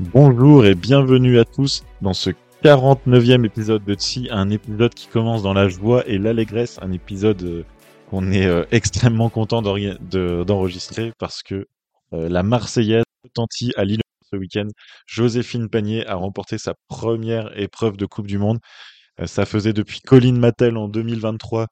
[0.00, 2.30] Bonjour et bienvenue à tous dans ce
[2.64, 7.42] 49e épisode de Tsi, un épisode qui commence dans la joie et l'allégresse, un épisode
[7.42, 7.64] euh,
[8.08, 11.66] qu'on est euh, extrêmement content d'enregistrer parce que
[12.14, 14.00] euh, la Marseillaise retentit à Lille
[14.32, 14.68] ce week-end.
[15.04, 18.58] Joséphine Panier a remporté sa première épreuve de Coupe du Monde.
[19.26, 21.66] ça faisait depuis Colline Mattel en 2023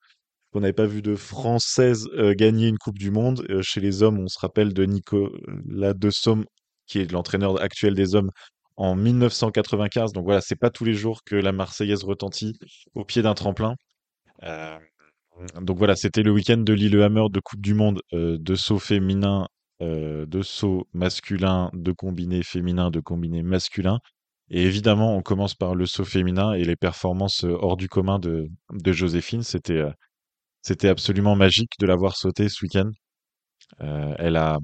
[0.53, 2.07] qu'on n'avait pas vu de Française
[2.37, 3.47] gagner une Coupe du Monde.
[3.63, 6.45] chez les hommes, on se rappelle de Nicolas de Somme
[6.89, 8.31] qui est l'entraîneur actuel des hommes
[8.79, 10.13] en 1995.
[10.13, 12.55] Donc voilà, c'est pas tous les jours que la Marseillaise retentit
[12.95, 13.75] au pied d'un tremplin.
[14.45, 14.79] Euh,
[15.61, 19.49] donc voilà, c'était le week-end de Lillehammer de Coupe du Monde euh, de saut féminin,
[19.83, 23.99] euh, de saut masculin, de combiné féminin, de combiné masculin.
[24.51, 28.49] Et évidemment, on commence par le saut féminin et les performances hors du commun de,
[28.73, 29.43] de Joséphine.
[29.43, 29.83] C'était
[30.63, 32.91] c'était absolument magique de l'avoir sauté ce week-end.
[33.81, 34.59] elle a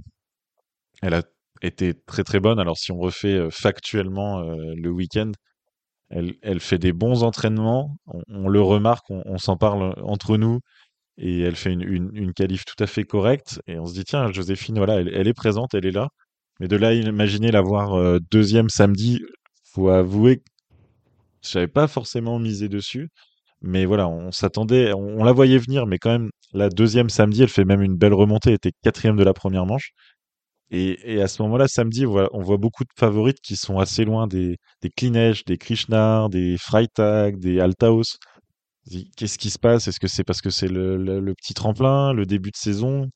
[1.02, 1.22] elle a
[1.64, 2.58] était très très bonne.
[2.58, 5.32] Alors si on refait euh, factuellement euh, le week-end,
[6.10, 7.96] elle, fait des bons entraînements,
[8.28, 10.60] on, le remarque, on, s'en parle entre nous,
[11.18, 11.82] et elle fait une,
[12.14, 15.34] une, qualif tout à fait correcte, et on se dit, tiens, Joséphine, voilà, elle, est
[15.34, 16.08] présente, elle est là.
[16.60, 19.22] Mais de là, imaginer la voir euh, deuxième samedi,
[19.72, 20.42] faut avouer que
[21.42, 23.08] je pas forcément misé dessus.
[23.60, 27.42] Mais voilà, on s'attendait, on, on, la voyait venir, mais quand même, la deuxième samedi,
[27.42, 29.92] elle fait même une belle remontée, elle était quatrième de la première manche.
[30.70, 34.56] Et, à ce moment-là, samedi, on voit, beaucoup de favorites qui sont assez loin des,
[34.82, 38.18] des Klinesh, des Krishnar, des Freitag, des Altaos.
[39.16, 39.88] Qu'est-ce qui se passe?
[39.88, 43.08] Est-ce que c'est parce que c'est le, petit tremplin, le début de saison?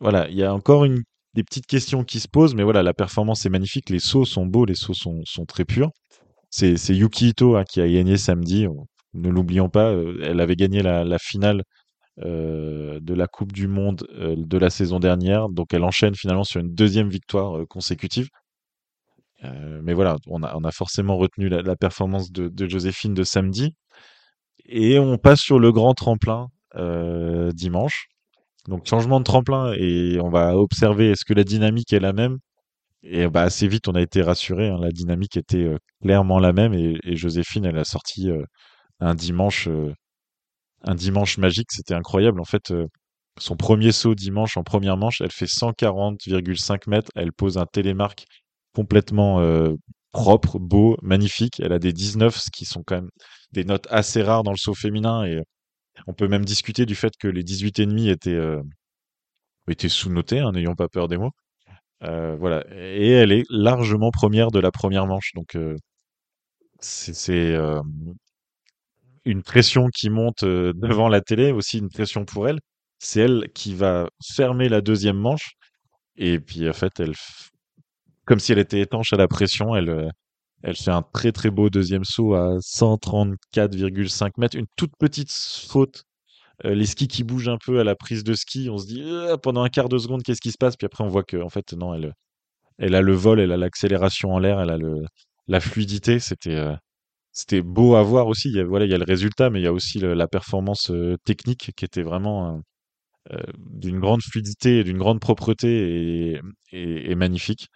[0.00, 0.86] Voilà, il y a encore
[1.34, 4.46] des petites questions qui se posent, mais voilà, la performance est magnifique, les sauts sont
[4.46, 5.90] beaux, les sauts sont, très purs.
[6.50, 8.66] C'est Yuki Ito hein, qui a gagné samedi,
[9.14, 11.62] ne l'oublions pas, euh, elle avait gagné la finale
[12.24, 15.48] euh, de la Coupe du Monde euh, de la saison dernière.
[15.48, 18.28] Donc elle enchaîne finalement sur une deuxième victoire euh, consécutive.
[19.82, 23.74] mais voilà, on a, forcément retenu la, performance de, Joséphine de samedi.
[24.66, 26.48] Et on passe sur le grand tremplin
[27.54, 28.06] dimanche.
[28.66, 32.38] Donc changement de tremplin et on va observer est-ce que la dynamique est la même?
[33.02, 34.68] Et bah, assez vite, on a été rassuré.
[34.68, 35.70] Hein, la dynamique était
[36.02, 38.28] clairement la même et, Joséphine, elle a sorti
[39.00, 39.68] un dimanche
[40.82, 42.40] un dimanche magique, c'était incroyable.
[42.40, 42.86] En fait, euh,
[43.38, 47.10] son premier saut dimanche en première manche, elle fait 140,5 mètres.
[47.16, 48.24] Elle pose un télémarque
[48.74, 49.74] complètement euh,
[50.12, 51.60] propre, beau, magnifique.
[51.60, 53.10] Elle a des 19, ce qui sont quand même
[53.52, 55.24] des notes assez rares dans le saut féminin.
[55.24, 55.42] Et
[56.06, 58.62] on peut même discuter du fait que les 18,5 étaient, euh,
[59.68, 61.32] étaient sous-notés, hein, n'ayons pas peur des mots.
[62.02, 62.64] voilà.
[62.72, 65.32] Et elle est largement première de la première manche.
[65.34, 65.56] Donc,
[66.80, 67.56] c'est
[69.28, 72.58] une pression qui monte euh, devant la télé, aussi une pression pour elle.
[72.98, 75.52] C'est elle qui va fermer la deuxième manche.
[76.16, 77.14] Et puis, en fait, elle,
[78.24, 80.08] comme si elle était étanche à la pression, elle, euh,
[80.62, 84.56] elle fait un très très beau deuxième saut à 134,5 mètres.
[84.56, 86.04] Une toute petite faute.
[86.64, 89.04] Euh, les skis qui bougent un peu à la prise de ski, on se dit
[89.42, 90.76] pendant un quart de seconde qu'est-ce qui se passe?
[90.76, 92.14] Puis après on voit que en fait non, elle,
[92.78, 95.04] elle a le vol, elle a l'accélération en l'air, elle a le,
[95.48, 96.18] la fluidité.
[96.18, 96.58] C'était
[97.38, 98.48] c'était beau à voir aussi.
[98.48, 101.84] Il y a, le résultat, mais il y a aussi la performance euh, technique qui
[101.84, 102.60] était vraiment
[103.32, 106.40] euh, d'une grande fluidité et d'une grande propreté
[106.72, 107.68] et, magnifique.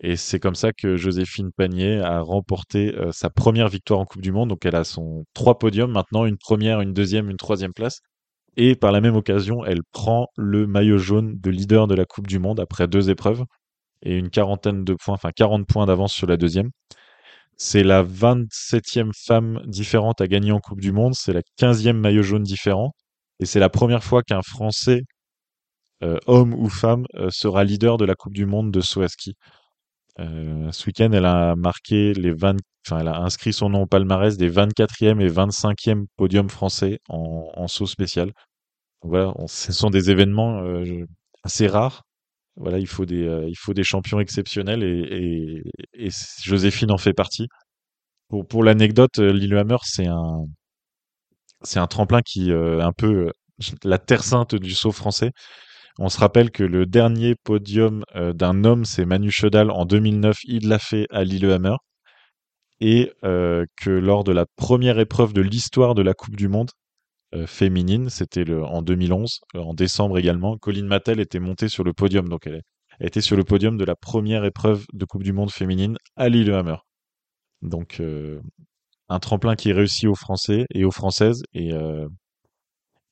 [0.00, 4.22] Et c'est comme ça que Joséphine Panier a remporté euh, sa première victoire en Coupe
[4.22, 4.48] du Monde.
[4.48, 8.00] Donc elle a son trois podiums maintenant, une première, une deuxième, une troisième place.
[8.56, 12.26] Et par la même occasion, elle prend le maillot jaune de leader de la Coupe
[12.26, 13.44] du Monde après deux épreuves
[14.02, 16.70] et une quarantaine de points, enfin 40 points d'avance sur la deuxième.
[17.56, 21.14] C'est la 27e femme différente à gagner en Coupe du Monde.
[21.14, 22.92] C'est la 15e maillot jaune différent.
[23.40, 25.02] Et c'est la première fois qu'un Français,
[26.02, 29.02] euh, homme ou femme, euh, sera leader de la Coupe du Monde de saut
[30.18, 32.56] euh, ce week-end, elle a marqué les 20,
[32.86, 37.68] enfin, elle a inscrit son nom au palmarès des 24e et 25e podiums français en,
[37.68, 38.32] saut spécial.
[39.02, 40.62] voilà, ce sont des événements
[41.44, 42.02] assez rares
[42.56, 45.62] voilà, il faut des, euh, il champions exceptionnels et,
[46.42, 47.48] Joséphine en fait partie.
[48.48, 50.46] Pour, l'anecdote, euh, Lillehammer, c'est un,
[51.62, 53.30] c'est un tremplin qui euh, un peu
[53.84, 55.30] la terre sainte du saut français.
[55.98, 60.38] On se rappelle que le dernier podium euh, d'un homme, c'est Manu Chodal en 2009.
[60.44, 61.76] Il l'a fait à Lillehammer.
[62.80, 66.70] Et euh, que lors de la première épreuve de l'histoire de la Coupe du Monde
[66.70, 66.85] euh,
[67.46, 72.28] féminine, c'était en 2011, en décembre également, Colline Mattel était montée sur le podium.
[72.28, 72.62] Donc elle,
[73.00, 76.76] était sur le podium de la première épreuve de Coupe du Monde féminine à Lillehammer.
[77.62, 78.00] Donc
[79.08, 81.42] un tremplin qui est réussi aux Français et aux Françaises.
[81.52, 81.72] Et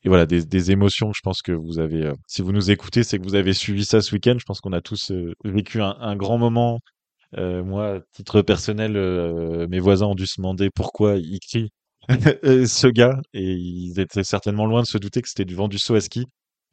[0.04, 3.18] et voilà des, émotions je pense que vous avez euh, si vous nous écoutez c'est
[3.18, 6.16] que vous avez suivi ça ce week-end je pense qu'on a tous euh, vécu un,
[6.16, 6.80] grand moment
[7.38, 11.70] euh, moi titre personnel euh, mes voisins ont dû se demander pourquoi il crie
[12.42, 15.78] ce gars et ils étaient certainement loin de se douter que c'était du vent du
[15.78, 16.26] saut à ski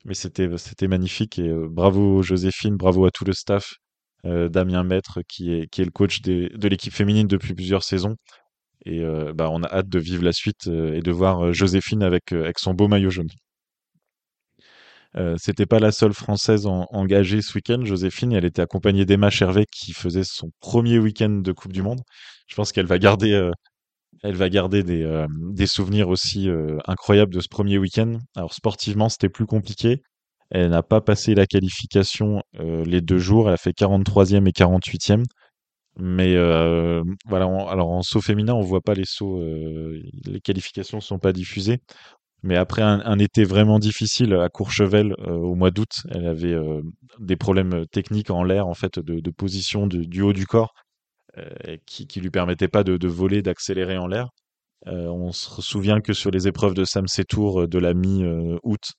[0.05, 3.75] mais c'était c'était magnifique et bravo Joséphine bravo à tout le staff
[4.23, 8.15] Damien Maître qui est qui est le coach de l'équipe féminine depuis plusieurs saisons
[8.85, 11.53] et euh, bah, on a hâte de vivre la suite euh, et de voir euh,
[11.53, 13.29] Joséphine avec, avec son beau maillot jaune.
[15.17, 18.31] Euh, c'était pas la seule française engagée ce week-end, Joséphine.
[18.31, 21.99] Elle était accompagnée d'Emma Chervet qui faisait son premier week-end de Coupe du Monde.
[22.47, 23.51] Je pense qu'elle va garder,
[24.23, 26.49] elle va garder des, des souvenirs aussi
[26.85, 28.19] incroyables de ce premier week-end.
[28.35, 30.01] Alors sportivement, c'était plus compliqué.
[30.49, 33.47] Elle n'a pas passé la qualification les deux jours.
[33.47, 35.23] Elle a fait 43e et 48e.
[35.97, 41.01] Mais euh, voilà, alors en saut féminin, on voit pas les sauts, euh, les qualifications
[41.01, 41.79] sont pas diffusées.
[42.43, 46.57] Mais après un, été vraiment difficile à Courchevel euh, au mois d'août, elle avait
[47.19, 50.73] des problèmes techniques en l'air, en fait, de, position du haut du corps,
[51.85, 54.29] qui, qui lui permettaient pas de, voler, d'accélérer en l'air.
[54.85, 58.91] on se souvient que sur les épreuves de Sam Setour de la mi-août,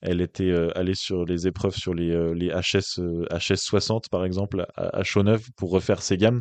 [0.00, 3.00] elle était allée sur les épreuves sur les, les HS,
[3.30, 6.40] HS 60 par exemple à, à Chauneuf pour refaire ses gammes.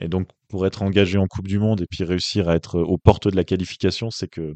[0.00, 2.98] Et donc pour être engagée en Coupe du Monde et puis réussir à être aux
[2.98, 4.54] portes de la qualification, c'est que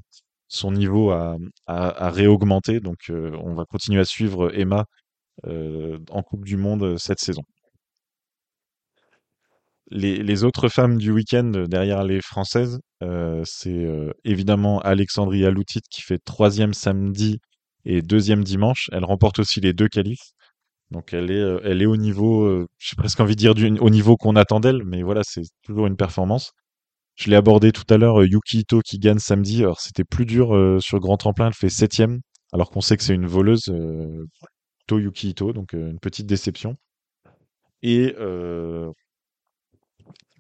[0.49, 1.37] son niveau a,
[1.67, 2.81] a, réaugmenté.
[2.81, 4.84] Donc on va continuer à suivre Emma
[5.44, 7.43] en Coupe du Monde cette saison.
[9.90, 13.87] Les, autres femmes du week-end derrière les françaises, euh, c'est
[14.25, 17.40] évidemment Alexandria Loutit qui fait troisième samedi
[17.84, 18.88] et deuxième dimanche.
[18.93, 20.32] Elle remporte aussi les deux qualifs.
[20.93, 23.90] Donc elle est, euh, elle est au niveau, euh, j'ai presque envie de dire au
[23.90, 26.52] niveau qu'on attend d'elle, mais voilà, c'est toujours une performance.
[27.17, 29.62] Je l'ai abordé tout à l'heure, euh, Yuki Ito qui gagne samedi.
[29.62, 32.20] Alors c'était plus dur sur grand tremplin, elle fait septième,
[32.52, 34.26] alors qu'on sait que c'est une voleuse, euh,
[34.87, 36.76] To Yuki Ito, donc une petite déception.
[37.82, 38.14] Et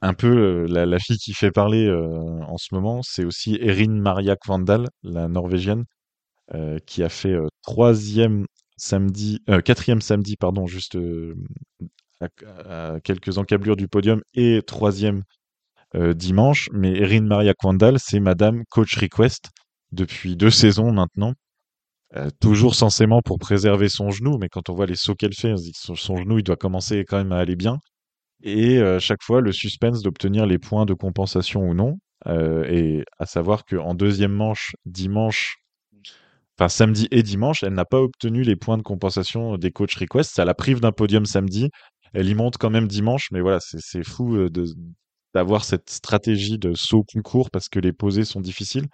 [0.02, 4.40] un peu la, la, fille qui fait parler en ce moment, c'est aussi Erin Mariak
[4.46, 5.84] Vandal, la norvégienne,
[6.54, 8.46] euh, qui a fait euh, troisième
[8.76, 10.98] samedi, euh, quatrième samedi, pardon, juste
[12.20, 15.22] à, quelques encablures du podium, et troisième
[15.94, 16.68] dimanche.
[16.72, 19.50] Mais Erin Maria Kwandal, c'est Madame Coach Request
[19.92, 21.34] depuis deux saisons maintenant.
[22.40, 25.56] toujours censément pour préserver son genou, mais quand on voit les sauts qu'elle fait, on
[25.56, 27.78] dit que son, genou, il doit commencer quand même à aller bien.
[28.42, 31.98] Et chaque fois, le suspense d'obtenir les points de compensation ou non.
[32.26, 35.56] et à savoir qu'en deuxième manche, dimanche,
[36.58, 40.34] enfin samedi et dimanche, elle n'a pas obtenu les points de compensation des coach requests.
[40.34, 41.70] Ça la prive d'un podium samedi.
[42.14, 44.50] Elle y monte quand même dimanche, mais voilà, c'est fou euh,
[45.34, 48.86] d'avoir cette stratégie de saut plus court parce que les posées sont difficiles.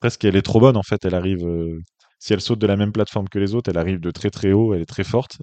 [0.00, 1.04] Presque, elle est trop bonne en fait.
[1.04, 1.80] Elle arrive, euh,
[2.18, 4.52] si elle saute de la même plateforme que les autres, elle arrive de très très
[4.52, 4.74] haut.
[4.74, 5.38] Elle est très forte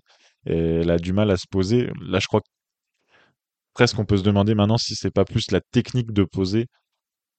[0.48, 1.90] et elle a du mal à se poser.
[2.02, 2.48] Là, je crois que
[3.76, 6.68] presque on peut se demander maintenant si c'est pas plus la technique de poser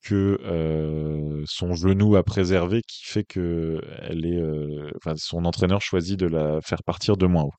[0.05, 6.61] que euh, son genou à préserver qui fait que euh, son entraîneur choisit de la
[6.63, 7.55] faire partir de moins haut.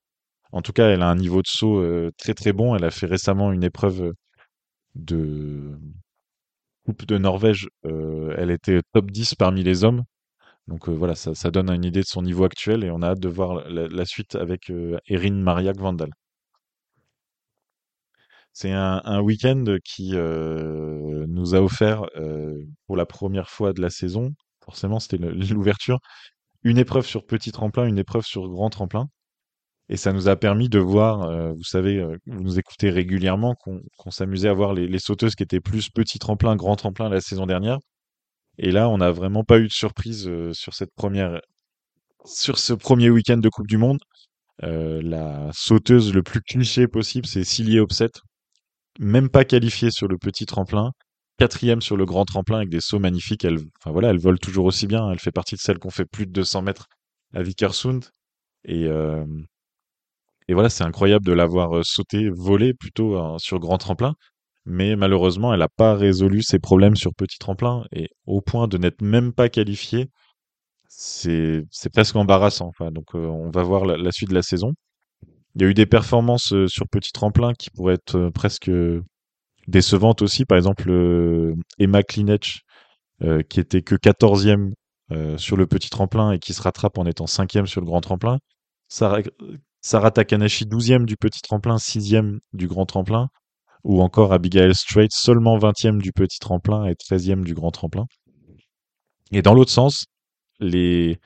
[0.54, 2.76] En tout cas, elle a un niveau de saut euh, très très bon.
[2.76, 4.14] Elle a fait récemment une épreuve
[4.96, 5.78] de
[6.86, 7.68] Coupe de Norvège.
[7.84, 10.04] elle était top 10 parmi les hommes.
[10.68, 13.20] Donc voilà, ça, ça, donne une idée de son niveau actuel et on a hâte
[13.20, 14.72] de voir la, la suite avec
[15.08, 16.12] Erin Mariak Vandal.
[18.60, 23.92] C'est un, week-end qui euh, nous a offert, euh, pour la première fois de la
[23.92, 24.34] saison,
[24.66, 25.18] forcément c'était
[25.54, 26.00] l'ouverture,
[26.64, 29.10] une épreuve sur petit tremplin, une épreuve sur grand tremplin.
[29.90, 34.12] Et ça nous a permis de voir, euh, vous savez, vous nous écoutez régulièrement, qu'on
[34.12, 37.78] s'amusait à voir les, sauteuses qui étaient plus petit tremplin, grand tremplin la saison dernière.
[38.58, 41.42] Et là, on n'a vraiment pas eu de surprise sur cette première,
[42.26, 44.00] sur ce premier week-end de Coupe du Monde.
[44.64, 48.10] la sauteuse le plus cliché possible, c'est Cillier Opset,
[49.00, 50.92] même pas qualifiée sur le petit tremplin,
[51.38, 53.46] quatrième sur le grand tremplin avec des sauts magnifiques.
[53.46, 55.12] Elle, voilà, elle vole toujours aussi bien.
[55.12, 56.88] Elle fait partie de celles qu'on fait plus de 200 mètres
[57.34, 58.06] à Vikersund.
[58.66, 59.26] Et, euh,
[60.48, 64.14] et voilà, c'est incroyable de l'avoir euh, sauté, volé plutôt hein, sur grand tremplin.
[64.66, 68.78] Mais malheureusement, elle n'a pas résolu ses problèmes sur petit tremplin et au point de
[68.78, 70.10] n'être même pas qualifiée
[70.98, 72.72] c'est presque embarrassant.
[72.92, 74.74] Donc on va voir la, suite de la saison.
[75.58, 78.70] Il y a eu des performances sur petit tremplin qui pourraient être presque
[79.68, 80.46] décevantes aussi.
[80.46, 82.60] Par exemple, Emma Klinech,
[83.50, 84.74] qui était que 14e
[85.38, 88.38] sur le petit tremplin et qui se rattrape en étant 5e sur le grand tremplin.
[88.88, 89.22] Sarah,
[89.82, 93.30] Sarah Takanashi, 12e du petit tremplin, 6e du grand tremplin.
[93.84, 98.06] Ou encore Abigail Strait, seulement 20e du petit tremplin et 13e du grand tremplin.
[99.32, 100.06] Et dans l'autre sens,
[100.60, 101.20] les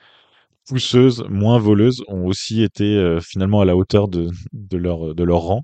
[0.68, 4.30] pousseuses moins voleuses ont aussi été euh, finalement à la hauteur de,
[4.76, 5.62] leur, rang.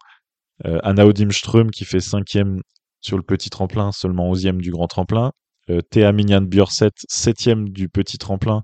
[0.67, 2.61] Euh, Anna Odimström qui fait cinquième
[3.01, 5.33] sur le petit tremplin, seulement onzième du grand tremplin.
[5.71, 8.63] Euh, Thea Minian Björset, septième du petit tremplin,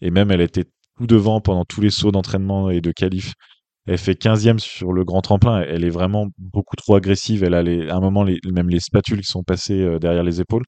[0.00, 0.64] et même elle était
[0.96, 3.34] tout devant pendant tous les sauts d'entraînement et de qualif.
[3.86, 5.62] Elle fait quinzième sur le grand tremplin.
[5.62, 7.42] Elle est vraiment beaucoup trop agressive.
[7.42, 10.64] Elle a à un moment même les spatules qui sont passées euh, derrière les épaules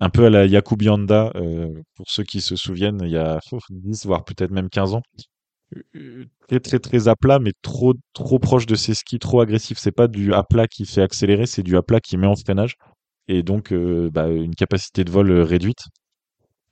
[0.00, 3.40] un peu à la Yakubianda, euh, pour ceux qui se souviennent, il y a
[3.70, 5.02] 10, voire peut-être même 15 ans.
[5.96, 9.78] Euh, très très très à plat, mais trop trop proche de ses skis, trop agressif.
[9.78, 12.36] C'est pas du à plat qui fait accélérer, c'est du à plat qui met en
[12.36, 12.76] freinage
[13.28, 15.84] et donc euh, bah, une capacité de vol réduite.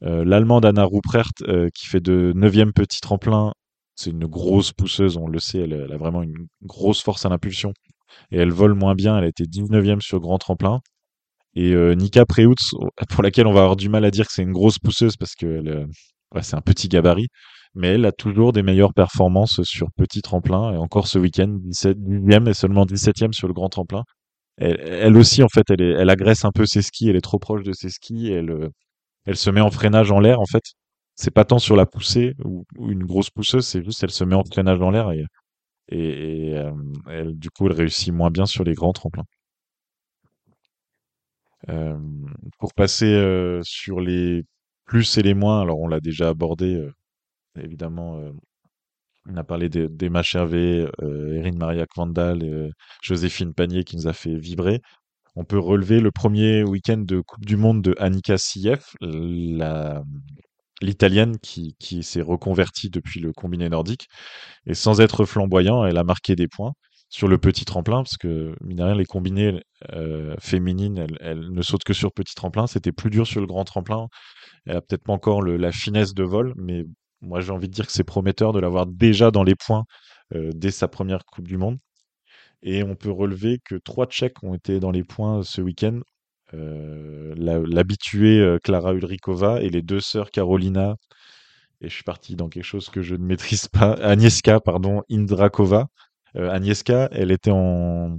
[0.02, 1.42] L'allemande Anna Ruprecht
[1.74, 3.52] qui fait de 9e petit tremplin,
[3.96, 7.30] c'est une grosse pousseuse, on le sait, elle, elle, a vraiment une grosse force à
[7.30, 7.72] l'impulsion
[8.30, 9.18] et elle vole moins bien.
[9.18, 10.80] Elle a été 19e sur grand tremplin.
[11.56, 12.74] Et euh, Nika Preutz,
[13.08, 15.34] pour laquelle on va avoir du mal à dire que c'est une grosse pousseuse parce
[15.34, 15.86] que euh,
[16.42, 17.28] c'est un petit gabarit,
[17.74, 20.74] mais elle a toujours des meilleures performances sur petit tremplin.
[20.74, 24.04] Et encore ce week-end, 17, e et seulement 17e sur le grand tremplin.
[24.58, 27.72] Elle, aussi, en fait, elle, agresse un peu ses skis, elle est trop proche de
[27.74, 28.68] ses skis, elle, euh,
[29.26, 30.62] elle se met en freinage en l'air, en fait.
[31.14, 34.34] C'est pas tant sur la poussée ou, une grosse pousseuse, c'est juste elle se met
[34.34, 35.24] en freinage en l'air et,
[35.90, 36.54] et,
[37.08, 39.24] elle, du coup, elle réussit moins bien sur les grands tremplins.
[41.68, 41.98] Euh,
[42.58, 44.44] pour passer euh, sur les
[44.84, 46.92] plus et les moins, alors on l'a déjà abordé, euh,
[47.60, 48.20] évidemment,
[49.28, 52.70] on a parlé d'Emma Hervé, Erin Maria Kvandal, et
[53.02, 54.80] Joséphine Panier qui nous a fait vibrer.
[55.34, 58.94] On peut relever le premier week-end de Coupe du Monde de Annika Sief,
[60.80, 64.06] l'italienne qui s'est reconvertie depuis le combiné nordique.
[64.66, 66.74] Et sans être flamboyant, elle a marqué des points
[67.08, 71.84] sur le petit tremplin, parce que, mine rien, les combinés euh, féminines, elles, ne sautent
[71.84, 72.66] que sur petit tremplin.
[72.66, 74.08] C'était plus dur sur le grand tremplin.
[74.66, 76.84] Elle a peut-être pas encore la finesse de vol, mais
[77.22, 79.84] moi j'ai envie de dire que c'est prometteur de l'avoir déjà dans les points
[80.34, 81.78] euh, dès sa première Coupe du Monde.
[82.62, 86.00] Et on peut relever que trois Tchèques ont été dans les points ce week-end.
[86.54, 90.96] Euh, l'habituée Clara Ulrikova et les deux sœurs Carolina,
[91.80, 95.88] et je suis parti dans quelque chose que je ne maîtrise pas, Agnieszka, pardon, Indrakova,
[96.36, 98.18] Agnieszka, elle était en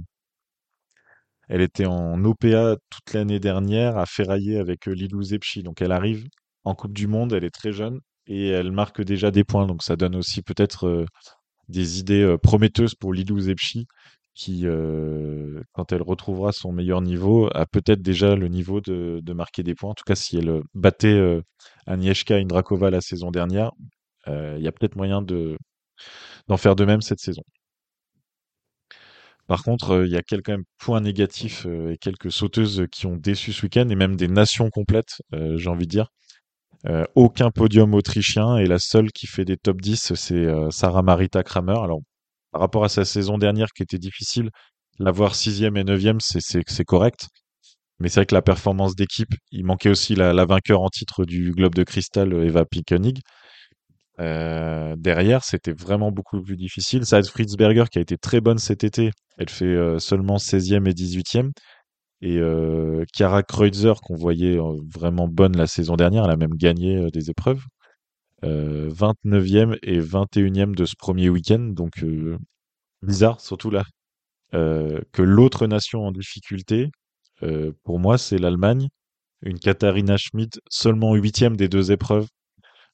[1.48, 5.62] elle était en OPA toute l'année dernière à ferrailler avec euh, Lilou Zepchi.
[5.62, 6.26] Donc elle arrive
[6.64, 9.66] en Coupe du Monde, elle est très jeune et elle marque déjà des points.
[9.66, 11.06] Donc ça donne aussi peut-être euh,
[11.68, 13.86] des idées prometteuses pour Lilou Zepchi
[14.34, 14.64] qui,
[15.72, 19.90] quand elle retrouvera son meilleur niveau, a peut-être déjà le niveau de, marquer des points.
[19.90, 21.42] En tout cas, si elle battait
[21.86, 23.72] Agnieszka Indrakova la saison dernière,
[24.28, 25.58] il y a peut-être moyen de
[26.46, 27.42] d'en faire de même cette saison.
[29.48, 33.16] Par contre, euh, il y a quelques points négatifs euh, et quelques sauteuses qui ont
[33.16, 36.08] déçu ce week-end, et même des nations complètes, euh, j'ai envie de dire.
[37.16, 41.78] aucun podium autrichien, et la seule qui fait des top 10, c'est Sarah Marita Kramer.
[41.82, 42.00] Alors,
[42.52, 44.50] par rapport à sa saison dernière qui était difficile,
[44.98, 47.28] l'avoir sixième et neuvième, c'est correct.
[48.00, 51.24] Mais c'est vrai que la performance d'équipe, il manquait aussi la, la, vainqueur en titre
[51.24, 53.20] du Globe de Cristal, Eva Pickenig.
[54.20, 57.04] Euh, derrière, c'était vraiment beaucoup plus difficile.
[57.04, 60.92] Saad Fritzberger, qui a été très bonne cet été, elle fait euh, seulement 16e et
[60.92, 61.52] 18e.
[62.20, 64.58] Et euh, Chiara Kreutzer, qu'on voyait
[64.92, 67.62] vraiment bonne la saison dernière, elle a même gagné des épreuves.
[68.42, 71.60] 29e et 21e de ce premier week-end.
[71.60, 72.04] Donc,
[73.02, 73.84] bizarre, surtout là,
[74.52, 76.90] que l'autre nation en difficulté,
[77.84, 78.88] pour moi, c'est l'Allemagne.
[79.42, 82.26] Une Katharina Schmidt, seulement 8e des deux épreuves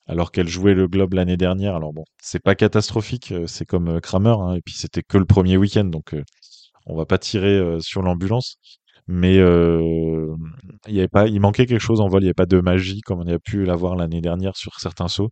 [0.06, 1.74] alors qu'elle jouait le Globe l'année dernière.
[1.76, 5.18] Alors bon, c'est pas catastrophique, euh, c'est comme euh, Kramer, hein, et puis c'était que
[5.18, 6.22] le premier week-end, donc euh,
[6.86, 8.56] on va pas tirer sur l'ambulance.
[9.06, 12.46] Mais il y avait pas, il manquait quelque chose en vol, il n'y avait pas
[12.46, 15.30] de magie comme on a pu l'avoir l'année dernière sur certains sauts.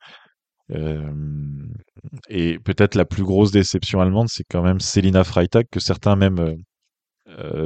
[2.28, 6.56] et peut-être la plus grosse déception allemande, c'est quand même Selina Freitag, que certains même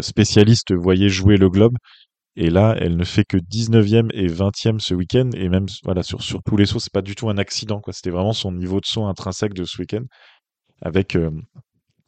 [0.01, 1.77] spécialistes voyaient jouer le Globe
[2.37, 5.31] et là, elle ne fait que 19e et 20e ce week-end.
[5.35, 7.81] Et même voilà, sur, sur tous les sauts, c'est pas du tout un accident.
[7.81, 7.95] quoi.
[7.95, 10.05] C'était vraiment son niveau de saut intrinsèque de ce week-end.
[10.83, 11.31] Avec euh,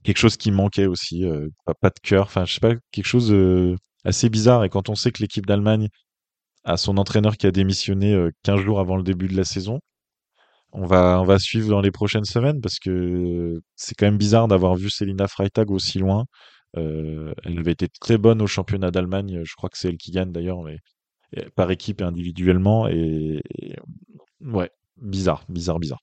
[0.04, 1.24] quelque chose qui manquait aussi.
[1.24, 1.48] Euh,
[1.80, 2.24] pas, de cœur.
[2.26, 4.64] Enfin, je sais pas, quelque chose euh, assez bizarre.
[4.64, 5.88] Et quand on sait que l'équipe d'Allemagne
[6.64, 9.80] a son entraîneur qui a démissionné 15 jours avant le début de la saison,
[10.72, 14.48] on va, on va suivre dans les prochaines semaines parce que c'est quand même bizarre
[14.48, 16.26] d'avoir vu Selina Freitag aussi loin.
[16.78, 19.42] Euh, elle avait été très bonne au championnat d'Allemagne.
[19.44, 20.78] Je crois que c'est elle qui gagne d'ailleurs, mais
[21.56, 22.88] par équipe et individuellement.
[22.88, 23.42] Et,
[24.40, 26.00] ouais, bizarre, bizarre, bizarre.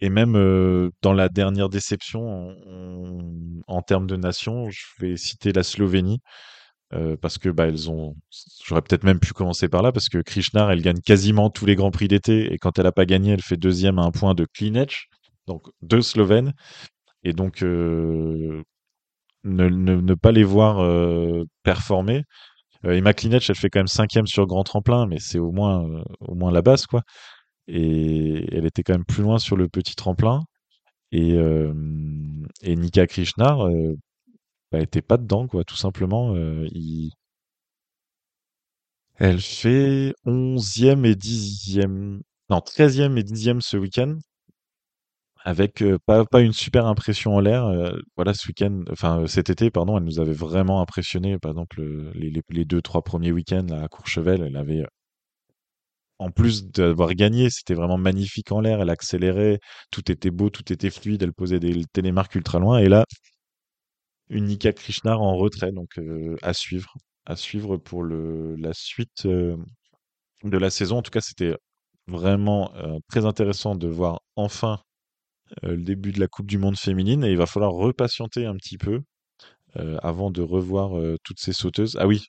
[0.00, 2.56] Et même euh, dans la dernière déception
[3.66, 6.20] en, termes de nation, je vais citer la Slovénie.
[6.92, 8.14] Euh, parce que bah elles ont
[8.62, 11.76] j'aurais peut-être même pu commencer par là parce que Krishnar elle gagne quasiment tous les
[11.76, 14.34] grands prix d'été et quand elle a pas gagné elle fait deuxième à un point
[14.34, 15.08] de Klinec
[15.46, 16.52] donc deux Slovènes
[17.24, 18.62] et donc euh,
[19.44, 22.22] ne, pas les voir euh, performer.
[22.84, 26.04] Et Klinec elle fait quand même cinquième sur grand tremplin mais c'est au moins
[26.52, 27.02] la base quoi.
[27.66, 30.42] Et elle était quand même plus loin sur le petit tremplin.
[31.12, 31.36] Et,
[32.62, 33.68] Nika Krishnar
[34.74, 36.34] elle était pas dedans, quoi, tout simplement.
[36.34, 36.66] Euh,
[39.16, 44.18] elle fait 11e et 10e, non, 13e et 10e ce week-end,
[45.44, 47.66] avec euh, pas, une super impression en l'air.
[47.66, 51.38] Euh, voilà, ce week-end, enfin cet été, pardon, elle nous avait vraiment impressionné.
[51.38, 51.82] Par exemple,
[52.14, 54.84] les, les, deux, trois premiers week-ends à Courchevel, elle avait,
[56.18, 58.80] en plus d'avoir gagné, c'était vraiment magnifique en l'air.
[58.80, 59.58] Elle accélérait,
[59.90, 61.22] tout était beau, tout était fluide.
[61.22, 62.78] Elle posait des télémarques ultra loin.
[62.78, 63.04] Et là,
[64.30, 66.94] Unika Krishnar en retrait, donc euh, à suivre,
[67.26, 69.56] à suivre pour le, la suite euh,
[70.44, 70.98] de la saison.
[70.98, 71.54] En tout cas, c'était
[72.06, 74.80] vraiment euh, très intéressant de voir enfin
[75.62, 78.78] le début de la Coupe du Monde féminine et il va falloir repatienter un petit
[78.78, 79.00] peu
[80.02, 80.92] avant de revoir
[81.24, 81.96] toutes ces sauteuses.
[81.98, 82.26] Ah oui,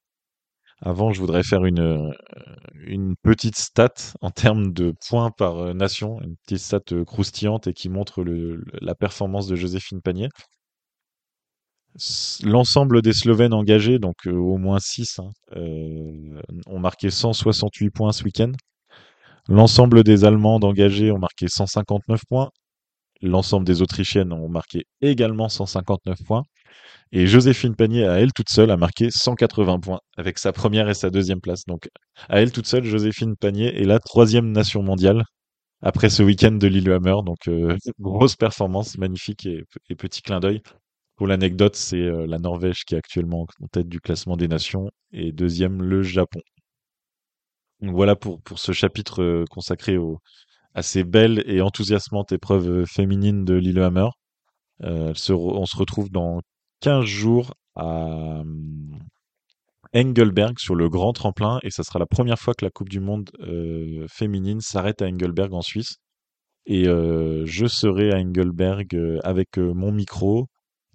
[0.81, 2.11] avant, je voudrais faire une,
[2.85, 7.89] une petite stat en termes de points par nation, une petite stat croustillante et qui
[7.89, 8.23] montre
[8.81, 10.29] la performance de Joséphine Panier
[12.43, 18.11] l'ensemble des Slovènes engagés, donc euh, au moins 6, hein, euh, ont marqué 168 points
[18.11, 18.51] ce week-end.
[19.47, 22.49] L'ensemble des Allemandes engagées ont marqué 159 points.
[23.21, 26.43] L'ensemble des Autrichiennes ont marqué également 159 points.
[27.11, 30.93] Et Joséphine Panier, à elle toute seule, a marqué 180 points avec sa première et
[30.93, 31.65] sa deuxième place.
[31.65, 31.89] Donc,
[32.29, 35.23] à elle toute seule, Joséphine Panier est la troisième nation mondiale
[35.81, 37.15] après ce week-end de Lillehammer.
[37.25, 40.61] Donc, euh, grosse performance, magnifique et petit clin d'œil.
[41.15, 44.91] Pour l'anecdote, c'est euh, la Norvège qui est actuellement en tête du classement des nations
[45.13, 46.41] et deuxième le Japon.
[47.81, 50.19] Voilà pour, pour ce chapitre euh, consacré au,
[50.75, 54.09] à ces belles et enthousiasmantes épreuves euh, féminines de Lillehammer.
[54.83, 56.41] Euh, on se retrouve dans
[56.81, 58.43] 15 jours à
[59.95, 62.99] Engelberg sur le grand tremplin et ça sera la première fois que la Coupe du
[62.99, 63.31] Monde
[64.09, 65.95] féminine s'arrête à Engelberg en Suisse.
[66.65, 70.47] Et je serai à Engelberg avec mon micro,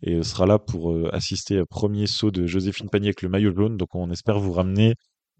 [0.02, 3.54] et sera là pour euh, assister au premier saut de Joséphine Panier avec le maillot
[3.54, 3.76] jaune.
[3.76, 4.94] Donc on espère vous ramener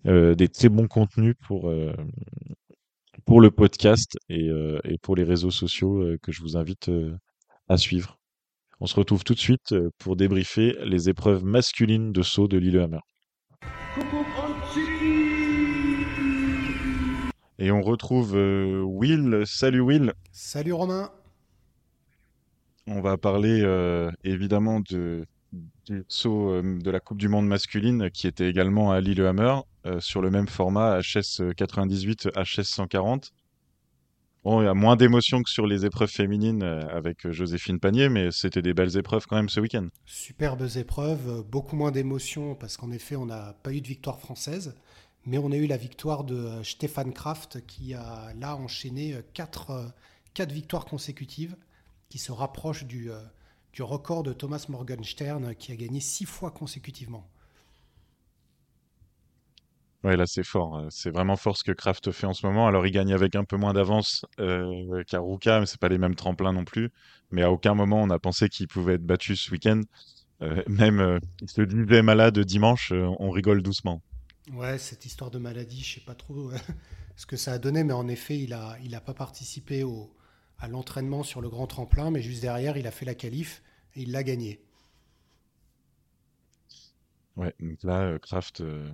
[0.07, 1.95] euh, des très bons contenus pour, euh,
[3.31, 4.51] pour le podcast et,
[4.83, 6.91] et, pour les réseaux sociaux que je vous invite
[7.69, 8.19] à suivre.
[8.81, 12.99] On se retrouve tout de suite pour débriefer les épreuves masculines de saut de Lillehammer.
[17.61, 19.45] Et on retrouve Will.
[19.47, 20.13] Salut Will.
[20.33, 21.13] Salut Romain.
[22.89, 28.11] On va parler euh, évidemment de, du saut euh, de la Coupe du Monde masculine
[28.11, 33.33] qui était également à Lillehammer euh, sur le même format HS 98, HS 140.
[34.43, 38.31] Bon, il y a moins d'émotions que sur les épreuves féminines avec Joséphine Panier, mais
[38.31, 39.89] c'était des belles épreuves quand même ce week-end.
[40.07, 44.75] Superbes épreuves, beaucoup moins d'émotions parce qu'en effet, on n'a pas eu de victoire française,
[45.27, 49.93] mais on a eu la victoire de Stéphane Kraft qui a là enchaîné quatre,
[50.33, 51.55] quatre victoires consécutives
[52.11, 53.21] qui se rapproche du, euh,
[53.73, 57.29] du record de Thomas Morgenstern qui a gagné six fois consécutivement.
[60.03, 60.79] Ouais, là c'est fort.
[60.79, 62.67] Euh, c'est vraiment fort ce que Kraft fait en ce moment.
[62.67, 66.15] Alors il gagne avec un peu moins d'avance euh, qu'Aruka, mais c'est pas les mêmes
[66.15, 66.91] tremplins non plus.
[67.31, 69.83] Mais à aucun moment on a pensé qu'il pouvait être battu ce week-end.
[70.43, 74.01] Euh, même il se disait malade dimanche, on rigole doucement.
[74.55, 76.51] Ouais, cette histoire de maladie, je sais pas trop
[77.17, 80.11] ce que ça a donné, mais en effet il a il a pas participé au,
[80.61, 83.63] à l'entraînement sur le grand tremplin, mais juste derrière, il a fait la qualif
[83.95, 84.61] et il l'a gagné.
[87.37, 88.91] Ouais, donc là, euh, Kraft euh,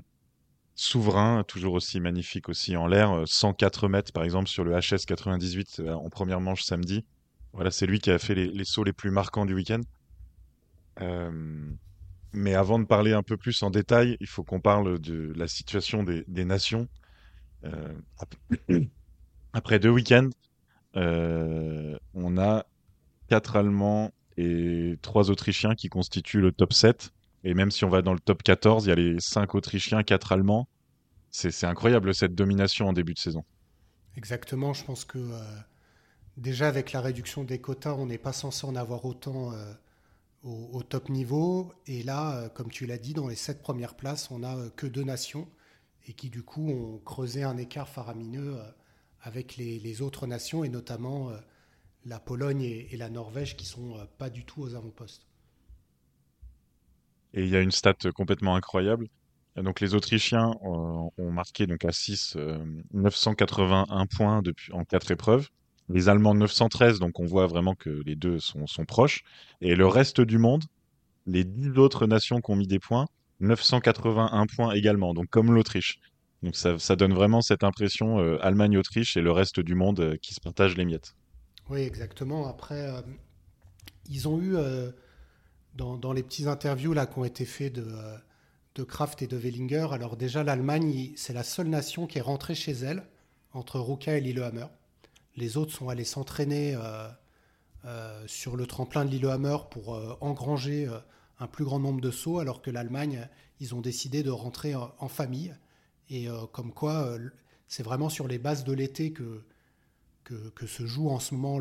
[0.76, 5.04] souverain, toujours aussi magnifique aussi en l'air, 104 euh, mètres par exemple sur le HS
[5.06, 7.04] 98 en première manche samedi.
[7.52, 9.80] Voilà, c'est lui qui a fait les, sauts les plus marquants du week-end.
[12.32, 15.48] mais avant de parler un peu plus en détail, il faut qu'on parle de la
[15.48, 16.86] situation des, nations.
[19.54, 20.28] après deux week-ends,
[20.96, 22.66] on a
[23.28, 27.12] quatre Allemands et trois Autrichiens qui constituent le top 7.
[27.44, 30.02] Et même si on va dans le top 14, il y a les cinq Autrichiens,
[30.02, 30.68] quatre Allemands.
[31.30, 33.44] C'est incroyable cette domination en début de saison.
[34.16, 35.18] Exactement, je pense que
[36.38, 39.52] déjà avec la réduction des quotas, on n'est pas censé en avoir autant
[40.42, 41.72] au, top niveau.
[41.86, 45.04] Et là, comme tu l'as dit, dans les sept premières places, on n'a que deux
[45.04, 45.46] nations
[46.08, 48.58] et qui du coup ont creusé un écart faramineux
[49.26, 51.32] avec les, autres nations et notamment
[52.04, 55.26] la Pologne et, la Norvège qui sont pas du tout aux avant-postes.
[57.34, 59.08] Et il y a une stat complètement incroyable.
[59.80, 62.36] Les Autrichiens ont marqué donc à 6
[62.92, 65.48] 981 euh, points depuis, en quatre épreuves.
[65.88, 69.24] Les Allemands 913, donc on voit vraiment que les deux sont, sont proches.
[69.60, 70.64] Et le reste du monde,
[71.26, 73.06] les 10 autres nations qui ont mis des points,
[73.40, 75.98] 981 points également, donc comme l'Autriche.
[76.42, 80.34] Donc ça, donne vraiment cette impression euh, Allemagne-Autriche et le reste du monde euh, qui
[80.34, 81.14] se partagent les miettes.
[81.68, 82.46] Oui, exactement.
[82.46, 82.88] Après,
[84.08, 84.54] ils ont eu
[85.74, 90.16] dans, les petits interviews là, qui ont été faits de, Kraft et de Wellinger, alors
[90.16, 93.02] déjà l'Allemagne, c'est la seule nation qui est rentrée chez elle
[93.52, 94.66] entre Ruka et Lillehammer.
[95.36, 97.08] Les autres sont allés s'entraîner euh,
[97.84, 100.88] euh, sur le tremplin de Lillehammer pour euh, engranger
[101.38, 103.28] un plus grand nombre de sauts, alors que l'Allemagne,
[103.60, 105.54] ils ont décidé de rentrer en, famille.
[106.10, 107.18] Et comme quoi,
[107.68, 109.42] c'est vraiment sur les bases de l'été que,
[110.66, 111.58] se joue en ce moment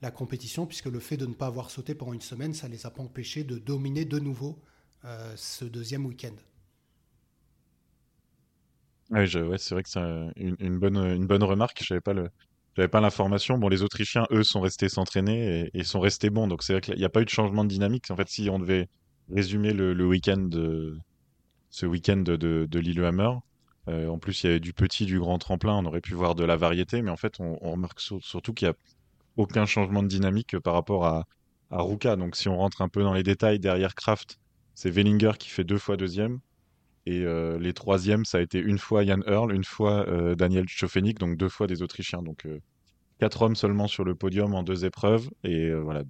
[0.00, 2.86] la compétition, puisque le fait de ne pas avoir sauté pendant une semaine, ça les
[2.86, 4.58] a pas empêchés de dominer de nouveau
[5.04, 6.34] euh, ce deuxième week-end.
[9.10, 10.00] Oui, ouais, c'est vrai que c'est
[10.36, 11.82] une, bonne, remarque.
[11.84, 13.58] Je n'avais pas l'information.
[13.58, 16.48] Bon, les Autrichiens, eux, sont restés s'entraîner et, sont restés bons.
[16.48, 18.10] Donc c'est vrai qu'il n'y a pas eu de changement de dynamique.
[18.10, 18.88] En fait, si on devait
[19.30, 20.98] résumer le, week-end de
[21.68, 23.30] ce week-end de, de, Lillehammer,
[23.88, 25.74] euh, en plus il y avait du petit, du grand tremplin.
[25.74, 28.70] On aurait pu voir de la variété, mais en fait, on, remarque surtout qu'il y
[28.70, 28.74] a
[29.36, 31.26] aucun changement de dynamique par rapport à,
[31.70, 32.16] Ruka.
[32.16, 34.38] Donc si on rentre un peu dans les détails, derrière Kraft,
[34.74, 36.38] c'est Wellinger qui fait deux fois deuxième.
[37.06, 40.68] Et euh, les troisièmes, ça a été une fois Jan Earl, une fois euh, Daniel
[40.68, 42.22] Schofenig, donc deux fois des Autrichiens.
[42.22, 42.46] Donc
[43.18, 45.28] quatre hommes seulement sur le podium en deux épreuves.
[45.42, 46.04] Et voilà,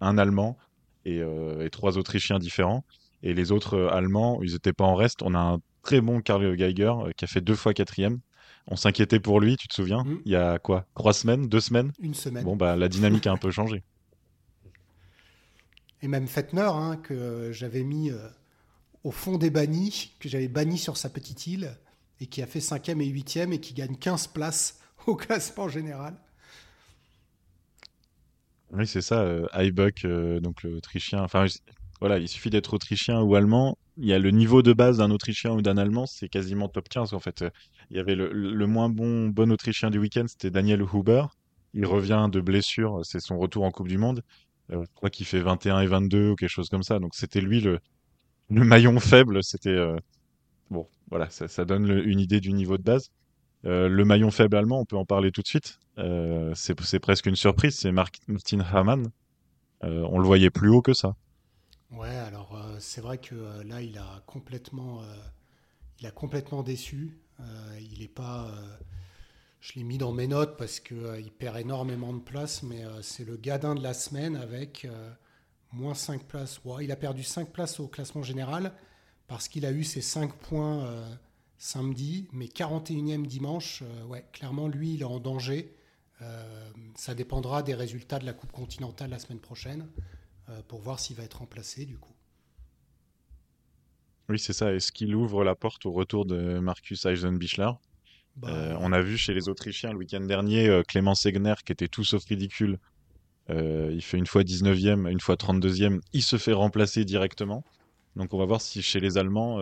[0.00, 0.58] un Allemand
[1.04, 2.84] et, et, trois Autrichiens différents.
[3.22, 5.22] Et les autres Allemands, ils n'étaient pas en reste.
[5.22, 8.20] On a un très bon Karl Geiger qui a fait deux fois quatrième.
[8.66, 10.04] On s'inquiétait pour lui, tu te souviens?
[10.04, 10.20] Mmh.
[10.24, 10.86] Il y a quoi?
[10.94, 11.48] Trois semaines?
[11.48, 11.92] Deux semaines?
[12.00, 12.44] Une semaine.
[12.44, 13.82] Bon, bah, la dynamique a un peu changé.
[16.02, 18.28] Et même Fettner, hein, que j'avais mis euh,
[19.04, 21.76] au fond des bannis, que j'avais banni sur sa petite île,
[22.20, 26.14] et qui a fait 5e et 8e, et qui gagne 15 places au classement général.
[28.72, 29.20] Oui, c'est ça.
[29.20, 31.22] Euh, euh donc l'Autrichien.
[31.22, 31.46] Enfin,
[32.00, 33.78] voilà, il suffit d'être autrichien ou allemand.
[33.96, 36.88] Il y a le niveau de base d'un autrichien ou d'un allemand, c'est quasiment top
[36.88, 37.44] 15 en fait.
[37.90, 41.26] Il y avait le, moins bon, autrichien du week-end, c'était Daniel Huber.
[41.74, 44.22] Il revient de blessure, c'est son retour en Coupe du Monde.
[44.72, 46.98] Euh, je crois qu'il fait 21 et 22 ou quelque chose comme ça.
[46.98, 47.80] Donc c'était lui le,
[48.50, 49.42] le maillon faible.
[49.42, 49.96] C'était euh,
[50.70, 53.10] bon, voilà, ça, donne une idée du niveau de base.
[53.64, 55.78] Euh, le maillon faible allemand, on peut en parler tout de suite.
[56.54, 59.10] C'est presque une surprise, c'est Martin Hamann.
[59.82, 61.14] On le voyait plus haut que ça.
[61.96, 65.02] Ouais, alors c'est vrai que là, il a complètement,
[66.00, 67.20] il a complètement déçu.
[67.78, 68.52] il n'est pas.
[69.60, 73.36] je l'ai mis dans mes notes parce qu'il perd énormément de place, mais c'est le
[73.36, 74.88] gadin de la semaine avec
[75.72, 76.60] moins 5 places.
[76.80, 78.72] il a perdu 5 places au classement général
[79.28, 80.90] parce qu'il a eu ses 5 points
[81.58, 83.84] samedi, mais 41e dimanche.
[84.08, 85.76] ouais, clairement, lui, il est en danger.
[86.96, 89.86] ça dépendra des résultats de la Coupe continentale la semaine prochaine
[90.68, 92.14] pour voir s'il va être remplacé du coup.
[94.28, 94.72] Oui, c'est ça.
[94.72, 97.70] Est-ce qu'il ouvre la porte au retour de Marcus Eisenbichler?
[98.36, 101.72] Bah, euh, On a vu chez les Autrichiens le week-end dernier euh, Clément Segner qui
[101.72, 102.78] était tout sauf ridicule.
[103.50, 106.00] Euh, il fait une fois 19e, une fois 32e.
[106.12, 107.64] Il se fait remplacer directement.
[108.16, 109.58] Donc on va voir si chez les Allemands,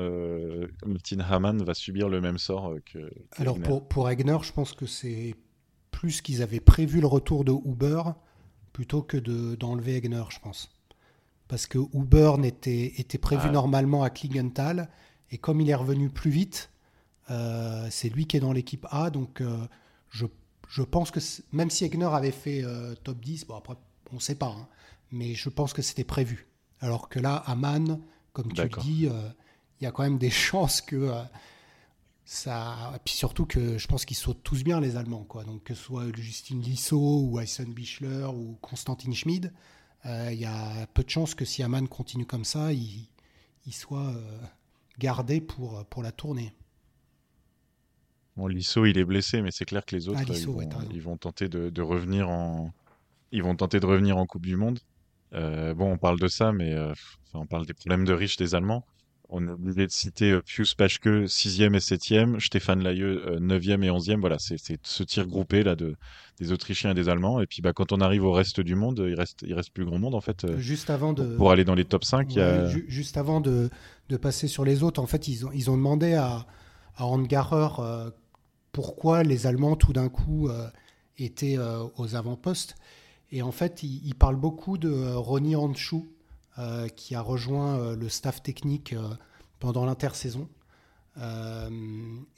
[0.86, 3.10] Martin Hamann va subir le même sort que.
[3.38, 5.34] Alors pour, pour Egner, je pense que c'est
[5.90, 8.02] plus qu'ils avaient prévu le retour de Huber
[8.74, 9.16] plutôt que
[9.56, 10.71] d'enlever Egner, je pense
[11.52, 13.50] parce que Uber était, était prévu ah.
[13.50, 14.88] normalement à Klingenthal,
[15.30, 16.70] et comme il est revenu plus vite,
[17.30, 19.58] euh, c'est lui qui est dans l'équipe A, donc euh,
[20.08, 20.24] je,
[20.66, 21.20] je, pense que
[21.52, 23.74] même si Egner avait fait euh, top 10, bon après
[24.12, 24.66] on ne sait pas, hein,
[25.10, 26.48] mais je pense que c'était prévu.
[26.80, 28.00] Alors que là, Aman,
[28.32, 29.08] comme tu le dis,
[29.80, 31.12] il y a quand même des chances que
[32.24, 32.92] ça.
[32.96, 35.44] Et puis surtout que je pense qu'ils sautent tous bien les Allemands, quoi.
[35.44, 39.52] Donc que ce soit Justin Lissot ou Eisen Bichler ou Konstantin Schmid,
[40.04, 43.08] il euh, y a peu de chances que si Aman continue comme ça, il,
[43.70, 44.38] soit euh,
[44.98, 46.52] gardé pour, pour la tournée.
[48.36, 51.48] Bon, Lisso, il est blessé, mais c'est clair que les autres, ah, ils, vont, tenter
[51.48, 52.72] de, revenir en,
[53.30, 54.80] ils vont tenter de revenir en Coupe du Monde.
[55.34, 56.74] Euh, bon, on parle de ça, mais
[57.34, 58.86] on parle des problèmes de riches des Allemands.
[59.32, 64.20] On est obligé de citer Pius Paschke, 6e et 7e, Stéphane Layeux, 9e et 11e.
[64.20, 65.96] Voilà, c'est ce tir groupé là de,
[66.38, 67.40] des Autrichiens et des Allemands.
[67.40, 69.84] Et puis bah, quand on arrive au reste du monde, il reste, il reste plus
[69.84, 70.46] grand monde en fait.
[70.58, 71.36] Juste avant de...
[71.36, 72.38] Pour aller dans les top 5.
[72.86, 73.70] Juste avant de,
[74.10, 76.46] de, passer sur les autres, en fait, ils ont, ils ont demandé à,
[76.96, 78.10] à Handgarer
[78.70, 80.50] pourquoi les Allemands tout d'un coup
[81.16, 81.58] étaient
[81.96, 82.76] aux avant-postes.
[83.34, 86.21] Et en fait, il, il, parle beaucoup de Ronnie Hanchou, euh,
[86.96, 89.08] qui a rejoint euh, le staff technique euh,
[89.58, 90.48] pendant l'intersaison.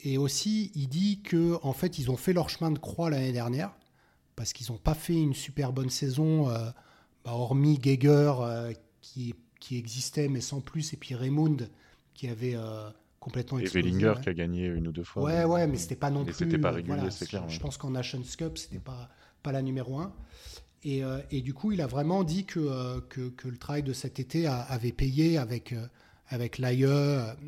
[0.01, 3.31] et aussi, il dit que en fait, ils ont fait leur chemin de croix l'année
[3.31, 3.71] dernière
[4.35, 6.73] parce qu'ils n'ont pas fait une super bonne saison, bah,
[7.31, 8.33] hormis Geiger
[9.01, 11.57] qui, qui, existait mais sans plus, et puis Raymond
[12.13, 12.57] qui avait
[13.21, 15.23] complètement Et Wellinger qui a gagné une ou deux fois.
[15.23, 16.33] Ouais, ouais, mais c'était pas non plus.
[16.33, 17.47] C'était pas régulier, c'est clair.
[17.49, 19.09] Je pense qu'en Nations Cup, c'était pas,
[19.41, 20.13] pas la numéro un.
[20.85, 24.19] Euh, et, du coup, il a vraiment dit que, euh, que, le travail de cet
[24.19, 25.87] été avait payé avec, euh,
[26.27, 26.85] avec l'AIE,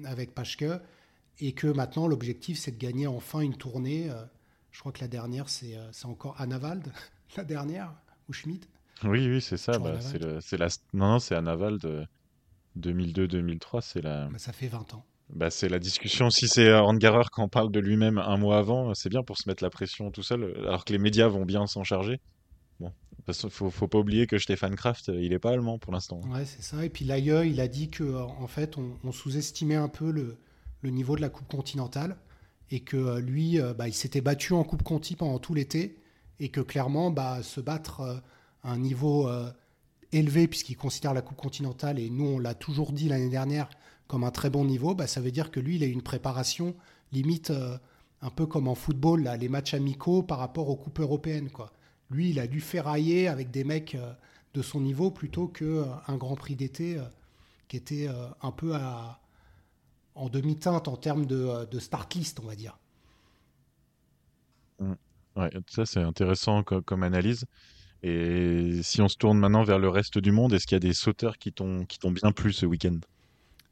[0.05, 0.65] avec Paschke,
[1.39, 4.09] et que maintenant l'objectif c'est de gagner enfin une tournée.
[4.71, 6.91] je crois que la dernière c'est encore Anavald,
[7.37, 7.93] la dernière,
[8.27, 8.67] ou Schmidt.
[9.03, 9.77] Oui, oui, c'est ça.
[9.77, 10.69] Bah, c'est la...
[10.93, 12.07] Non, non, c'est Anavald
[12.79, 13.81] 2002-2003.
[13.81, 14.25] C'est la...
[14.25, 15.05] Bah, ça fait 20 ans.
[15.29, 16.31] Bah, c'est la discussion.
[16.31, 19.47] Si c'est Handgarer quand on parle de lui-même un mois avant, c'est bien pour se
[19.47, 22.19] mettre la pression tout seul, alors que les médias vont bien s'en charger.
[22.79, 22.91] Bon,
[23.25, 26.21] parce faut, pas oublier que Stefan Kraft, il est pas allemand pour l'instant.
[26.31, 26.85] Ouais, c'est ça.
[26.85, 30.37] Et puis l'aïeul, il a dit que euh, en fait, on, sous-estimait un peu le,
[30.81, 32.17] le, niveau de la Coupe continentale
[32.69, 35.97] et que euh, lui, euh, bah, il s'était battu en Coupe Conti pendant tout l'été
[36.39, 38.21] et que clairement, bah, se battre
[38.63, 39.27] à un niveau
[40.11, 43.69] élevé puisqu'il considère la Coupe continentale et nous, on l'a toujours dit l'année dernière
[44.07, 46.75] comme un très bon niveau, bah, ça veut dire que lui, il a une préparation
[47.11, 47.51] limite
[48.21, 51.71] un peu comme en football, là, les matchs amicaux par rapport aux coupes européennes, quoi.
[52.09, 54.13] Lui, il a dû ferrailler avec des mecs euh,
[54.53, 57.03] de son niveau plutôt qu'un euh, Grand Prix d'été euh,
[57.67, 58.07] qui était
[58.41, 59.19] un peu à,
[60.15, 62.77] en demi-teinte en termes de, start list, on va dire.
[64.79, 64.93] Mmh.
[65.35, 67.43] Ouais, ça c'est intéressant comme, analyse.
[68.03, 70.79] Et si on se tourne maintenant vers le reste du monde, est-ce qu'il y a
[70.79, 72.99] des sauteurs qui t'ont bien plu ce week-end?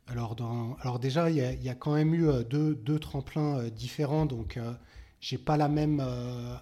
[0.07, 0.35] Alors,
[0.81, 4.59] alors déjà, il y, a, quand même eu deux, deux tremplins différents, donc
[5.21, 6.05] j'ai pas la même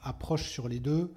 [0.04, 1.12] approche sur les deux.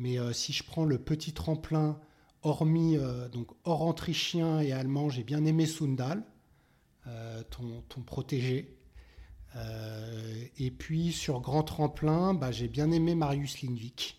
[0.00, 2.00] Mais euh, si je prends le petit tremplin,
[2.42, 6.24] hormis euh, donc hors autrichien et allemand, j'ai bien aimé Sundal,
[7.06, 8.78] euh, ton, protégé.
[10.56, 14.16] et puis sur grand tremplin, bah, j'ai bien aimé Marius Lindvik,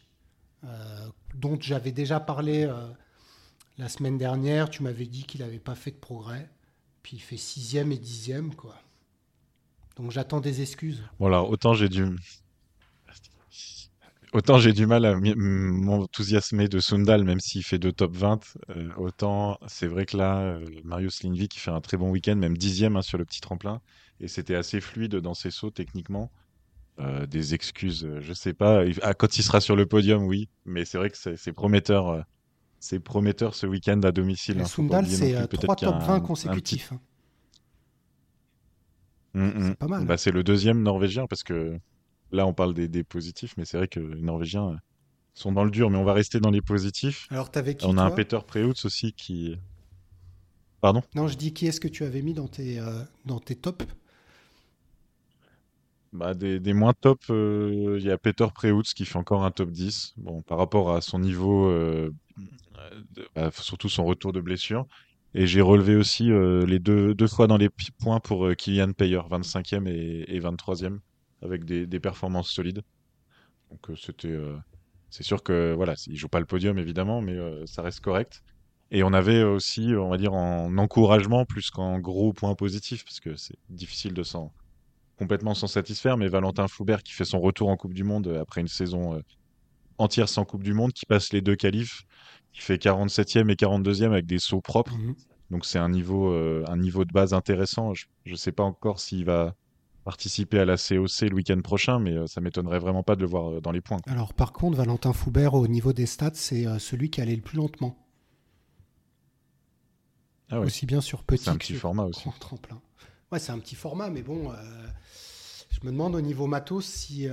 [1.33, 2.71] dont j'avais déjà parlé
[3.79, 4.69] la semaine dernière.
[4.69, 6.47] Tu m'avais dit qu'il n'avait pas fait de progrès.
[7.01, 8.75] Puis il fait sixième et dixième, quoi.
[9.95, 11.03] Donc j'attends des excuses.
[11.17, 12.05] Voilà, autant j'ai dû,
[14.33, 18.55] autant j'ai du mal à m'enthousiasmer de Sundal, même s'il fait deux top 20.
[18.69, 22.35] Euh, autant c'est vrai que là, euh, Marius Lindvik qui fait un très bon week-end,
[22.35, 23.81] même dixième hein, sur le petit tremplin.
[24.19, 26.31] Et c'était assez fluide dans ses sauts techniquement.
[26.99, 28.83] Euh, des excuses, je sais pas.
[29.01, 30.49] Ah, quand il sera sur le podium, oui.
[30.65, 32.25] Mais c'est vrai que c'est prometteur.
[32.79, 34.59] c'est prometteur ce week-end à domicile.
[34.59, 36.91] Hein, Sundal, c'est trois top 20 consécutifs.
[36.93, 36.99] Hein.
[39.33, 39.67] Hum, hum.
[39.69, 40.05] C'est pas mal.
[40.05, 41.79] Bah, c'est le deuxième norvégien parce que
[42.31, 44.79] Là, on parle des, positifs, mais c'est vrai que les Norvégiens
[45.33, 47.27] sont dans le dur, mais on va rester dans les positifs.
[47.29, 49.57] Alors, t'avais qui On a un Peter Preutz aussi qui.
[50.79, 53.55] Pardon Non, je dis qui est-ce que tu avais mis dans tes, euh, dans tes
[53.55, 53.85] tops
[56.13, 59.71] bah, des, moins top, euh, il y a Peter Preutz qui fait encore un top
[59.71, 60.15] 10.
[60.17, 62.11] Bon, par rapport à son niveau, euh,
[63.35, 64.85] bah, surtout son retour de blessure.
[65.33, 69.87] Et j'ai relevé aussi les deux, deux fois dans les points pour Kylian Payer, 25e
[69.87, 70.99] et, et 23e
[71.41, 72.83] avec des, performances solides.
[73.69, 74.55] Donc euh, c'était, euh,
[75.09, 78.43] c'est sûr que voilà, il joue pas le podium évidemment, mais euh, ça reste correct.
[78.91, 83.21] Et on avait aussi, on va dire, en encouragement plus qu'en gros point positif, parce
[83.21, 84.51] que c'est difficile de s'en
[85.17, 86.17] complètement s'en satisfaire.
[86.17, 89.23] Mais Valentin Foubert qui fait son retour en Coupe du Monde après une saison
[89.97, 92.03] entière sans Coupe du Monde, qui passe les deux qualifs,
[92.51, 94.97] qui fait 47e et 42e avec des sauts propres.
[94.97, 95.15] Mmh
[95.51, 96.33] Donc c'est un niveau,
[96.67, 97.93] un niveau de base intéressant.
[97.93, 99.55] Je ne sais pas encore s'il va
[100.03, 103.27] participer à la COC le week-end prochain, mais euh, ça m'étonnerait vraiment pas de le
[103.27, 103.99] voir euh, dans les points.
[104.07, 107.41] Alors par contre, Valentin Foubert, au niveau des stats, c'est euh, celui qui allait le
[107.41, 107.97] plus lentement.
[110.49, 111.45] Ah Aussi bien sur petit.
[111.45, 112.27] C'est un petit format aussi.
[112.39, 112.81] Tremplin.
[113.31, 114.51] Ouais, c'est un petit format, mais bon,
[115.69, 117.29] je me demande au niveau matos si,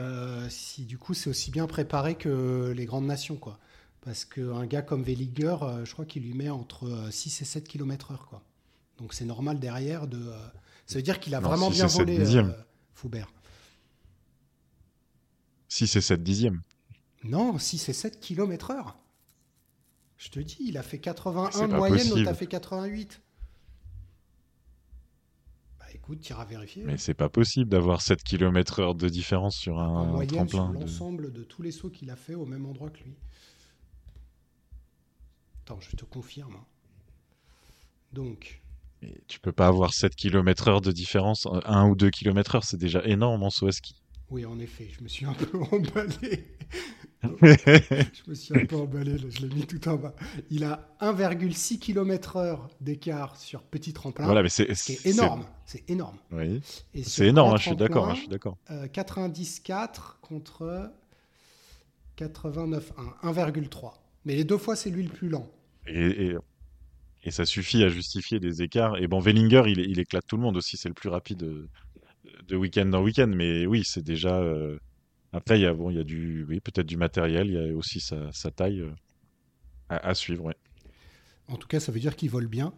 [0.49, 3.59] si du coup c'est aussi bien préparé que les grandes nations, quoi.
[4.03, 8.19] Parce qu'un gars comme Velliger, je crois qu'il lui met entre 6 et 7 km/h,
[8.29, 8.45] quoi.
[8.99, 10.31] Donc c'est normal derrière de
[10.89, 12.53] ça veut dire qu'il a vraiment bien volé euh,
[12.95, 13.31] Foubert.
[15.69, 16.63] 6 et 7 dixièmes.
[17.25, 18.99] Non, 6 et 7 km heure.
[20.17, 23.21] Je te dis, il a fait 81 de moyenne, l'autre a fait 88.
[25.79, 26.83] Bah écoute, tu iras vérifier.
[26.85, 30.65] Mais c'est pas possible d'avoir 7 km heure de différence sur un en moyenne tremplin.
[30.73, 31.45] sur de- l'ensemble de...
[31.45, 33.15] tous les sauts qu'il a fait au même endroit que lui.
[35.65, 36.55] Attends, je te confirme.
[36.57, 36.65] hein.
[38.15, 38.63] Donc,
[39.03, 42.65] Et tu peux pas avoir 7 km heure de différence, 1 ou 2 km heure,
[42.65, 43.95] c'est déjà énorme en saut à ski.
[44.31, 46.45] oui, en effet, je me suis un peu emballé.
[47.23, 50.15] Je me suis un peu emballé, là, je l'ai mis tout en bas.
[50.51, 54.25] Il a 1,6 km heure d'écart sur petit tremplin.
[54.25, 56.19] voilà, mais c'est énorme, c'est énorme.
[56.33, 56.61] Oui,
[57.05, 58.57] c'est énorme, hein, je suis d'accord, tremplin, hein, je suis d'accord.
[58.71, 60.91] euh, 94 contre
[62.19, 62.83] 89,1,
[63.23, 63.93] 1,3.
[64.25, 65.49] Mais les deux fois, c'est lui le plus lent.
[65.87, 66.37] Et, et,
[67.25, 68.99] et ça suffit à justifier des écarts.
[68.99, 71.69] Et bon, Wellinger, il, il éclate tout le monde aussi, c'est le plus rapide de,
[72.49, 73.31] de week-end en week-end.
[73.35, 74.39] Mais oui, c'est déjà.
[74.41, 74.79] euh,
[75.33, 77.59] Après, il y a, bon, il y a du, oui, peut-être du matériel, il y
[77.73, 78.93] a aussi sa, sa taille euh,
[79.89, 80.45] à, à suivre.
[80.47, 80.57] ouais.
[81.49, 82.75] En tout cas, ça veut dire qu'il vole bien.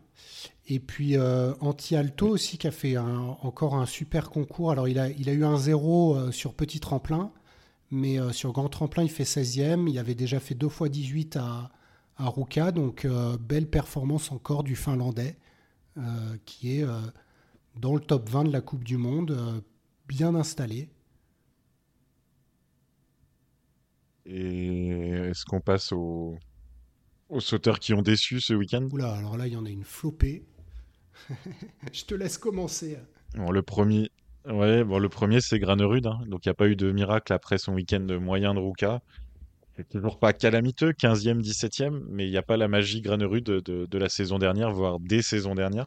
[0.69, 4.73] Et puis euh, Anti-Alto aussi qui a fait un- encore un super concours.
[4.73, 7.33] Alors il a, il a eu un zéro euh, sur petit tremplin,
[7.91, 9.89] mais euh, sur grand tremplin il fait 16e.
[9.89, 11.71] Il avait déjà fait deux fois 18 à,
[12.21, 15.37] à Ruka, donc euh, belle performance encore du Finlandais
[15.97, 17.01] euh, qui est euh,
[17.77, 19.63] dans le top 20 de la Coupe du Monde,
[20.07, 20.91] bien installé.
[24.27, 26.37] Et est-ce qu'on passe aux,
[27.31, 28.87] aux sauteurs qui ont déçu ce week-end?
[28.93, 30.45] Oula, alors là il y en a une flopée.
[31.93, 32.99] Je te laisse commencer.
[33.35, 34.11] Bon, le premier,
[34.47, 36.21] ouais, bon, le premier c'est Granerud, hein.
[36.27, 39.01] donc il n'y a pas eu de miracle après son week-end moyen de Ruka.
[39.81, 43.61] C'est toujours pas calamiteux, 15e, 17e, mais il n'y a pas la magie Granerud de,
[43.61, 45.87] de, de la saison dernière, voire des saisons dernières.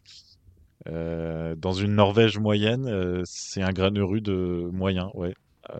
[0.88, 4.28] Euh, dans une Norvège moyenne, euh, c'est un Granerud
[4.72, 5.36] moyen, ouais.
[5.70, 5.78] Euh,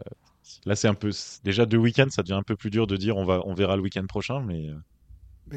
[0.65, 1.10] là, c'est un peu,
[1.43, 3.76] déjà deux week-ends, ça devient un peu plus dur de dire on va, on verra
[3.76, 4.69] le week-end prochain, mais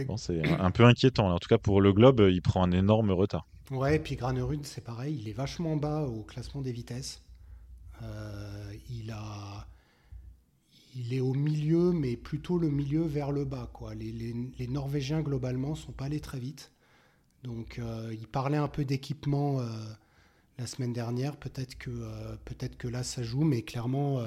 [0.07, 1.31] bon, c'est un, peu inquiétant.
[1.31, 3.47] En tout cas, pour le Globe, il prend un énorme retard.
[3.71, 7.23] Ouais, et puis Granerud, c'est pareil, il est vachement bas au classement des vitesses.
[8.91, 9.67] Il a,
[10.99, 13.71] il est au milieu, mais plutôt le milieu vers le bas.
[13.99, 16.73] Les, Norvégiens globalement sont pas allés très vite.
[17.45, 19.67] Donc, euh, il parlait un peu d'équipement euh,
[20.59, 21.37] la semaine dernière.
[21.37, 24.23] Peut-être que, euh, peut-être que là ça joue, mais clairement,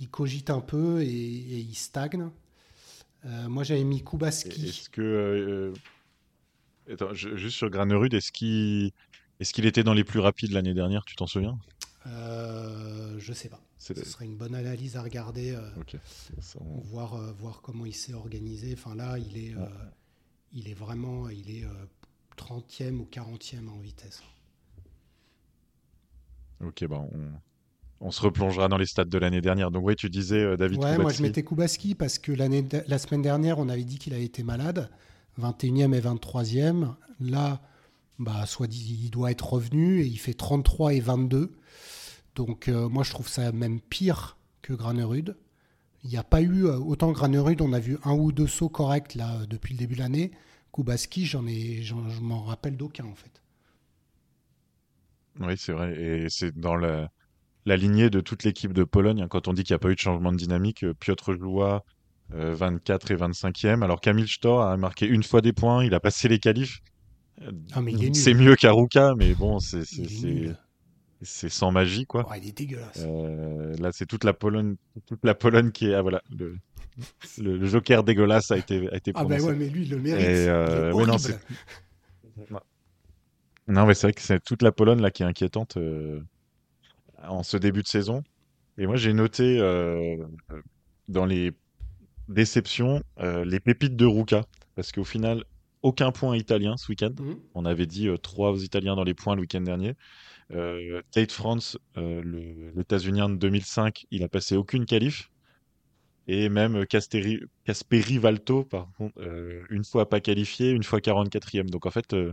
[0.00, 2.28] il cogite un peu et, il stagne.
[3.48, 4.66] Moi, j'avais mis Kubaski.
[7.12, 8.92] Juste sur Granerud, est-ce qu'il
[9.40, 11.04] est qu'il était dans les plus rapides l'année dernière?
[11.04, 11.58] Tu t'en souviens?
[12.06, 13.60] Euh, je sais pas.
[13.78, 15.52] Ce serait une bonne analyse à regarder.
[15.52, 15.96] euh, Ok.
[16.40, 18.74] Ça, on- voir, euh, voir comment il s'est organisé.
[18.76, 19.66] Enfin là, il est, euh,
[20.52, 21.68] il est vraiment, il est euh,
[22.36, 24.22] 30e ou 40e en vitesse.
[26.64, 27.30] Ok, bah on...
[28.00, 29.70] on se replongera dans les stats de l'année dernière.
[29.70, 33.22] Donc, oui, tu disais David Ouais, moi je mettais Kubaski parce que l'année, la semaine
[33.22, 34.90] dernière, on avait dit qu'il avait été malade,
[35.38, 36.94] 21e et 23e.
[37.20, 37.60] Là,
[38.18, 41.52] bah, soit dit, il doit être revenu et il fait 33 et 22.
[42.34, 45.36] Donc euh, moi je trouve ça même pire que Granerud.
[46.02, 48.68] Il n'y a pas eu, euh, autant Granerud, on a vu un ou deux sauts
[48.68, 50.32] corrects là depuis le début de l'année.
[50.72, 53.44] Kubaski, j'en ai, je m'en rappelle d'aucun en fait.
[55.40, 55.94] Oui, c'est vrai.
[56.00, 57.10] Et c'est dans la,
[57.66, 59.22] lignée de toute l'équipe de Pologne.
[59.22, 61.32] hein, quand on dit qu'il n'y a pas eu de changement de dynamique, euh, Piotr
[61.34, 61.84] Joua,
[62.34, 63.82] euh, 24 et 25e.
[63.82, 65.84] Alors, Camille Stor a marqué une fois des points.
[65.84, 66.80] Il a passé les qualifs.
[67.40, 67.80] Ah.
[68.12, 69.82] C'est mieux qu'Aruka, mais bon, c'est
[71.48, 72.26] sans magie, quoi.
[72.28, 73.02] Oh, il est dégueulasse.
[73.04, 75.94] Euh, là, c'est toute la Pologne, toute la Pologne qui est.
[75.94, 76.56] Ah, voilà, le,
[77.38, 79.98] le, le joker dégueulasse a été, a été ah ben ouais, mais lui, il le
[79.98, 80.24] mérite.
[80.24, 81.06] Et, Il euh, ouais,
[83.66, 86.20] non, mais c'est vrai que c'est toute la Pologne là qui est inquiétante euh,
[87.26, 88.22] en ce début de saison.
[88.76, 90.16] Et moi, j'ai noté euh,
[91.08, 91.52] dans les
[92.28, 94.44] déceptions les pépites de Ruka,
[94.74, 95.44] parce qu'au final,
[95.84, 97.12] aucun point italien ce week-end.
[97.20, 97.36] Mhm.
[97.54, 99.92] On avait dit euh, trois Italiens dans les points le week-end dernier.
[100.52, 105.30] Euh, Tate France, euh, l'États-Unien de 2005, il a passé aucune qualif.
[106.26, 111.68] Et même Casteri- Casperi Valto, par contre, euh, une fois pas qualifié, une fois 44e.
[111.68, 112.32] Donc en fait, euh,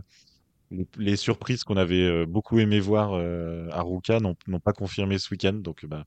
[0.70, 5.28] les, les surprises qu'on avait beaucoup aimé voir euh, à Ruka n'ont pas confirmé ce
[5.30, 5.52] week-end.
[5.52, 6.06] Donc bah,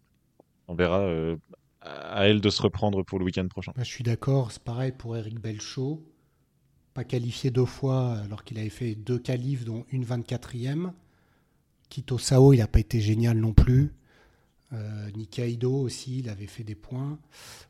[0.68, 1.36] on verra euh,
[1.82, 3.72] à à elle de se reprendre pour le week-end prochain.
[3.76, 6.04] Bah, je suis d'accord, c'est pareil pour Eric Belchaud.
[6.96, 10.92] Pas qualifié deux fois alors qu'il avait fait deux qualifs, dont une 24e.
[11.90, 13.94] Kito Sao, il n'a pas été génial non plus.
[14.74, 17.20] Euh, Nikaido aussi, il avait fait des points.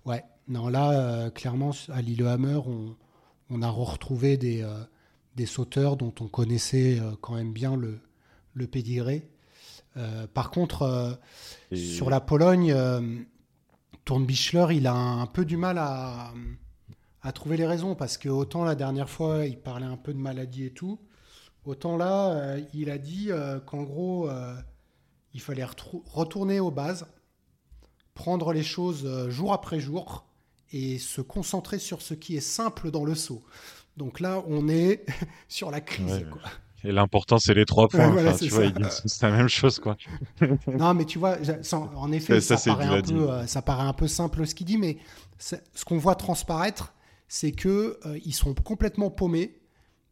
[0.06, 2.96] Ouais, non, là, euh, clairement, à Lillehammer, on,
[3.50, 4.84] on a retrouvé des, euh,
[5.36, 8.00] des sauteurs dont on connaissait quand même bien le,
[8.54, 9.28] le pédigré.
[10.34, 11.18] Par contre,
[11.72, 12.76] Et- sur la Pologne,
[14.04, 16.34] Tournebichler, il a un peu du mal à, à
[17.32, 20.66] trouver les raisons parce que autant la dernière fois, il parlait un peu de maladie
[20.66, 21.00] et tout,
[21.66, 24.56] autant là, euh, il a dit euh, qu'en gros, euh,
[25.34, 27.06] Il fallait retourner aux bases,
[28.14, 30.26] prendre les choses jour après jour
[30.72, 33.44] et se concentrer sur ce qui est simple dans le saut.
[33.98, 35.06] Donc là, on est
[35.48, 36.26] sur la crise.
[36.86, 38.16] Et l'important, c'est les trois points.
[38.38, 39.98] tu vois, c'est la même chose, quoi.
[40.68, 41.38] non, mais tu vois,
[41.74, 44.78] en effet, ça, paraît un peu, euh, ça, paraît un peu, simple ce qu'il dit,
[44.78, 44.98] mais
[45.40, 45.56] ce
[45.86, 46.94] qu'on voit transparaître,
[47.28, 49.60] c'est que euh, ils sont complètement paumés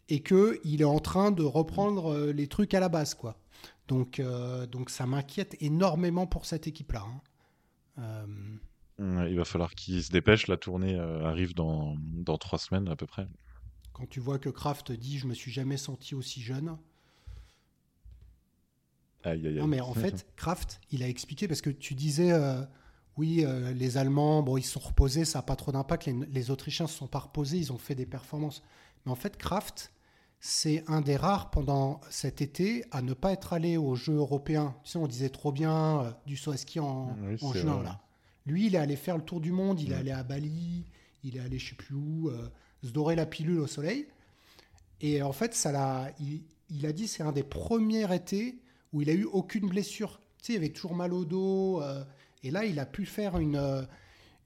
[0.09, 3.39] et que il est en train de reprendre euh, les trucs à la base, quoi.
[3.89, 4.21] Donc,
[4.71, 7.03] donc ça m'inquiète énormément pour cette équipe-là.
[7.97, 8.25] Hein.
[8.97, 10.47] il va falloir qu'ils se dépêchent.
[10.47, 13.27] La tournée arrive dans, dans trois semaines à peu près.
[13.91, 16.77] Quand tu vois que Kraft dit je me suis jamais senti aussi jeune.
[19.23, 22.61] Aïe, aïe, non mais en fait, Kraft, il a expliqué parce que tu disais euh,
[23.17, 26.09] oui, euh, les Allemands, bon, ils se sont reposés, ça n'a pas trop d'impact.
[26.31, 28.63] Les, Autrichiens se sont pas reposés, ils ont fait des performances.
[29.05, 29.91] Mais en fait, Kraft,
[30.39, 34.75] c'est un des rares pendant cet été à ne pas être allé aux Jeux européens.
[34.83, 37.83] Tu sais, on disait trop bien euh, du saut à ski en, juin.
[37.83, 38.01] Là.
[38.45, 40.85] Lui, il est allé faire le tour du monde, il est allé à Bali,
[41.23, 42.29] il est allé je sais plus où
[42.83, 44.07] se dorer la pilule au soleil.
[44.99, 48.59] Et en fait, ça l'a, il, a dit c'est un des premiers étés
[48.91, 50.19] où il a eu aucune blessure.
[50.39, 51.81] Tu sais, il avait toujours mal au dos.
[52.43, 53.83] Euh, et là, il a pu faire une, euh,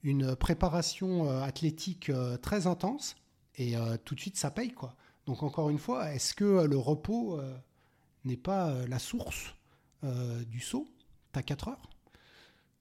[0.02, 2.10] une préparation euh, athlétique
[2.42, 3.16] très intense.
[3.60, 3.74] Et
[4.04, 4.94] tout de suite, ça paye, quoi.
[5.26, 7.40] Donc, encore une fois, est-ce que le repos
[8.24, 9.56] n'est pas la source
[10.46, 10.86] du saut?
[11.32, 11.90] T'as 4 heures?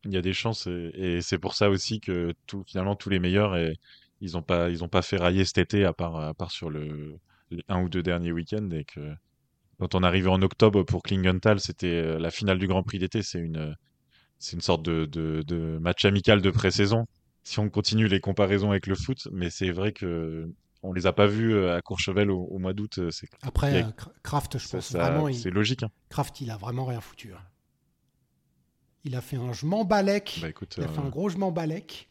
[0.06, 0.68] Il y a des chances.
[0.68, 2.32] Et, c'est pour ça aussi que
[2.68, 3.58] finalement, tous les meilleurs.
[4.22, 7.18] Ils n'ont pas, ils pas fait railler cet été à part, à part sur le,
[7.50, 9.16] les un ou deux derniers week-ends et que
[9.80, 13.22] quand on arrivait en octobre pour Klingenthal, c'était euh, la finale du Grand Prix d'été.
[13.22, 13.76] C'est une,
[14.40, 17.06] c'est une sorte de, de, de match amical de pré-saison.
[17.44, 20.50] Si on continue les comparaisons avec le foot, mais c'est vrai que
[20.84, 23.00] on les a pas vus euh, à Courchevel au, mois d'août.
[23.00, 23.10] Euh,
[23.42, 23.86] Après,
[24.24, 25.32] Kraft, je pense vraiment.
[25.34, 25.84] C'est logique.
[25.84, 25.90] Hein.
[26.10, 27.34] Kraft, il a vraiment rien foutu.
[27.34, 27.42] Hein.
[29.04, 30.40] Il a fait un je m'en balèque.
[30.42, 32.10] Bah, il a fait un gros je m'en balèque.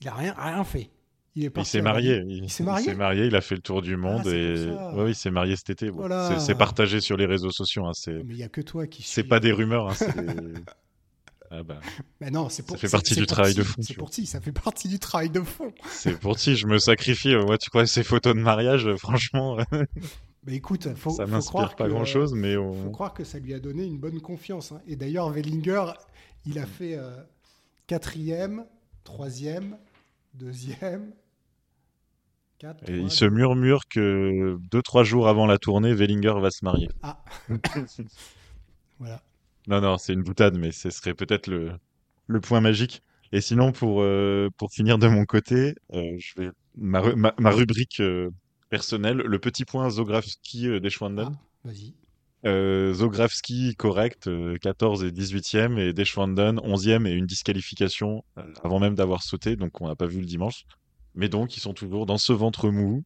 [0.00, 0.90] Il a rien, rien fait.
[1.36, 2.24] Il, s'est marié.
[2.26, 2.92] Il, s'est marié.
[2.94, 3.26] marié.
[3.26, 5.90] Il a fait le tour du monde ah, et oui, il s'est marié cet été.
[6.38, 7.86] C'est partagé sur les réseaux sociaux.
[7.86, 9.02] Hein, mais il y a que toi qui.
[9.04, 9.90] C'est pas des rumeurs.
[9.90, 9.94] Hein,
[11.50, 11.80] ah bah.
[12.20, 12.76] Mais non, c'est pour.
[12.76, 13.82] Ça fait partie du travail de fond.
[13.82, 15.72] C'est pour si, ça fait partie du travail de fond.
[15.88, 17.34] C'est pour si, je me sacrifie.
[17.34, 19.58] Moi, tu crois ces photos de mariage, franchement.
[20.46, 22.72] Mais écoute, faut, ça m'inspire pas grand chose, mais on...
[22.72, 24.72] faut croire que ça lui a donné une bonne confiance.
[24.72, 24.80] Hein.
[24.86, 25.92] Et d'ailleurs, Wellinger,
[26.46, 27.10] il a fait euh,
[27.86, 28.64] quatrième,
[29.04, 29.76] troisième,
[30.32, 31.12] deuxième,
[32.86, 36.90] et il se murmure que deux trois jours avant la tournée, Wellinger va se marier.
[37.02, 37.22] Ah.
[38.98, 39.22] voilà.
[39.68, 41.72] Non non, c'est une boutade, mais ce serait peut-être le,
[42.26, 43.02] le point magique.
[43.32, 48.00] Et sinon, pour euh, pour finir de mon côté, euh, je vais ma, ma, rubrique
[48.00, 48.30] euh,
[48.70, 51.32] personnelle, le petit point Zografski Deschwanden.
[51.32, 51.94] Ah, vas-y.
[52.94, 54.30] Zografski correct,
[54.62, 58.24] 14 et 18e, et Deschwanden 11e et une disqualification
[58.64, 60.64] avant même d'avoir sauté, donc on n'a pas vu le dimanche.
[61.14, 63.04] Mais donc, ils sont toujours dans ce ventre mou.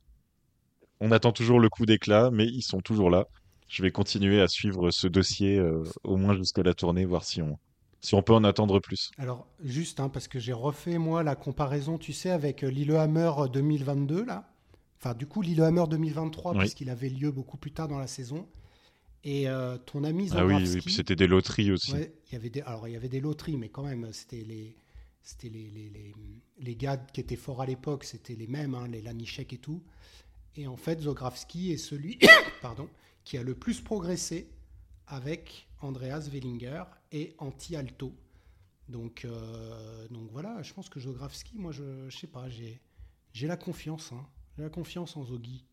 [1.01, 3.27] On attend toujours le coup d'éclat, mais ils sont toujours là.
[3.69, 7.43] Je vais continuer à suivre ce dossier euh, au moins jusqu'à la tournée, voir si
[7.43, 7.59] on,
[8.01, 9.11] si on peut en attendre plus.
[9.19, 13.33] Alors, juste, hein, parce que j'ai refait, moi, la comparaison, tu sais, avec euh, Lillehammer
[13.53, 14.51] 2022, là.
[15.01, 18.47] Enfin, du coup, Lillehammer 2023, puisqu'il avait lieu beaucoup plus tard dans la saison.
[19.23, 20.55] Et euh, ton ami Zagravski...
[20.55, 21.93] Ah oui, oui, puis c'était des loteries aussi.
[21.93, 22.61] il y avait des...
[22.63, 24.77] Alors, il y avait des loteries, mais quand même, c'était les
[25.25, 26.13] c'était les, les,
[26.59, 29.83] les, gars qui étaient forts à l'époque, c'était les mêmes, hein, les Lanichek et tout.
[30.55, 32.19] Et en fait, Zografski est celui
[32.63, 32.91] pardon,
[33.25, 34.51] qui a le plus progressé
[35.07, 38.15] avec Andreas Wellinger et Anti Alto.
[38.89, 42.81] Donc, euh, donc voilà, je pense que Zografski, moi, je, je sais pas, j'ai,
[43.33, 44.13] j'ai la confiance.
[44.13, 44.27] Hein.
[44.57, 45.65] J'ai la confiance en Zogi.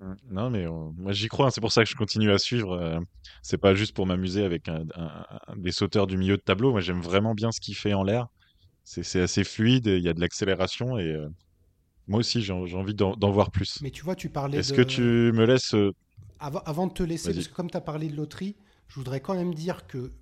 [0.00, 0.14] Mmh.
[0.30, 2.72] Non, mais moi j'y crois, hein, c'est pour ça que je continue à suivre.
[2.72, 3.00] Euh,
[3.42, 4.70] c'est pas juste pour m'amuser avec
[5.56, 6.70] des sauteurs du milieu de tableau.
[6.70, 8.28] Moi j'aime vraiment bien ce qu'il fait en l'air.
[8.84, 11.28] C'est assez fluide, il y a de l'accélération et euh,
[12.08, 13.80] moi aussi j'ai envie d'en voir plus.
[13.82, 14.58] Mais tu vois, tu parlais.
[14.58, 15.74] Est-ce que tu me laisses.
[15.74, 15.92] Euh,
[16.40, 18.56] avant, de te laisser, parce que comme tu as parlé de loterie,
[18.86, 20.12] je voudrais quand même dire que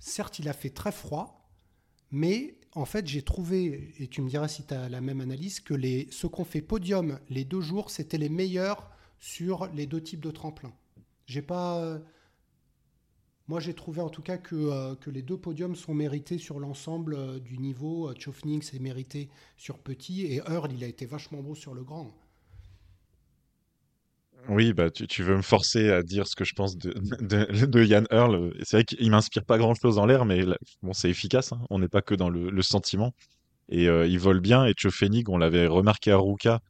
[0.00, 1.48] certes il a fait très froid,
[2.10, 5.60] mais en fait j'ai trouvé, et tu me diras si tu as la même analyse,
[5.60, 10.00] que les, ceux qu'on fait podium les deux jours, c'était les meilleurs sur les deux
[10.00, 10.74] types de tremplins.
[11.26, 12.00] J'ai pas.
[13.42, 16.38] Euh, moi, j'ai trouvé en tout cas que, euh, que, les deux podiums sont mérités
[16.38, 18.12] sur l'ensemble euh, du niveau.
[18.18, 22.10] Chofning s'est mérité sur petit et Earl, il a été vachement beau sur le grand.
[24.48, 26.92] Oui, bah, tu, veux me forcer à dire ce que je pense de,
[27.64, 28.52] de, Yann Earl.
[28.64, 30.44] C'est vrai qu'il m'inspire pas grand-chose en l'air, mais
[30.82, 31.52] bon, c'est efficace.
[31.52, 31.60] Hein.
[31.70, 33.14] On n'est pas que dans le, sentiment.
[33.68, 34.66] Et il vole bien.
[34.66, 36.60] Et Chofenig, on l'avait remarqué à Ruka,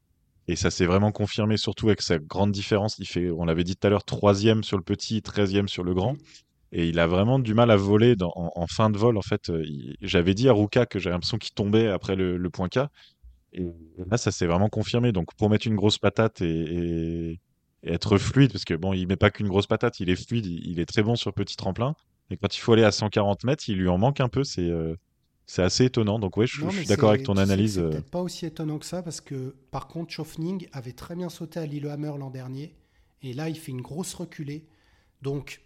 [0.47, 2.99] et ça s'est vraiment confirmé, surtout avec sa grande différence.
[2.99, 5.95] Il fait, on l'avait dit tout à l'heure, troisième sur le petit, treizième sur le
[5.95, 6.15] grand.
[6.75, 9.17] Et il a vraiment du mal à voler dans, en, fin de vol.
[9.17, 9.51] En fait,
[10.01, 12.79] j'avais dit à Ruka que j'avais l'impression qu'il tombait après le, point K.
[13.53, 13.67] Et
[14.09, 15.11] là, ça s'est vraiment confirmé.
[15.11, 17.39] Donc, pour mettre une grosse patate et,
[17.85, 20.79] être fluide, parce que bon, il met pas qu'une grosse patate, il est fluide, il,
[20.79, 21.95] est très bon sur petit tremplin.
[22.31, 24.43] Et quand il faut aller à 140 mètres, il lui en manque un peu.
[24.43, 24.71] C'est
[25.45, 26.19] c'est assez étonnant.
[26.19, 27.75] Donc, oui, je, suis d'accord avec ton analyse.
[27.75, 31.29] C'est peut-être pas aussi étonnant que ça, parce que par contre, Schofning avait très bien
[31.29, 32.73] sauté à Lillehammer l'an dernier.
[33.21, 34.65] Et là, il fait une grosse reculée.
[35.21, 35.61] Donc,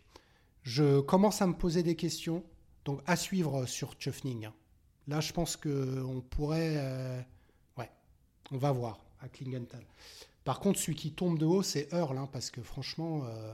[0.67, 2.43] je commence à me poser des questions.
[2.83, 4.45] Donc, à suivre sur Schofning.
[4.45, 4.53] Hein.
[5.07, 6.75] Là, je pense qu'on pourrait.
[6.75, 7.21] Euh,
[7.77, 7.89] ouais,
[8.51, 9.85] on va voir à Klingenthal.
[10.43, 13.53] Par contre, celui qui tombe de haut, c'est Earl, hein, parce que franchement, euh,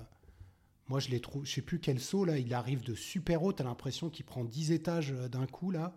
[0.88, 1.46] moi, je l'ai trouvé.
[1.46, 2.40] Je sais plus quel saut, là.
[2.40, 3.54] Il arrive de super haut.
[3.54, 5.96] Tu as l'impression qu'il prend 10 étages euh, d'un coup, là.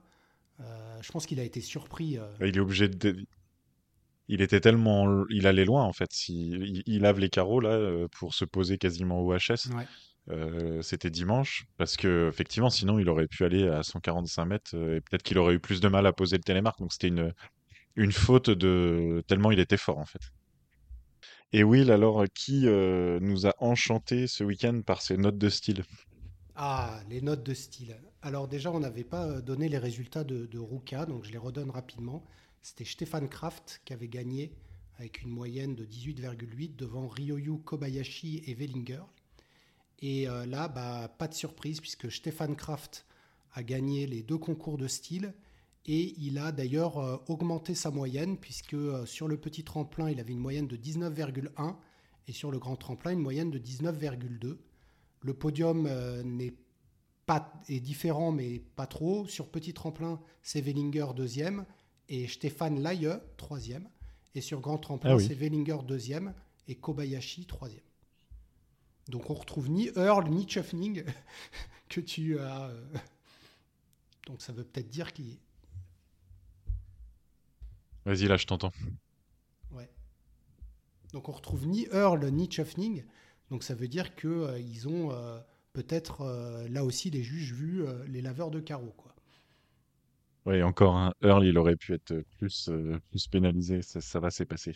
[1.00, 2.18] je pense qu'il a été surpris.
[2.40, 3.24] Il est obligé de.
[4.28, 5.24] Il était tellement.
[5.30, 6.28] Il allait loin, en fait.
[6.28, 9.72] Il, il lave les carreaux, là, pour se poser quasiment au HS.
[9.74, 9.86] Ouais.
[10.28, 14.96] Euh, c'était dimanche parce que effectivement sinon il aurait pu aller à 145 mètres euh,
[14.96, 17.12] et peut-être qu'il aurait eu plus de mal à poser le télémarque donc c'était
[17.94, 20.32] une faute de tellement il était fort en fait.
[21.52, 25.84] Et Will alors qui euh, nous a enchanté ce week-end par ses notes de style?
[26.56, 27.96] Ah les notes de style.
[28.20, 31.70] Alors déjà on n'avait pas donné les résultats de, de Ruka donc je les redonne
[31.70, 32.24] rapidement.
[32.62, 34.52] C'était Stéphane Kraft qui avait gagné
[34.98, 39.02] avec une moyenne de 18,8 devant Ryoyu Kobayashi et Wellinger.
[40.00, 43.06] Et euh, là, bah, pas de surprise puisque Stefan Kraft
[43.54, 45.32] a gagné les deux concours de style
[45.86, 50.20] et il a d'ailleurs euh, augmenté sa moyenne puisque euh, sur le petit tremplin, il
[50.20, 51.76] avait une moyenne de 19,1
[52.28, 54.58] et sur le grand tremplin, une moyenne de 19,2.
[55.22, 55.88] Le podium
[56.24, 56.54] n'est
[57.24, 59.26] pas, est différent mais pas trop.
[59.26, 61.64] Sur petit tremplin, c'est Wellinger deuxième
[62.08, 63.88] et Stéphane Laye troisième.
[64.34, 66.34] Et sur grand tremplin, ah c'est Wellinger deuxième
[66.68, 67.85] et Kobayashi troisième.
[69.08, 71.04] Donc on retrouve ni Earl ni Chuffning
[71.88, 72.68] que tu as.
[72.68, 72.84] Euh,
[74.26, 75.38] donc ça veut peut-être dire qu'il.
[78.04, 78.72] Vas-y, là, je t'entends.
[79.72, 79.88] Ouais.
[81.12, 83.04] Donc on retrouve ni Earl ni Chuffning.
[83.50, 85.38] Donc ça veut dire qu'ils euh, ils ont euh,
[85.72, 88.94] peut-être là aussi les juges vu les laveurs de carreaux.
[88.96, 89.14] Quoi.
[90.46, 92.70] Oui, encore un Earl, il aurait pu être plus,
[93.10, 93.82] plus pénalisé.
[93.82, 94.74] Ça, ça va s'est passé.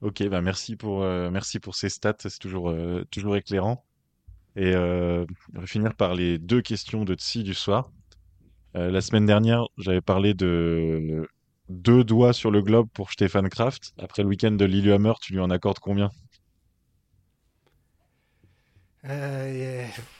[0.00, 3.84] Ok, bah merci pour euh, merci pour ces stats, c'est toujours euh, toujours éclairant.
[4.56, 5.26] Et euh,
[5.56, 7.90] on va finir par les deux questions de Tsi du soir.
[8.74, 11.28] la semaine dernière, j'avais parlé de
[11.68, 13.92] deux doigts sur le globe pour Stéphane Kraft.
[13.98, 16.10] Après le week-end de Lillehammer, tu lui en accordes combien?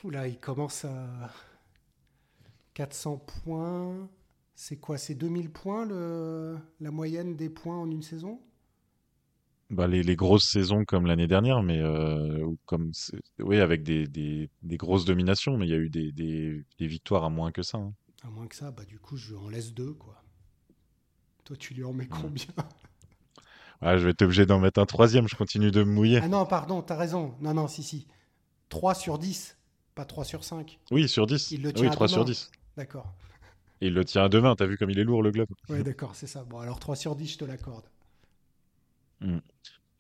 [0.05, 1.31] Là, il commence à
[2.75, 4.09] 400 points.
[4.55, 4.99] C'est quoi?
[4.99, 6.59] C'est 2000 points le...
[6.81, 8.41] la moyenne des points en une saison?
[9.71, 12.93] Bah, les, les, grosses saisons comme l'année dernière, mais euh, comme
[13.39, 17.25] oui, avec des, des, des, grosses dominations, mais il y a eu des, des, victoires
[17.25, 17.79] à moins que ça.
[17.79, 17.93] Hein.
[18.23, 20.23] À moins que ça, bah du coup, je en laisse deux, quoi.
[21.45, 22.47] Toi, tu lui en mets combien?
[23.81, 26.19] Je vais être obligé d'en mettre un troisième, je continue de me mouiller.
[26.21, 27.37] Ah non, pardon, t'as raison.
[27.41, 28.09] Non, non, si, si.
[28.71, 29.57] 3 sur 10,
[29.95, 30.81] pas 3 sur 5.
[30.91, 31.53] Oui, sur 10.
[31.53, 32.51] Il le tient oui, 3 sur 10.
[32.77, 33.15] D'accord.
[33.81, 35.85] il le tient à deux mains, t'as vu comme il est lourd le globe Oui,
[35.85, 36.43] d'accord, c'est ça.
[36.43, 37.85] Bon, alors 3 sur 10, je te l'accorde.
[39.21, 39.39] Mm.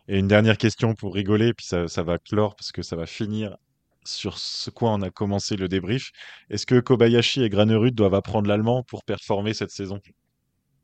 [0.08, 3.06] Et une dernière question pour rigoler, puis ça, ça, va clore parce que ça va
[3.06, 3.56] finir
[4.04, 6.12] sur ce quoi on a commencé le débrief.
[6.48, 10.00] Est-ce que Kobayashi et Granerud doivent apprendre l'allemand pour performer cette saison?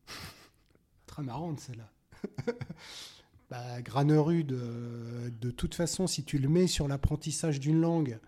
[1.07, 1.91] Très marrante celle-là.
[3.51, 8.19] bah, Granerud, euh, de toute façon, si tu le mets sur l'apprentissage d'une langue,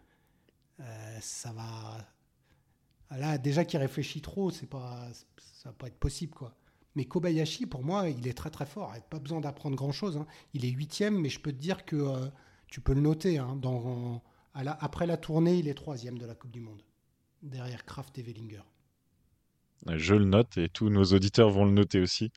[0.81, 1.99] euh, ça va.
[3.11, 5.09] Là, déjà qu'il réfléchit trop, c'est pas,
[5.63, 6.55] ça va pas être possible, quoi.
[6.97, 8.91] Mais Kobayashi, pour moi, il est très très fort.
[8.95, 10.17] Il n'a pas besoin d'apprendre grand-chose.
[10.17, 10.27] Hein.
[10.55, 12.27] Il est huitième, mais je peux te dire que euh,
[12.69, 13.39] tu peux le noter.
[13.39, 14.23] Hein, dans,
[14.55, 16.83] après la tournée, il est troisième de la Coupe du Monde,
[17.43, 18.63] derrière Kraft et Wellinger.
[19.95, 22.33] Je le note et tous nos auditeurs vont le noter aussi.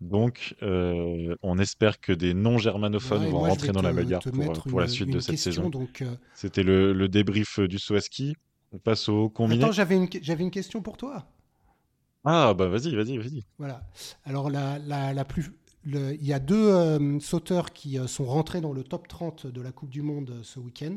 [0.00, 5.10] Donc, euh, on espère que des non-germanophones vont rentrer dans la bagarre pour, la suite
[5.10, 5.70] de cette saison.
[6.00, 8.36] Euh, C'était le, débrief du Swaski.
[8.72, 9.64] On passe au combiné.
[9.64, 10.08] Attends, j'avais une,
[10.40, 11.28] une question pour toi.
[12.30, 13.42] Ah, bah vas-y, vas-y, vas-y.
[13.56, 13.80] Voilà.
[14.26, 15.50] Alors, la, la, plus,
[15.86, 19.62] il y a deux euh, sauteurs qui euh, sont rentrés dans le top 30 de
[19.62, 20.96] la Coupe du Monde euh, ce week-end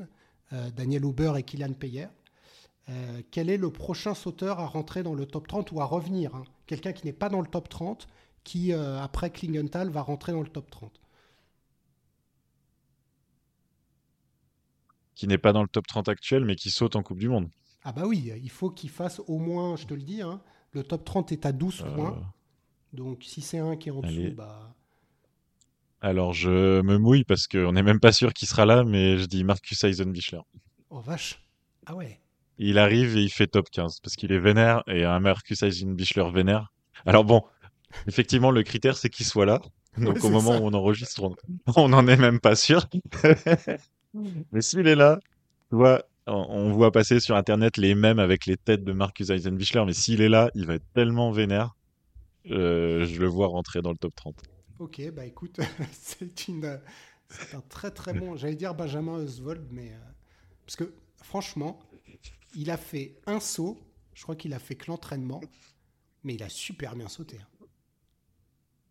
[0.75, 2.07] Daniel Huber et Kylian Peyer.
[3.31, 6.43] quel est le prochain sauteur à rentrer dans le top 30 ou à revenir hein?
[6.67, 8.09] Quelqu'un qui n'est pas dans le top 30,
[8.43, 10.99] qui, après Klingenthal, va rentrer dans le top 30
[15.15, 17.47] Qui n'est pas dans le top 30 actuel, mais qui saute en Coupe du Monde.
[17.85, 20.41] Ah bah oui, il faut qu'il fasse au moins, je te le dis, hein,
[20.73, 21.95] le top 30 est à 12 euh.
[21.95, 22.33] points.
[22.93, 24.73] Donc si c'est un qui est en dessous, bah.
[26.01, 29.25] Alors je me mouille parce qu'on n'est même pas sûr qu'il sera là, mais je
[29.25, 30.39] dis Marcus Eisenbichler.
[30.89, 31.41] Oh vache
[31.85, 32.19] Ah ouais
[32.63, 36.29] il arrive et il fait top 15 parce qu'il est vénère et un Marcus Eisenbichler
[36.31, 36.71] vénère.
[37.07, 37.41] Alors bon,
[38.07, 39.61] effectivement, le critère c'est qu'il soit là.
[39.97, 40.61] Donc Ouais, au moment ça.
[40.61, 41.35] où on enregistre, on-
[41.75, 42.87] on n'en est même pas sûr.
[44.51, 45.19] Mais s'il est là,
[45.69, 49.83] tu vois, on, voit passer sur Internet les mèmes avec les têtes de Marcus Eisenbichler,
[49.85, 51.75] mais s'il est là, il va être tellement vénère.
[52.49, 54.35] euh, je le vois rentrer dans le top 30.
[54.79, 55.59] Ok, bah écoute,
[55.91, 56.79] c'est une,
[57.29, 58.35] c'est un très très bon.
[58.35, 59.97] J'allais dire Benjamin Oswald, mais euh,
[60.65, 61.79] parce que franchement,
[62.55, 63.79] il a fait un saut.
[64.13, 65.41] Je crois qu'il a fait que l'entraînement,
[66.23, 67.37] mais il a super bien sauté.
[67.37, 67.65] hein.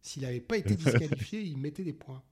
[0.03, 2.23] S'il n'avait pas été disqualifié, il mettait des points.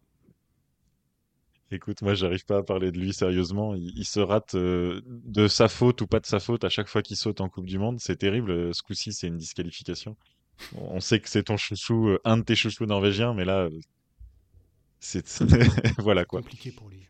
[1.70, 3.74] Écoute, moi, j'arrive pas à parler de lui sérieusement.
[3.74, 6.88] Il, il se rate euh, de sa faute ou pas de sa faute à chaque
[6.88, 8.00] fois qu'il saute en Coupe du Monde.
[8.00, 8.50] C'est terrible.
[8.50, 10.16] euh, Ce coup-ci, c'est une disqualification.
[10.76, 13.80] On sait que c'est ton chouchou, euh, un de tes chouchous norvégiens, mais là, euh,
[14.98, 15.26] c'est
[15.98, 16.40] voilà quoi.
[16.40, 17.06] Compliqué pour lui.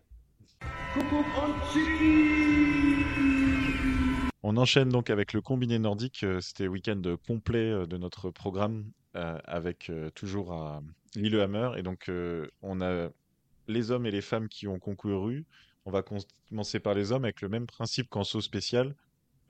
[4.43, 6.25] On enchaîne donc avec le combiné nordique.
[6.41, 10.83] C'était le week-end complet de notre programme avec toujours à
[11.15, 11.71] Lillehammer.
[11.77, 12.11] Et donc,
[12.63, 13.09] on a
[13.69, 15.45] les hommes et les femmes qui ont concouru.
[15.85, 18.95] On va commencer par les hommes avec le même principe qu'en saut spécial.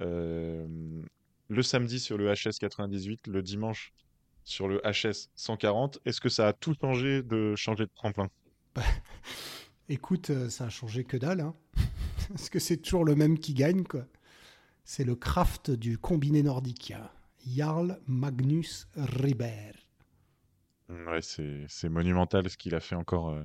[0.01, 0.67] Euh,
[1.49, 3.93] le samedi sur le HS 98, le dimanche
[4.45, 5.99] sur le HS 140.
[6.05, 8.29] Est-ce que ça a tout changé de changer de tremplin?
[9.89, 11.55] Écoute, euh, ça a changé que dalle, hein.
[12.29, 14.05] parce que c'est toujours le même qui gagne, quoi.
[14.85, 16.93] C'est le craft du combiné nordique.
[17.47, 19.75] Jarl Magnus Ribert.
[20.89, 23.43] Ouais, c'est c'est monumental ce qu'il a fait encore euh,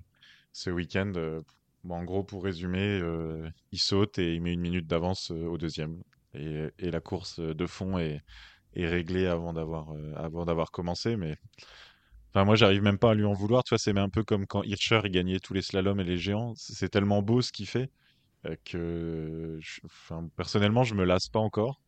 [0.54, 1.12] ce week-end.
[1.18, 1.42] Euh,
[1.84, 5.48] bon, en gros, pour résumer, euh, il saute et il met une minute d'avance euh,
[5.48, 6.02] au deuxième.
[6.36, 8.24] Et, la course de fond est,
[8.76, 11.16] réglée avant d'avoir commencé.
[11.16, 11.38] Mais
[12.30, 13.64] enfin, moi, j'arrive même pas à lui en vouloir.
[13.64, 16.54] Tu vois, c'est un peu comme quand Hirscher gagnait tous les slaloms et les géants.
[16.56, 17.92] C'est tellement beau ce qu'il fait
[18.66, 19.60] que,
[20.36, 21.80] personnellement, je me lasse pas encore.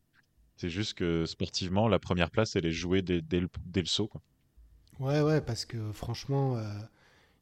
[0.57, 3.49] C'est juste que sportivement, la première place, elle est jouée dès, le,
[3.85, 4.21] saut, quoi.
[4.99, 6.55] Ouais, ouais, parce que franchement,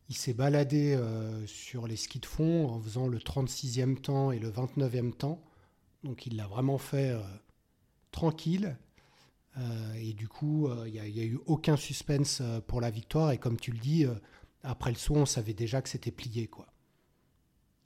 [0.10, 4.40] il s'est baladé euh, sur les skis de fond en faisant le 36e temps et
[4.40, 5.42] le 29e temps.
[6.04, 7.22] Donc il l'a vraiment fait euh,
[8.12, 8.78] tranquille.
[9.58, 13.32] Euh, et du coup, il n'y a, eu aucun suspense pour la victoire.
[13.32, 14.06] Et comme tu le dis,
[14.64, 16.68] après le saut, on savait déjà que c'était plié, quoi.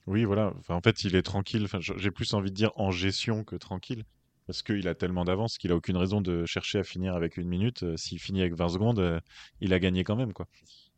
[0.06, 0.54] Oui, voilà.
[0.70, 1.68] En fait, il est tranquille.
[1.82, 4.06] J'ai plus envie de dire en gestion que tranquille.
[4.46, 7.50] Parce qu'il a tellement d'avance qu'il a aucune raison de chercher à finir avec une
[7.50, 7.98] minute.
[7.98, 9.22] S'il finit avec 20 secondes,
[9.60, 10.48] il a gagné quand même, quoi.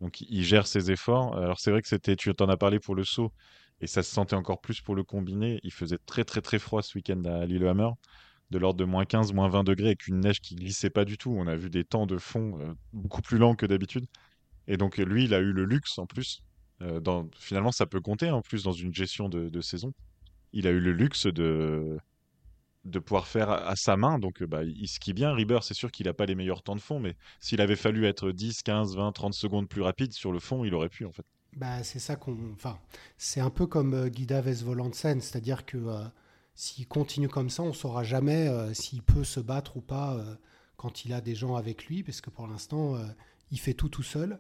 [0.01, 1.37] Donc, il gère ses efforts.
[1.37, 3.33] Alors, c'est vrai que c'était, tu t'en as parlé pour le saut,
[3.81, 5.59] et ça se sentait encore plus pour le combiné.
[5.63, 7.89] Il faisait très, très, très froid ce week-end à Lillehammer,
[8.51, 11.17] de l'ordre de moins 15, moins 20 degrés, avec une neige qui glissait pas du
[11.17, 11.31] tout.
[11.37, 14.07] On a vu des temps de fond euh, beaucoup plus lents que d'habitude.
[14.67, 16.43] Et donc, lui, il a eu le luxe en plus.
[16.81, 17.29] euh, dans...
[17.37, 19.93] Finalement, ça peut compter en plus dans une gestion de, de saison.
[20.53, 21.97] Il a eu le luxe de,
[22.89, 24.19] de pouvoir faire à, sa main.
[24.19, 25.33] Donc, euh, bah, il skie bien.
[25.33, 28.05] Rieber, c'est sûr qu'il n'a pas les meilleurs temps de fond, mais s'il avait fallu
[28.05, 31.11] être 10, 15, 20, 30 secondes plus rapide sur le fond, il aurait pu en
[31.11, 31.25] fait.
[31.55, 32.37] Bah, c'est ça qu'on.
[33.17, 36.03] C'est un peu comme euh, Guida Vesvolandsen, c'est-à-dire que euh,
[36.55, 40.35] s'il continue comme ça, on saura jamais euh, s'il peut se battre ou pas euh,
[40.77, 42.95] quand il a des gens avec lui, parce que pour l'instant,
[43.51, 44.39] il fait tout tout seul.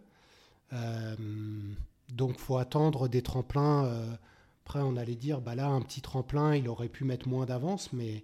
[2.07, 4.17] Donc, faut attendre des tremplins.
[4.63, 7.91] après, on allait dire, bah là, un petit tremplin, il aurait pu mettre moins d'avance,
[7.91, 8.23] mais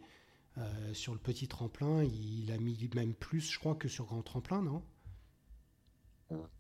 [0.58, 4.22] euh, sur le petit tremplin, il a mis même plus, je crois, que sur grand
[4.24, 4.84] tremplin, non?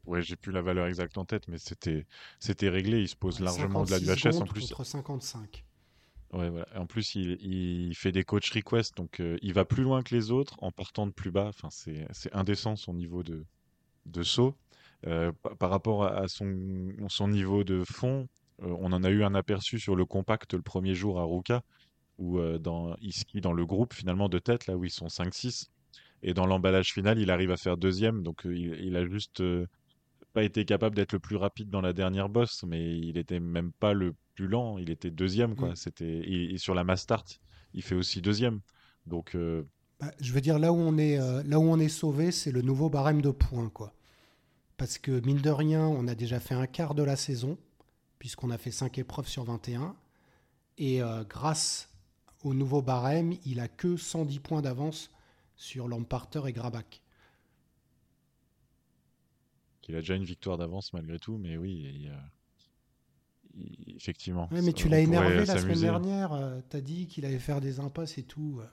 [0.05, 2.05] Ouais, j'ai plus la valeur exacte en tête, mais c'était
[2.39, 3.01] c'était réglé.
[3.01, 4.75] Il se pose largement de la 56 UHS en plus.
[4.77, 5.65] contre 55.
[6.33, 6.67] Ouais, voilà.
[6.75, 10.13] En plus, il, il fait des coach requests, donc euh, il va plus loin que
[10.13, 11.47] les autres en partant de plus bas.
[11.47, 13.45] Enfin, c'est c'est indécent son niveau de,
[14.07, 14.55] de saut.
[15.07, 18.27] Euh, pa- par rapport à à son, son niveau de fond,
[18.63, 21.63] euh, on en a eu un aperçu sur le compact le premier jour à Ruka,
[22.17, 25.07] où euh, dans, il skie dans le groupe finalement de tête, là où ils sont
[25.07, 25.67] 5-6.
[26.23, 29.41] Et dans l'emballage final, il arrive à faire deuxième, donc euh, il, il a juste
[29.41, 29.67] euh,
[30.33, 33.71] pas été capable d'être le plus rapide dans la dernière bosse, mais il était même
[33.71, 35.71] pas le plus lent, il était deuxième, quoi.
[35.71, 35.75] Mm.
[35.75, 37.39] C'était, et, et sur la mass start,
[37.73, 38.59] il fait aussi deuxième.
[39.05, 39.63] Donc, euh,
[39.99, 42.51] Bah, je veux dire, là où on est, euh, là où on est sauvé, c'est
[42.51, 43.93] le nouveau barème de points, quoi.
[44.77, 47.57] Parce que, mine de rien, on a déjà fait un quart de la saison,
[48.19, 49.95] puisqu'on a fait 5 épreuves sur 21.
[50.77, 51.89] Et euh, grâce
[52.45, 55.11] au nouveau barème, il a que 110 points d'avance
[55.55, 57.01] sur Lamparter et Grabach.
[59.87, 62.17] il a déjà une victoire d'avance malgré tout, mais oui, il, euh,
[63.55, 64.47] il- effectivement.
[64.51, 65.85] Ouais, mais tu l'as énervé la semaine s'amuser.
[65.87, 66.33] dernière.
[66.33, 68.59] euh, T'as dit qu'il allait faire des impasses et tout.
[68.61, 68.67] euh.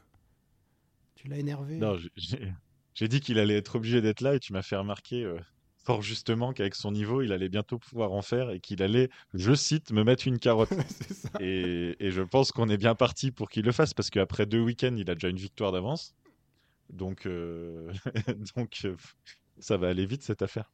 [1.15, 1.77] Tu l'as énervé.
[1.79, 2.53] Non, j'ai- j'ai
[2.95, 5.39] j'ai dit qu'il allait être obligé d'être là et tu m'as fait remarquer euh,
[5.85, 9.53] fort justement qu'avec son niveau, il allait bientôt pouvoir en faire et qu'il allait, je
[9.55, 10.73] cite, me mettre une carotte.
[11.41, 14.61] et, et, je pense qu'on est bien parti pour qu'il le fasse parce qu'après deux
[14.61, 16.15] week-ends, il a déjà une victoire d'avance.
[16.93, 17.91] Donc, euh,
[18.57, 18.97] donc euh,
[19.59, 20.71] ça va aller vite cette affaire.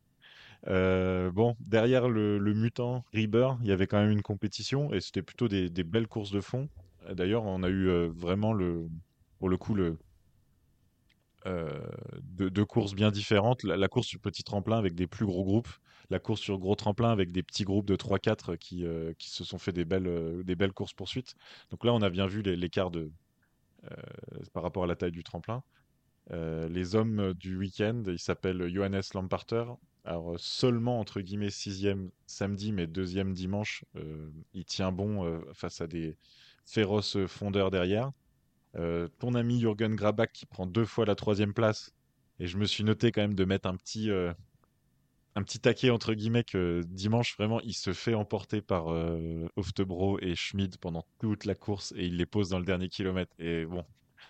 [0.67, 5.01] Euh, bon, derrière le, le, mutant Reaper, il y avait quand même une compétition et
[5.01, 6.69] c'était plutôt des, des, belles courses de fond.
[7.13, 8.89] D'ailleurs, on a eu vraiment le,
[9.39, 9.97] pour le coup le,
[11.49, 11.81] euh,
[12.23, 13.63] deux, courses bien différentes.
[13.63, 15.69] La, course sur petit tremplin avec des plus gros groupes,
[16.11, 19.45] la course sur gros tremplin avec des petits groupes de 3-4 qui, euh, qui se
[19.45, 21.35] sont fait des belles, euh, des belles courses poursuites.
[21.71, 23.11] Donc là, on a bien vu l'écart de
[24.53, 25.63] par rapport à la taille du tremplin.
[26.31, 29.65] les hommes du week-end, il s'appelle Johannes Lamparter.
[30.05, 33.85] Alors seulement entre guillemets sixième samedi, mais deuxième dimanche,
[34.53, 36.17] il tient bon face à des
[36.67, 38.11] féroces fondeurs derrière.
[38.77, 41.93] Euh, ton ami Jürgen Grabach qui prend deux fois la troisième place.
[42.41, 44.33] Et je me suis noté quand même de mettre un petit, euh,
[45.35, 50.19] un petit taquet entre guillemets que dimanche, vraiment, il se fait emporter par euh, Oftebro
[50.21, 53.33] et Schmid pendant toute la course et il les pose dans le dernier kilomètre.
[53.39, 53.85] Et bon.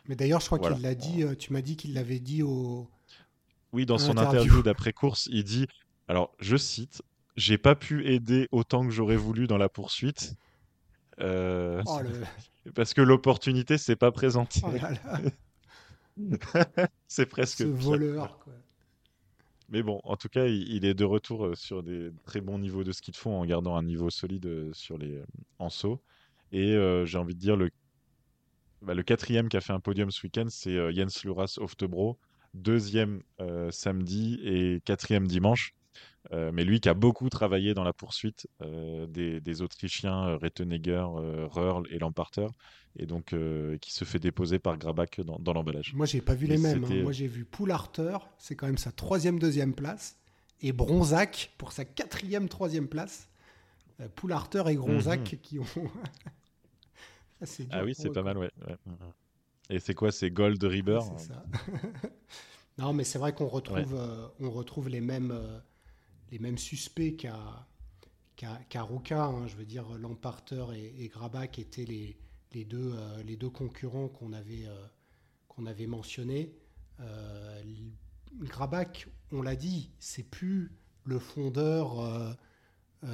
[0.07, 2.89] Mais d'ailleurs, je crois qu'il l'a dit, tu m'as dit qu'il l'avait dit au.
[3.73, 5.67] Oui, dans son interview d'après-course, il dit
[6.09, 7.03] alors, je cite
[7.37, 10.35] J'ai pas pu aider autant que j'aurais voulu dans la poursuite.
[11.21, 12.01] Euh, oh,
[12.75, 14.61] parce que l'opportunité s'est pas présentée.
[14.65, 14.71] Oh
[17.09, 17.59] c'est presque.
[17.59, 18.39] Ce voleur.
[18.41, 18.53] Quoi.
[19.69, 22.85] Mais bon, en tout cas, il, est de retour euh, sur des très bons niveaux
[22.85, 25.23] de ski de fond en gardant un niveau solide euh, sur les
[25.59, 26.01] en saut.
[26.51, 27.71] Et j'ai envie de dire le
[28.81, 32.19] bah, le quatrième qui a fait un podium ce week-end, c'est Jens Luras Oftebro.
[32.55, 33.23] Deuxième
[33.71, 35.75] samedi et quatrième dimanche.
[36.33, 41.07] Euh, mais lui qui a beaucoup travaillé dans la poursuite euh, des, Autrichiens euh, Rettenegger,
[41.51, 42.47] Röhrl et Lamparter,
[42.97, 43.35] et donc
[43.81, 45.95] qui se fait déposer par Grabach dans, l'emballage.
[45.95, 46.85] Moi, j'ai pas vu les mêmes.
[46.85, 47.03] Hein.
[47.03, 50.19] Moi, j'ai vu Poularter, c'est quand même sa troisième, deuxième place,
[50.61, 53.29] et Bronzac pour sa quatrième, troisième place.
[54.15, 55.39] Poularter et Gronzac mhm.
[55.41, 55.65] qui ont.
[57.71, 58.51] ah oui, c'est pas mal, ouais.
[59.71, 61.01] Et c'est quoi C'est Gold River
[62.79, 65.37] Non, mais c'est vrai qu'on retrouve, on retrouve les mêmes
[66.31, 67.67] les mêmes suspects qu'à
[68.69, 69.25] qu'à Ruka.
[69.25, 69.47] Hein.
[69.47, 72.17] je veux dire, Lamparter et, Grabach étaient les,
[72.53, 74.87] les, deux, euh, les deux concurrents qu'on avait, euh,
[75.49, 76.55] qu'on avait mentionnés.
[77.01, 77.63] Euh,
[78.43, 80.73] Grabach, on l'a dit, c'est plus
[81.05, 82.37] le fondeur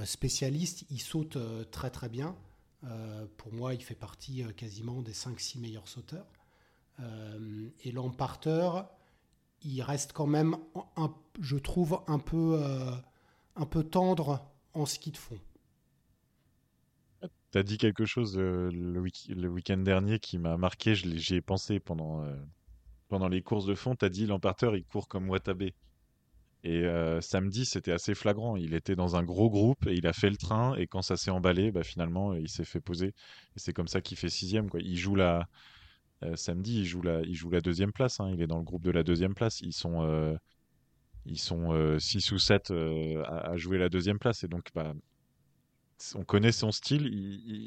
[0.04, 0.84] spécialiste.
[0.90, 1.38] Il saute
[1.70, 2.36] très très bien.
[3.36, 6.26] pour moi, il fait partie quasiment des 5-6 meilleurs sauteurs.
[7.84, 8.70] et Lamparter,
[9.64, 10.56] il reste quand même,
[10.96, 12.90] un, je trouve, un peu, euh,
[13.56, 15.38] un peu tendre en ski de fond.
[17.50, 21.80] Tu as dit quelque chose euh, le, week-end dernier qui m'a marqué, j'y ai pensé
[21.80, 22.34] pendant, euh,
[23.08, 23.94] pendant les courses de fond.
[23.96, 25.70] Tu as dit l'emparteur, il court comme Watabe.
[26.66, 26.82] Et
[27.20, 28.56] samedi, c'était assez flagrant.
[28.56, 30.74] Il était dans un gros groupe et il a fait le train.
[30.76, 33.08] Et quand ça s'est emballé, bah, finalement, il s'est fait poser.
[33.08, 34.70] Et c'est comme ça qu'il fait sixième.
[34.80, 35.46] Il joue la,
[36.22, 38.20] euh, samedi, il joue, la, il joue la deuxième place.
[38.20, 38.30] Hein.
[38.32, 39.60] Il est dans le groupe de la deuxième place.
[39.60, 40.36] Ils sont, euh,
[41.26, 42.72] ils sont 6 euh, ou 7
[43.26, 44.44] à, jouer la deuxième place.
[44.44, 44.94] Et donc, bah,
[46.14, 47.04] on connaît son style,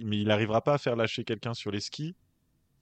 [0.06, 2.16] mais il n'arrivera pas à faire lâcher quelqu'un sur les skis.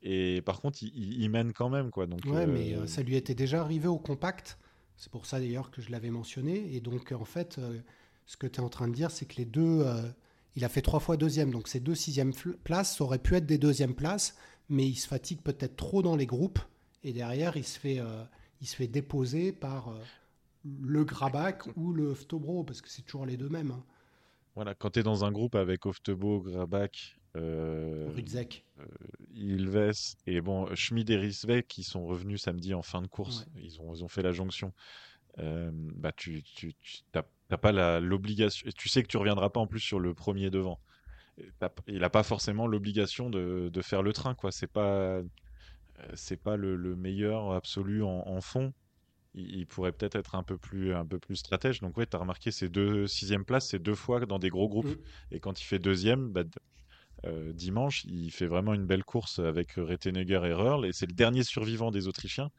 [0.07, 1.89] Et par contre, il, mène quand même.
[1.89, 2.05] Quoi.
[2.05, 4.59] Donc, ouais, mais ça lui était déjà arrivé au compact.
[4.97, 6.75] C'est pour ça d'ailleurs que je l'avais mentionné.
[6.75, 7.59] Et donc, en fait,
[8.27, 9.83] ce que tu es en train de dire, c'est que les deux.
[10.55, 11.49] il a fait trois fois deuxième.
[11.49, 14.35] Donc, ces deux sixièmes places auraient pu être des deuxièmes places
[14.69, 16.59] mais il se fatigue peut-être trop dans les groupes
[17.03, 18.23] et derrière il se fait, euh,
[18.61, 19.99] il se fait déposer par euh,
[20.81, 23.71] le Grabach ou le Oftobro parce que c'est toujours les deux mêmes.
[23.71, 23.83] Hein.
[24.55, 28.85] Voilà, quand tu es dans un groupe avec Oftebo, Grabach, euh, Rudzek, euh,
[29.33, 33.81] Ilves et bon, Schmid et Risbeck qui sont revenus samedi en fin de course, ils,
[33.81, 34.73] ont, ils ont fait la jonction.
[35.37, 36.73] bah tu, tu,
[37.11, 40.79] t'as pas l'obligation, tu sais que tu reviendras pas en plus sur le premier devant
[41.87, 44.51] il n'a pas forcément l'obligation de, faire le train, quoi.
[44.51, 45.23] C'est pas, euh,
[46.13, 48.73] c'est pas le, meilleur absolu en, fond.
[49.33, 51.81] Il, pourrait peut-être être un peu plus, un peu plus stratège.
[51.81, 54.69] Donc ouais, tu as remarqué ces deux sixième places, c'est deux fois dans des gros
[54.69, 54.87] groupes.
[54.87, 55.35] Mm.
[55.35, 56.43] Et quand il fait deuxième, bah,
[57.25, 60.85] euh, dimanche, il fait vraiment une belle course avec Rettenegger et Röhrl.
[60.85, 62.49] Et c'est le dernier survivant des Autrichiens.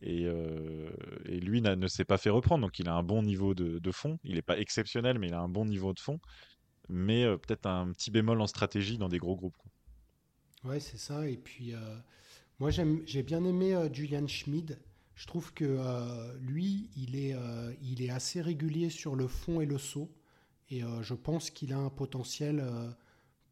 [0.00, 0.90] Et, euh,
[1.26, 2.62] lui ne s'est pas fait reprendre.
[2.62, 4.18] Donc il a un bon niveau de, de fond.
[4.24, 6.20] Il n'est pas exceptionnel, mais il a un bon niveau de fond
[6.88, 9.56] mais euh, peut-être un petit bémol en stratégie dans des gros groupes.
[9.56, 10.70] Quoi.
[10.70, 11.28] Ouais, c'est ça.
[11.28, 11.96] Et puis, euh,
[12.58, 14.78] moi, j'ai bien aimé euh, Julian Schmid.
[15.14, 15.78] Je trouve que
[16.40, 17.36] lui, il est,
[17.80, 20.10] il est assez régulier sur le fond et le saut.
[20.70, 22.68] Et je pense qu'il a un potentiel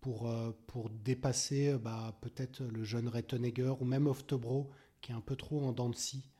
[0.01, 0.29] pour,
[0.67, 5.65] pour dépasser bah, peut-être le jeune Rettenegger ou même Oftebro, qui est un peu trop
[5.65, 6.33] en dents de scie.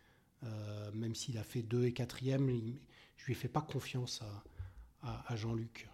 [0.93, 2.75] même s'il a fait 2 et 4e,
[3.17, 4.23] je lui fais pas confiance
[5.03, 5.89] à, à, Jean-Luc.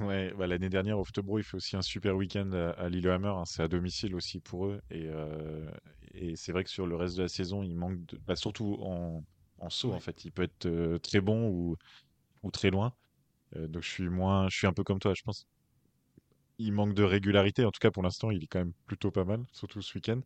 [0.00, 3.28] Ouais, bah, l'année dernière, Oftebro, il fait aussi un super week-end à, Lillehammer.
[3.28, 4.80] Hein, c'est à domicile aussi pour eux.
[4.90, 5.70] Et, euh,
[6.14, 8.18] et c'est vrai que sur le reste de la saison, il manque de...
[8.26, 9.22] bah, surtout en,
[9.58, 10.24] en saut, en fait.
[10.24, 11.76] Il peut être euh, très bon ou,
[12.42, 12.92] ou très loin.
[13.56, 15.46] Euh, donc je suis moins, je suis un peu comme toi, je pense.
[16.58, 17.64] Il manque de régularité.
[17.64, 20.20] En tout cas, pour l'instant, il est quand même plutôt pas mal, surtout ce week-end.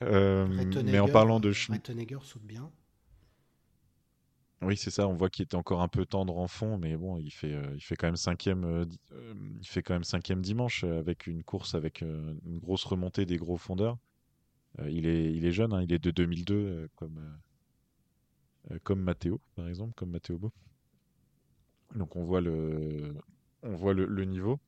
[0.00, 1.92] mais en parlant de Schmidt.
[2.22, 2.70] saute bien.
[4.60, 5.06] Oui, c'est ça.
[5.06, 7.96] On voit qu'il était encore un peu tendre en fond, mais bon, il fait, fait
[7.96, 8.86] quand même cinquième,
[9.60, 13.56] il fait quand même cinquième dimanche avec une course avec une grosse remontée des gros
[13.56, 13.98] fondeurs.
[14.88, 17.20] il est, il est jeune, hein, il est de 2002 comme,
[18.82, 20.52] comme Matteo, par exemple, comme Matteo Beau.
[21.94, 23.14] Donc on voit le,
[23.62, 24.60] on voit le, niveau.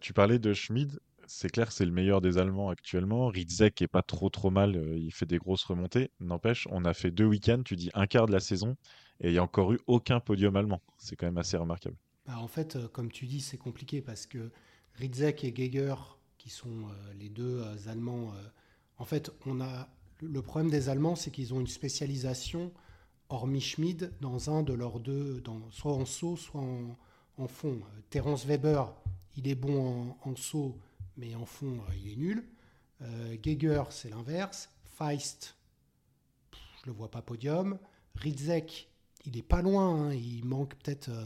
[0.00, 1.00] tu parlais de Schmid.
[1.26, 3.28] C'est clair, c'est le meilleur des Allemands actuellement.
[3.28, 6.10] Ritzek est pas trop trop mal, il fait des grosses remontées.
[6.20, 8.76] N'empêche, on a fait deux week-ends, tu dis un quart de la saison,
[9.20, 10.80] et il n'y a encore eu aucun podium allemand.
[10.98, 11.96] C'est quand même assez remarquable.
[12.26, 14.50] Bah, en fait, euh, comme tu dis, c'est compliqué parce que
[14.94, 15.94] Ritzek et Geiger,
[16.38, 18.32] qui sont euh, les deux euh, Allemands,
[18.98, 19.88] en fait, on a
[20.20, 22.72] le problème des Allemands, c'est qu'ils ont une spécialisation,
[23.28, 27.80] hormis Schmid, dans un de leurs deux, soit en saut, soit en, fond.
[28.10, 28.94] Terence Weber,
[29.36, 30.78] il est bon en, saut,
[31.16, 32.44] mais en fond, il est nul.
[33.42, 34.70] Geiger, c'est l'inverse.
[34.84, 35.56] Feist,
[36.52, 37.78] je le vois pas podium.
[38.14, 38.91] Ritzek,
[39.26, 40.14] il est pas loin, hein.
[40.14, 41.08] il manque peut-être.
[41.08, 41.24] Euh,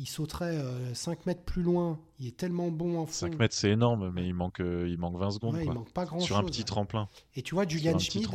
[0.00, 0.62] il sauterait
[0.94, 1.98] 5 euh, mètres plus loin.
[2.20, 3.12] Il est tellement bon en fond.
[3.12, 5.58] 5 mètres, c'est énorme, mais il manque, euh, il manque 20 secondes.
[5.60, 7.08] Il manque pas grand Sur un petit tremplin.
[7.34, 8.28] Et tu vois, Julian Schmid,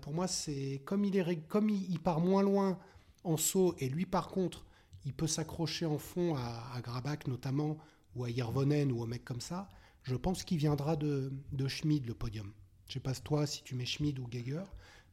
[0.00, 2.78] pour moi, c'est comme, il, est, comme il, part moins loin
[3.22, 4.64] en saut, et lui, par contre,
[5.04, 7.76] il peut s'accrocher en fond à, à Grabach notamment,
[8.16, 9.68] ou à Yervonen, ou au mec comme ça.
[10.02, 12.50] Je pense qu'il viendra de, de Schmid, le podium.
[12.88, 14.64] Je sais pas toi si tu mets Schmid ou Geiger,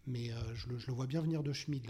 [0.08, 1.86] mais euh, je, le, vois bien venir de Schmid.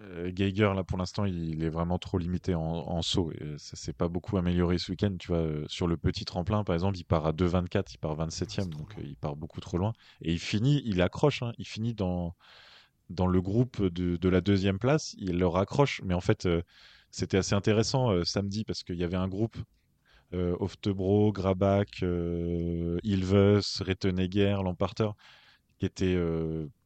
[0.00, 3.30] Euh, Geiger, là, pour l'instant, il est vraiment trop limité en, saut.
[3.32, 5.14] Et ça s'est pas beaucoup amélioré ce week-end.
[5.16, 8.16] Tu vois, euh, sur le petit tremplin, par exemple, il part à 2,24, il part
[8.16, 9.92] 27e, donc il part beaucoup trop loin.
[10.22, 11.52] Et il finit, il accroche, hein.
[11.58, 12.34] il finit dans,
[13.10, 16.02] dans le groupe de, de, la deuxième place, il le raccroche.
[16.04, 16.48] Mais en fait,
[17.12, 19.56] c'était assez intéressant samedi parce qu'il y avait un groupe.
[20.32, 25.10] Oftebro, Grabach, Ilves, Rettenegger, Lamparter,
[25.80, 26.16] qui était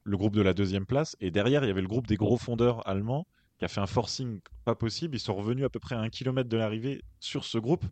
[0.05, 1.17] le groupe de la deuxième place.
[1.21, 3.27] Et derrière, il y avait le groupe des gros fondeurs allemands
[3.59, 5.17] qui a fait un forcing pas possible.
[5.17, 7.85] Ils sont revenus à peu près à un kilomètre de l'arrivée sur ce groupe.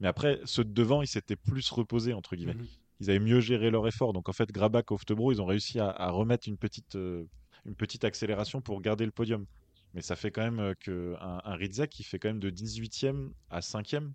[0.00, 2.54] Mais après, ceux de devant, ils s'étaient plus reposés, entre guillemets.
[2.54, 2.66] Mhm.
[3.00, 4.12] Ils avaient mieux géré leur effort.
[4.12, 7.24] Donc en fait, Grabach, Oftebro, ils ont réussi à, remettre une petite, euh,
[7.64, 9.46] une petite accélération pour garder le podium.
[9.94, 13.30] Mais ça fait quand même euh, qu'un un Rizek qui fait quand même de 18e
[13.50, 14.10] à 5e.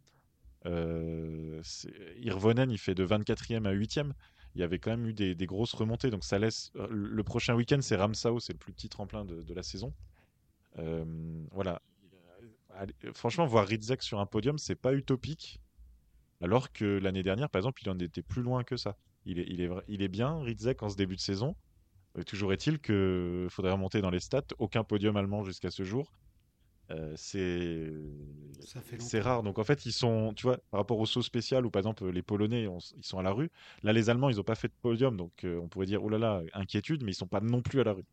[0.66, 1.62] Euh,
[2.18, 4.12] Irvonen, il fait de 24e à 8e
[4.56, 6.10] il y avait quand même eu des, grosses remontées.
[6.10, 6.72] Donc ça laisse.
[6.76, 9.94] Euh, le prochain week-end, c'est Ramsau, c'est le plus petit tremplin de, la saison.
[10.80, 11.06] Euh,
[11.52, 11.82] voilà.
[13.14, 15.60] franchement, voir Ridzek sur un podium, c'est pas utopique.
[16.42, 18.98] Alors que l'année dernière, par exemple, il en était plus loin que ça.
[19.26, 21.56] Il est, il est, il est bien, Ridzek, en ce début de saison.
[22.18, 24.44] Euh, toujours est-il qu'il faudrait remonter dans les stats.
[24.60, 26.12] Aucun podium allemand jusqu'à ce jour.
[26.94, 27.92] Euh, c'est
[29.00, 29.44] c'est rare.
[29.44, 32.08] Donc en fait, ils sont, tu vois, par rapport au saut spécial où par exemple
[32.10, 32.68] les Polonais,
[32.98, 33.52] ils sont à la rue.
[33.84, 36.10] Là, les Allemands, ils n'ont pas fait de podium, donc euh, on pourrait dire oh
[36.10, 38.06] là là, inquiétude, mais ils sont pas non plus à la rue.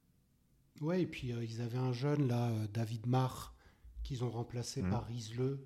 [0.81, 3.55] Ouais, et puis euh, ils avaient un jeune là, David Marr,
[4.03, 4.91] qu'ils ont remplacé mmh.
[4.91, 5.59] par Riesle.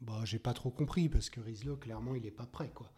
[0.00, 2.90] Bah, j'ai pas trop compris parce que Riesle, clairement, il est pas prêt, quoi.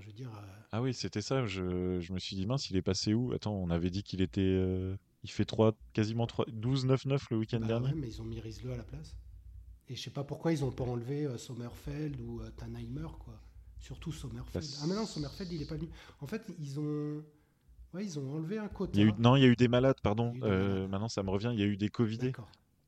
[0.00, 0.30] je veux dire.
[0.72, 1.44] Ah oui, c'était ça.
[1.44, 3.32] Je, je, me suis dit mince, il est passé où?
[3.32, 4.96] Attends, on avait dit qu'il était.
[5.26, 7.92] Il fait 3, quasiment 3, 12-9-9 le week-end bah dernier.
[7.96, 9.16] mais ils ont mis Riesle à la place.
[9.88, 13.34] Et je sais pas pourquoi ils ont pas enlevé euh, Sommerfeld ou euh, Tannheimer, quoi.
[13.80, 14.64] Surtout Sommerfeld.
[14.82, 15.88] Ah, mais non, Sommerfeld, il est pas venu.
[16.20, 17.24] En fait, ils ont.
[17.92, 18.92] Ouais, ils ont enlevé un quota.
[18.94, 19.12] Il y a eu...
[19.18, 20.32] Non, il y a eu des malades, pardon.
[20.44, 21.50] Euh, maintenant, ça me revient.
[21.52, 22.32] Il y a eu des Covidés.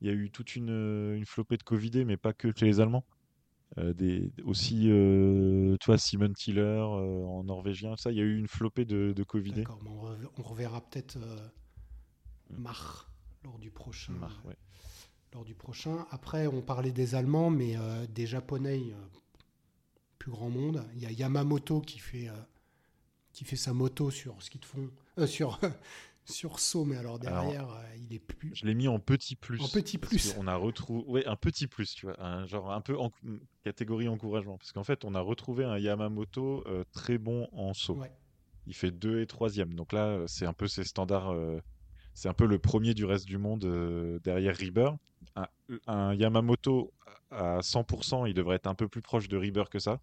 [0.01, 2.78] Il y a eu toute une, une flopée de Covidés, mais pas que chez les
[2.78, 3.05] Allemands.
[3.76, 4.82] des, aussi,
[5.80, 9.22] tu vois, Simon Tiller en norvégien, ça, il y a eu une flopée de, de
[9.24, 9.64] Covidés.
[10.36, 11.18] On, reverra peut-être
[12.51, 13.09] Mach
[13.44, 14.14] lors du prochain.
[15.32, 16.07] Lors du prochain.
[16.11, 19.07] Après, on parlait des Allemands, mais euh, des Japonais, euh,
[20.18, 20.84] plus grand monde.
[20.94, 22.32] Il y a Yamamoto qui fait, euh,
[23.32, 24.90] qui fait sa moto sur ski de fond,
[25.26, 25.61] sur
[26.24, 27.68] sur saut, mais alors derrière,
[27.99, 28.55] il est plus.
[28.55, 29.61] Je l'ai mis en petit plus.
[29.62, 30.34] En petit plus.
[30.38, 33.11] On a retrouvé, un petit plus, tu vois, un, genre un peu en
[33.64, 38.01] catégorie encouragement, parce qu'en fait, on a retrouvé un Yamamoto très bon en saut.
[38.66, 41.34] Il fait 2 et 3 donc là, c'est un peu ses standards
[42.18, 44.96] c'est un peu le premier du reste du monde euh, derrière Reaper.
[45.86, 46.92] Un, Yamamoto
[47.30, 50.00] à 100%, il devrait être un peu plus proche de Reaper que ça.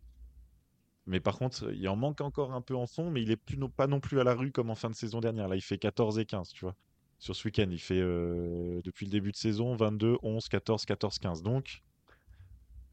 [1.08, 3.58] Mais par contre, il en manque encore un peu en fond, mais il est plus
[3.68, 5.50] pas non plus à la rue comme en fin de saison dernière.
[5.50, 6.78] Là, il fait 14 et 15, tu vois.
[7.20, 7.68] sur ce week-end.
[7.70, 11.44] Il fait depuis le début de saison 22, 11, 14, 14, 15.
[11.44, 11.84] Donc,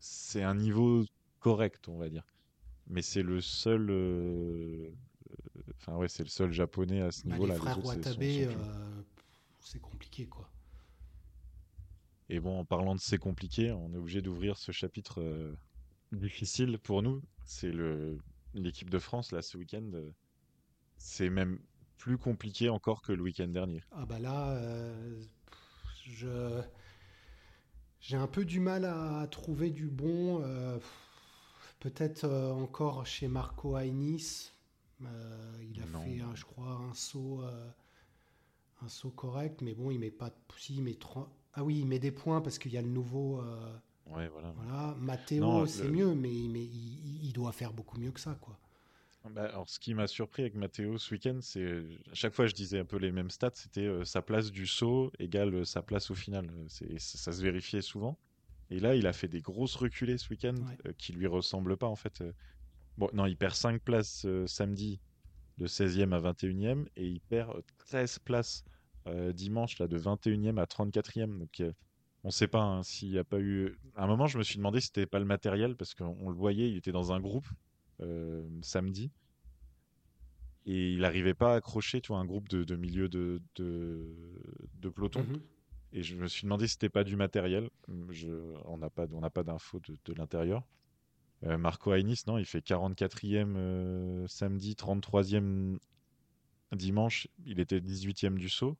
[0.00, 1.04] c'est un niveau
[1.38, 2.24] correct, on va dire.
[2.88, 4.92] Mais c'est le seul.
[5.76, 7.54] Enfin, ouais, c'est le seul japonais à ce bah, niveau-là.
[7.54, 8.22] Les frères Watabe,
[9.62, 10.48] c'est compliqué, quoi.
[12.28, 15.54] Et bon, en parlant de c'est compliqué, on est obligé d'ouvrir ce chapitre
[16.12, 17.22] difficile pour nous.
[17.44, 18.18] C'est le
[18.54, 19.90] l'équipe de France, là, ce week-end.
[20.96, 21.58] c'est même
[21.98, 23.82] plus compliqué encore que le week-end dernier.
[23.92, 25.22] Ah bah là, euh,
[26.04, 26.60] je
[28.00, 30.42] j'ai un peu du mal à trouver du bon.
[30.42, 30.78] Euh,
[31.78, 34.50] peut-être euh, encore chez Marco Ainis.
[35.00, 37.44] il a fait, je crois, un saut,
[38.84, 40.98] un saut correct, mais bon, il met pas de si, il met
[41.54, 43.40] Ah oui, il met des points parce qu'il y a le nouveau.
[44.06, 44.52] ouais, voilà.
[44.56, 44.96] voilà.
[45.00, 48.58] Matteo, c'est mieux, mais, mais il, il, doit faire beaucoup mieux que ça, quoi.
[49.30, 52.54] Bah, alors, ce qui m'a surpris avec Matteo ce week-end, c'est à chaque fois je
[52.54, 55.80] disais un peu les mêmes stats, c'était euh, sa place du saut égale euh, sa
[55.80, 56.50] place au final.
[56.68, 58.18] C'est, ça, se vérifiait souvent.
[58.70, 60.54] Et là, il a fait des grosses reculées ce week-end
[60.86, 62.22] euh, qui lui ressemblent pas en fait.
[62.98, 65.00] Bon, non, il perd 5 places samedi
[65.58, 68.64] de 16e à 21e et il perd 13 places
[69.32, 71.38] dimanche là de 21e à 34e.
[71.38, 71.62] Donc
[72.24, 73.76] on ne sait pas hein, s'il n'y a pas eu.
[73.96, 76.36] À un moment, je me suis demandé si c'était pas le matériel parce qu'on le
[76.36, 77.48] voyait, il était dans un groupe
[78.00, 79.10] euh, samedi.
[80.64, 85.24] Et il n'arrivait pas à accrocher tu vois, un groupe de, milieu de, de, peloton.
[85.24, 85.40] Mhm.
[85.92, 87.68] Et je me suis demandé si c'était pas du matériel.
[88.10, 88.30] Je,
[88.66, 90.62] on n'a pas, on pas d'infos de, l'intérieur.
[91.44, 95.78] Euh, Marco Ainis, non, il fait 44e euh, samedi, 33e
[96.70, 97.26] dimanche.
[97.44, 98.76] Il était 18e du saut.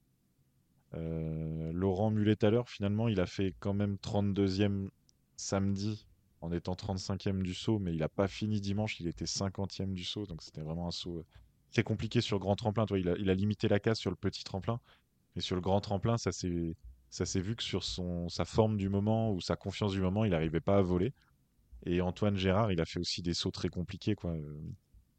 [0.94, 4.88] Laurent Mulet à l'heure, finalement, il a fait quand même 32e
[5.36, 6.06] samedi
[6.42, 10.04] en étant 35e du saut, mais il n'a pas fini dimanche, il était 50e du
[10.04, 11.24] saut, donc c'était vraiment un saut euh,
[11.70, 12.84] très compliqué sur grand tremplin.
[12.84, 14.80] Toi, il, a, limité la casse sur le petit tremplin,
[15.36, 19.32] mais sur le grand tremplin, ça s'est vu que sur son, sa forme du moment
[19.32, 21.12] ou sa confiance du moment, il n'arrivait pas à voler.
[21.86, 24.16] Et Antoine Gérard, il a fait aussi des sauts très compliqués.
[24.16, 24.36] Quoi.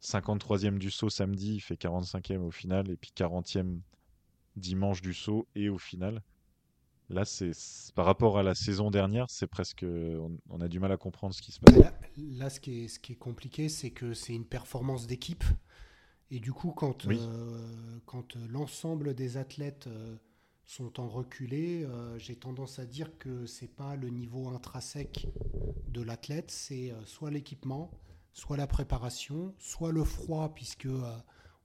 [0.01, 3.80] 53e du saut samedi, il fait 45e au final, et puis 40e
[4.56, 6.22] dimanche du saut et au final.
[7.10, 7.51] Là, c'est
[7.95, 9.86] par rapport à la saison dernière, c'est presque,
[10.49, 11.76] on, a du mal à comprendre ce qui se passe.
[12.18, 15.43] Là, ce, qui est, ce qui est compliqué, c'est que c'est une performance d'équipe.
[16.32, 20.16] Et du coup, quand, euh, quand l'ensemble des athlètes euh,
[20.66, 25.28] sont en reculé, euh, j'ai tendance à dire que c'est pas le niveau intrinsèque
[25.89, 27.91] de l'athlète, c'est soit l'équipement,
[28.32, 30.88] soit la préparation, soit le froid, puisque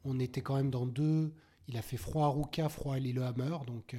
[0.04, 1.32] on était quand même dans deux.
[1.68, 3.94] Il a fait froid à Ruka, froid à Lillehammer, donc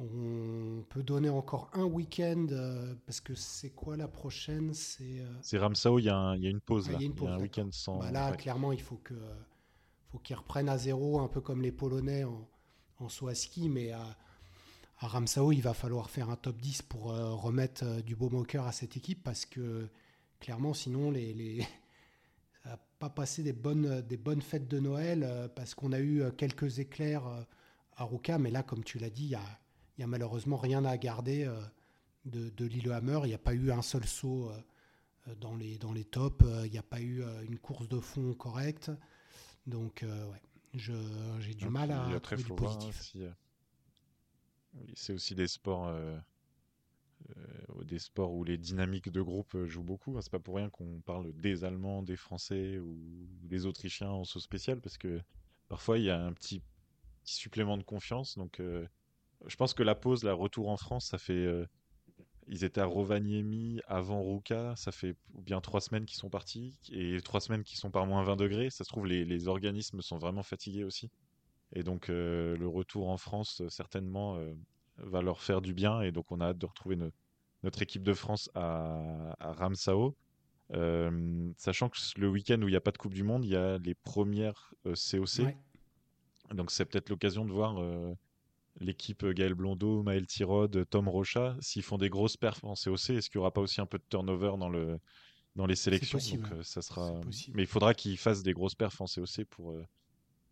[0.00, 4.72] on peut donner encore un week-end euh, parce que c'est quoi la prochaine?
[4.72, 5.60] C'est euh...
[5.60, 6.98] Ramsao, il y, a une pause ah, là.
[7.00, 7.98] Il y a, un week-end sans.
[7.98, 9.14] Bah là, clairement, il faut que
[10.10, 12.48] faut qu'ils reprennent à zéro, un peu comme les Polonais en,
[12.98, 14.16] en saut à ski, mais à,
[15.00, 18.30] à, Ramsao, il va falloir faire un top 10 pour euh, remettre euh, du beau
[18.30, 19.86] moqueur à cette équipe parce que
[20.40, 21.66] clairement, sinon, les, les...
[22.64, 26.78] va pas passer des bonnes, des bonnes fêtes de Noël parce qu'on a eu quelques
[26.78, 27.24] éclairs
[27.96, 29.60] à Ruka, mais là, comme tu l'as dit, il y a
[30.00, 31.60] il n'y a malheureusement rien à garder euh,
[32.24, 33.20] de, de Lillehammer.
[33.24, 36.42] Il n'y a pas eu un seul saut euh, dans les, dans les tops.
[36.42, 38.90] Euh, il n'y a pas eu une course de fond correcte.
[39.66, 40.40] Donc, ouais,
[40.72, 43.14] j'ai du mal à trouver du positif.
[44.94, 45.94] C'est aussi des sports,
[47.84, 50.20] des sports où les dynamiques de groupe jouent beaucoup.
[50.20, 52.96] C'est pas pour rien qu'on parle des Allemands, des Français ou
[53.42, 55.20] des Autrichiens en saut spécial, parce que
[55.68, 56.62] parfois il y a un petit,
[57.24, 58.36] supplément de confiance.
[58.36, 58.60] Donc,
[59.46, 61.32] je pense que la pause, la retour en France, ça fait.
[61.32, 61.66] Euh,
[62.46, 67.20] ils étaient à Rovaniemi avant Ruka, ça fait bien trois semaines qu'ils sont partis, et
[67.20, 68.70] trois semaines qu'ils sont par moins 20 degrés.
[68.70, 71.10] Ça se trouve, les, organismes sont vraiment fatigués aussi.
[71.72, 74.52] Et donc, euh, le retour en France, certainement, euh,
[74.96, 76.00] va leur faire du bien.
[76.00, 76.96] Et donc, on a hâte de retrouver
[77.62, 80.16] notre équipe de France à, Ramsao.
[81.56, 83.56] sachant que le week-end où il n'y a pas de Coupe du Monde, il y
[83.56, 85.42] a les premières COC.
[86.52, 87.78] Donc, c'est peut-être l'occasion de voir
[88.78, 93.10] l'équipe euh, Gaël Blondeau, Maël Tirode, Tom Rocha, s'ils font des grosses perfs en COC,
[93.10, 94.98] est-ce qu'il n'y aura pas aussi un peu de turnover dans, le,
[95.56, 96.18] dans les sélections?
[96.52, 97.20] euh, ça sera...
[97.54, 99.84] Mais il faudra qu'ils fassent des grosses perfs en COC pour, euh,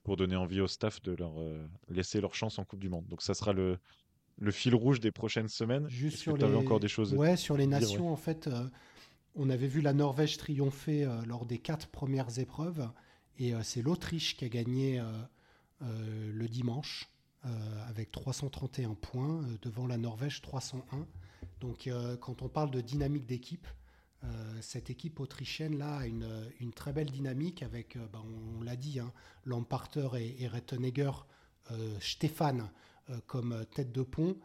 [0.03, 1.35] pour donner envie au staff de leur
[1.89, 3.07] laisser leur chance en Coupe du Monde.
[3.07, 3.79] Donc ça sera le,
[4.39, 5.89] le fil rouge des prochaines semaines.
[5.89, 6.45] Juste sur les...
[6.55, 8.49] encore des choses ouais, sur les nations, en fait,
[9.35, 12.89] on avait vu la Norvège triompher lors des quatre premières épreuves.
[13.39, 15.03] Et c'est l'Autriche qui a gagné
[15.81, 17.09] le dimanche.
[17.47, 21.07] Euh, avec 331 points, euh, devant la Norvège 301.
[21.61, 23.67] Donc euh, quand on parle de dynamique d'équipe,
[24.61, 26.29] cette équipe autrichienne là a une,
[26.59, 28.21] une très belle dynamique avec, bah,
[28.59, 29.13] on, l'a dit, hein,
[29.45, 31.13] Lamparter et, et Rettenegger,
[32.01, 32.69] Stéphane
[33.27, 34.37] comme tête de pont.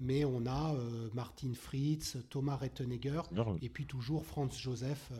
[0.00, 0.74] Mais on a
[1.12, 3.22] Martin Fritz, Thomas Rettenegger,
[3.60, 5.10] et puis toujours Franz Joseph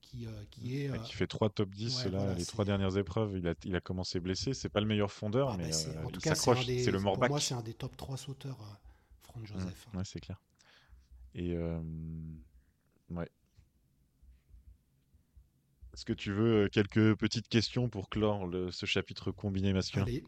[0.00, 1.02] qui, qui est.
[1.02, 3.36] qui fait trois top 10 là, les trois dernières épreuves.
[3.36, 4.54] Il a, il a commencé blessé.
[4.54, 6.64] C'est pas le meilleur fondeur, ah, mais bah, il s'accroche.
[6.66, 7.28] C'est le Morbac.
[7.28, 8.58] Pour moi, c'est un des top 3 sauteurs,
[9.22, 9.46] Franz mmh.
[9.46, 9.88] Joseph.
[9.94, 10.40] ouais, c'est clair.
[11.34, 11.56] Et
[13.10, 13.28] ouais.
[15.92, 20.04] Est-ce que tu veux quelques petites questions pour clore ce chapitre combiné masculin?
[20.04, 20.24] Allez.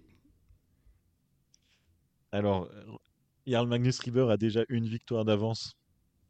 [2.34, 2.68] Alors,
[3.46, 5.76] Jarl Magnus Rieber a déjà une victoire d'avance.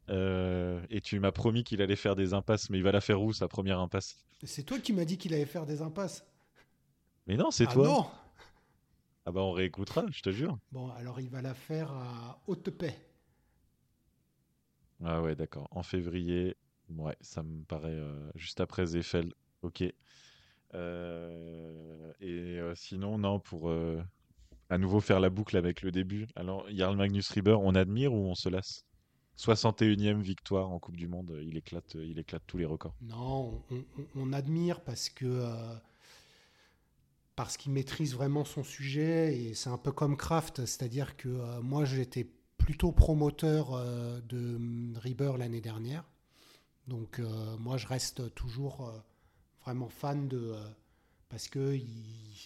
[0.09, 3.33] et tu m'as promis qu'il allait faire des impasses, mais il va la faire où
[3.33, 4.17] sa première impasse?
[4.43, 6.25] C'est toi qui m'as dit qu'il allait faire des impasses.
[7.27, 7.87] Mais non, c'est ah toi.
[7.87, 8.05] Non
[9.27, 10.59] ah bah on réécoutera, je te jure.
[10.71, 12.95] Bon, alors il va la faire à Haute-Paix.
[15.03, 15.67] Ah ouais, d'accord.
[15.71, 16.55] En février,
[16.89, 19.33] ouais, ça me paraît euh, juste après Zeffel.
[19.63, 19.83] Ok.
[20.75, 23.73] Euh, et euh, sinon, non, pour
[24.69, 26.27] à nouveau faire la boucle avec le début.
[26.35, 28.85] Alors, Jarl Magnus Rieber, on admire ou on se lasse?
[29.37, 32.95] 61e victoire en Coupe du Monde, il éclate, il éclate tous les records.
[33.01, 33.61] Non,
[34.15, 35.45] on, admire parce que
[37.35, 41.83] parce qu'il maîtrise vraiment son sujet et c'est un peu comme Kraft, c'est-à-dire que moi
[41.83, 42.29] j'étais
[42.65, 44.59] plutôt promoteur euh, de
[44.99, 46.03] Reaper l'année dernière.
[46.87, 48.97] Donc euh, moi je reste toujours euh,
[49.63, 50.55] vraiment fan de
[51.29, 51.77] parce que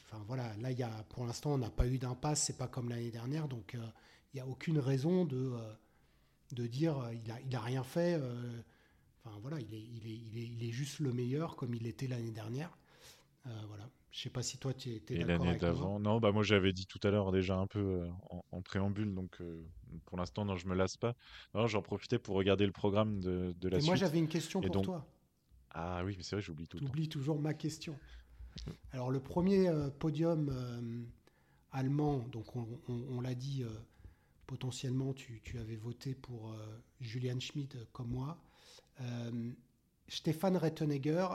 [0.06, 2.68] enfin voilà là il y a pour l'instant on n'a pas eu d'impasse c'est pas
[2.68, 5.54] comme l'année dernière donc il n'y a aucune raison de
[6.52, 8.16] de dire il a il a rien fait
[9.24, 11.88] enfin voilà il est, il est, il est, il est juste le meilleur comme il
[11.88, 12.78] était l'année dernière
[13.46, 15.46] voilà je sais pas si toi tu étais d'accord.
[15.46, 18.10] Et l'année d'avant, non, bah moi j'avais dit tout à l'heure déjà un peu euh,
[18.52, 19.64] en, préambule, donc euh,
[20.06, 21.16] pour l'instant non, je me lasse pas.
[21.54, 24.82] j'en profitais pour regarder le programme de, de la Et Moi j'avais une question pour
[24.82, 25.08] toi.
[25.72, 26.80] Ah oui, mais c'est vrai, j'oublie tout.
[26.80, 27.96] J'oublie toujours ma question.
[28.92, 31.08] Alors le premier euh, podium
[31.72, 33.64] allemand, donc on, l'a dit,
[34.48, 36.56] potentiellement tu, avais voté pour
[37.00, 38.38] Julian Schmid comme moi.
[40.08, 41.28] Stéphane Rettenegger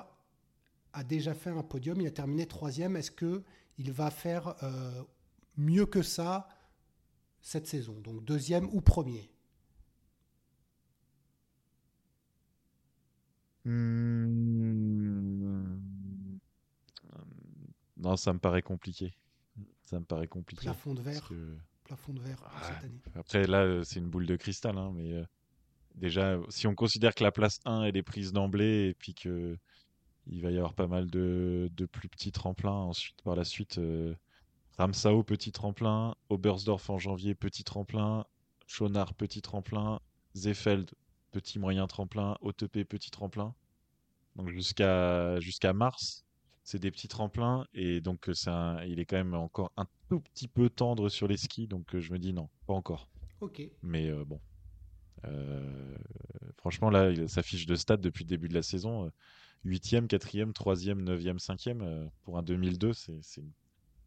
[0.94, 2.96] a déjà fait un podium, il a terminé troisième.
[2.96, 3.42] Est-ce que
[3.78, 5.02] il va faire euh,
[5.56, 6.48] mieux que ça
[7.40, 8.00] cette saison?
[8.00, 9.30] Donc deuxième ou premier?
[13.64, 14.63] Hmm.
[18.04, 19.14] Non, ça me paraît compliqué.
[19.84, 20.62] Ça me paraît compliqué.
[20.62, 21.30] Plafond de verre.
[21.84, 23.00] Plafond de verre cette année.
[23.14, 25.24] Après, là, c'est une boule de cristal, hein, mais euh,
[25.94, 29.58] déjà, si on considère que la place 1 elle est prise d'emblée et puis que
[30.26, 32.72] il va y avoir pas mal de, plus petits tremplins.
[32.72, 34.14] Ensuite, par la suite, euh,
[34.78, 36.14] Ramsau, petit tremplin.
[36.28, 38.26] Obersdorf en janvier, petit tremplin.
[38.66, 40.00] Schonard, petit tremplin.
[40.34, 40.90] Zefeld,
[41.30, 42.36] petit moyen tremplin.
[42.40, 43.54] Otepé, petit tremplin.
[44.36, 46.23] Donc jusqu'à jusqu'à mars,
[46.64, 47.66] c'est des petits tremplins.
[47.74, 48.50] Et donc, c'est
[48.88, 51.68] il est quand même encore un tout petit peu tendre sur les skis.
[51.68, 53.08] Donc, je me dis non, pas encore.
[53.40, 53.62] Ok.
[53.82, 54.40] Mais euh, bon.
[55.26, 55.96] Euh,
[56.56, 59.10] franchement, là, sa fiche de stade depuis le début de la saison
[59.64, 62.08] 8e, 4e, 3e, 9e, 5e.
[62.22, 63.20] pour un 2002, c'est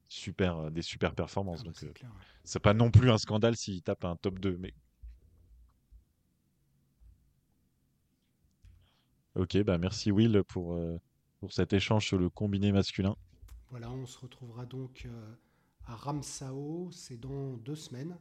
[0.07, 1.63] super, euh, des super performances.
[1.65, 2.07] Ah bah, euh,
[2.43, 4.57] c'est pas non plus un scandale s'il tape un top 2.
[4.57, 4.73] Mais...
[9.35, 10.99] Ok, bah merci Will pour, euh,
[11.39, 13.15] pour cet échange sur le combiné masculin.
[13.69, 15.07] Voilà, on se retrouvera donc
[15.85, 18.17] à Ramsao, c'est dans deux semaines,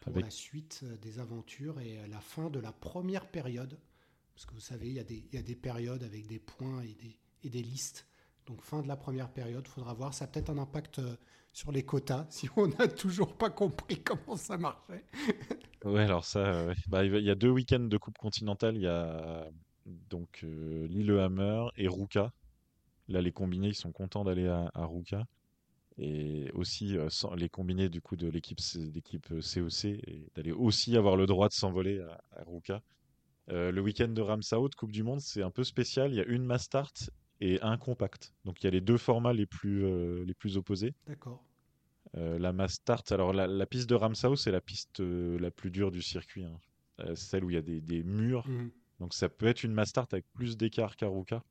[0.00, 3.78] pour la suite des aventures et la fin de la première période
[4.40, 6.38] parce que vous savez, il y, a des, il y a des périodes avec des
[6.38, 8.06] points et des, et des listes.
[8.46, 10.14] Donc fin de la première période, il faudra voir.
[10.14, 11.14] Ça a peut-être un impact euh,
[11.52, 15.04] sur les quotas, si on n'a toujours pas compris comment ça marchait.
[15.84, 18.76] ouais, alors ça, euh, bah, il y a deux week-ends de Coupe continentale.
[18.76, 19.46] Il y a
[20.08, 22.32] donc euh, Lillehammer et Ruka.
[23.08, 25.26] Là, les combinés, ils sont contents d'aller à, à Ruka.
[25.98, 31.16] Et aussi sans, les combinés du coup de l'équipe d'équipe COC et d'aller aussi avoir
[31.16, 32.82] le droit de s'envoler à, à Ruka.
[33.52, 36.12] Euh, le week-end de Ramsau de Coupe du Monde, c'est un peu spécial.
[36.12, 37.10] Il y a une mass start
[37.40, 38.32] et un compact.
[38.44, 40.94] Donc il y a les deux formats les plus, euh, les plus opposés.
[41.06, 41.44] D'accord.
[42.16, 45.90] Euh, la mass start, alors la, piste de Ramsau, c'est la piste la plus dure
[45.90, 46.44] du circuit.
[46.44, 47.14] Hein.
[47.14, 48.46] celle où il y a des, murs.
[48.48, 48.70] Mhm.
[49.00, 51.42] Donc ça peut être une mass start avec plus d'écart qu'Aruka.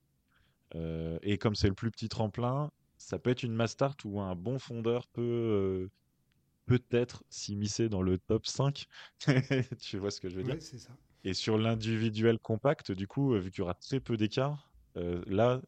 [0.75, 4.35] et comme c'est le plus petit tremplin, ça peut être une mass start où un
[4.35, 5.89] bon fondeur peut
[6.69, 8.85] peut-être s'immiscer dans le top 5.
[9.79, 10.53] tu vois ce que je veux dire?
[10.53, 10.91] Oui, c'est ça.
[11.23, 15.21] Et sur l'individuel compact, du coup, euh, vu qu'il y aura très peu d'écart, euh,
[15.25, 15.61] là,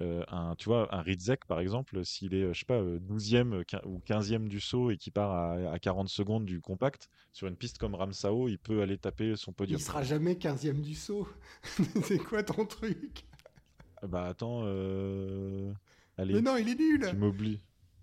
[0.00, 4.00] euh, un, tu vois, un Ridzek, par exemple, s'il est, je sais pas, 12e ou
[4.06, 5.32] 15e du saut et qui part
[5.72, 9.52] à, 40 secondes du compact, sur une piste comme Ramsao, il peut aller taper son
[9.52, 9.78] podium.
[9.78, 11.28] Il sera jamais 15e du saut.
[12.02, 13.24] C'est quoi ton truc?
[14.02, 14.62] Bah attends,
[16.16, 16.34] allez.
[16.34, 17.60] Mais non, il est nul Tu m'oublies.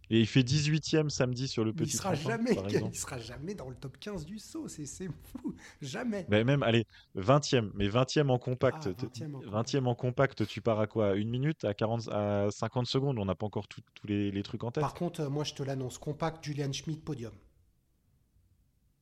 [0.10, 2.96] Et il fait 18ème samedi sur le Mais il petit sera tremplin, jamais, par il
[2.96, 6.26] sera jamais dans le top 15 du saut, c'est c'est fou, jamais.
[6.30, 8.84] Mais même, allez, 20e, mais 20e en Ah, compact.
[8.96, 9.52] t- 20e en compact.
[9.52, 11.12] 20e en compact, tu pars à quoi?
[11.12, 13.18] À une minute, à 40, à 50 secondes.
[13.20, 14.82] On n'a pas encore tous les, les trucs en tête.
[14.82, 17.34] Par contre, euh, moi je te l'annonce, compact Julian Schmidt podium.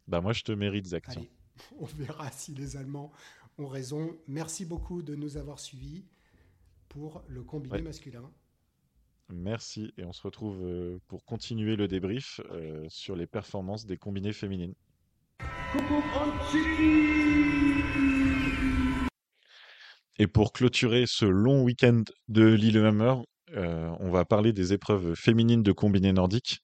[0.07, 1.03] Bah moi, je te mérite, Zach.
[1.07, 1.29] Allez,
[1.79, 3.11] on verra si les Allemands
[3.57, 4.15] ont raison.
[4.27, 6.05] Merci beaucoup de nous avoir suivis
[6.89, 7.81] pour le combiné Ouais.
[7.81, 8.29] masculin.
[9.29, 9.93] Merci.
[9.97, 14.33] Et on se retrouve euh, pour continuer le débrief euh, sur les performances des combinées
[14.33, 14.75] féminines.
[20.19, 23.15] Et pour clôturer ce long week-end de Lillehammer,
[23.55, 26.59] euh, on va parler des épreuves féminines de combiné nordique.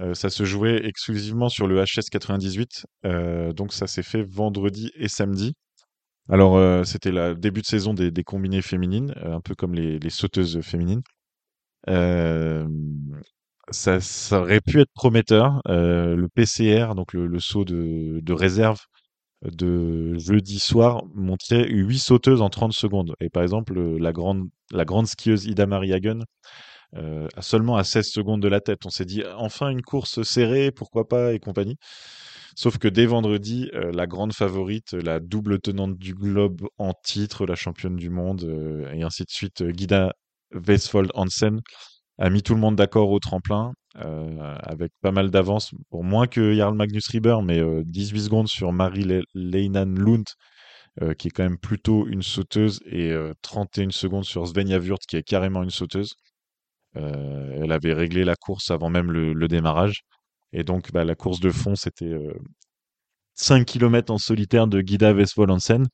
[0.00, 4.90] Euh, ça se jouait exclusivement sur le HS 98, euh, donc ça s'est fait vendredi
[4.94, 5.54] et samedi.
[6.28, 11.00] Alors c'était le début de saison des, combinées féminines, un peu comme les sauteuses féminines.
[13.70, 13.98] Ça,
[14.40, 15.60] aurait pu être prometteur.
[15.66, 18.80] Le PCR, donc le, saut de, réserve
[19.44, 23.14] de jeudi soir, montrait 8 sauteuses en 30 secondes.
[23.20, 26.20] Et par exemple, le- la grande, la grande skieuse Ida Marie Hagen,
[26.96, 28.86] euh, seulement à 16 secondes de la tête.
[28.86, 31.76] On s'est dit, enfin une course serrée, pourquoi pas, et compagnie.
[32.56, 37.54] Sauf que dès vendredi, la grande favorite, la double tenante du globe en titre, la
[37.56, 38.44] championne du monde,
[38.94, 40.14] et ainsi de suite, Gida
[40.52, 41.60] Westfold Hansen,
[42.18, 46.26] a mis tout le monde d'accord au tremplin, euh, avec pas mal d'avance, pour moins
[46.26, 50.24] que Jarl Magnus Rieber, mais euh, 18 secondes sur Marie Le- Leinan Lund,
[51.02, 55.02] euh, qui est quand même plutôt une sauteuse, et euh, 31 secondes sur Svenja Wurth,
[55.08, 56.14] qui est carrément une sauteuse.
[56.96, 60.02] Euh, elle avait réglé la course avant même le, démarrage.
[60.52, 62.32] Et donc, bah, la course de fond, c'était euh,
[63.36, 65.86] 5 km en solitaire de Gida Westfold Hansen.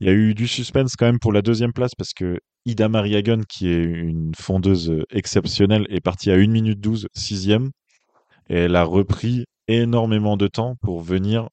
[0.00, 2.88] Il y a eu du suspense quand même pour la deuxième place parce que Ida
[2.88, 7.70] Mariagon, qui est une fondeuse euh, exceptionnelle, est partie à 1 minute 12, sixième.
[8.48, 11.48] Et elle a repris énormément de temps pour venir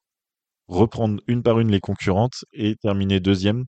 [0.68, 3.65] reprendre une par une les concurrentes et terminer deuxième.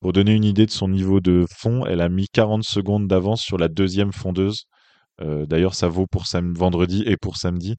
[0.00, 3.42] Pour donner une idée de son niveau de fond, elle a mis 40 secondes d'avance
[3.42, 4.66] sur la deuxième fondeuse.
[5.20, 7.76] Euh, D'ailleurs, ça vaut pour vendredi et pour samedi.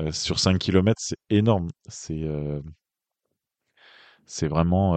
[0.00, 1.68] Euh, sur 5 km, c'est énorme.
[1.88, 2.24] C'est
[4.48, 4.96] vraiment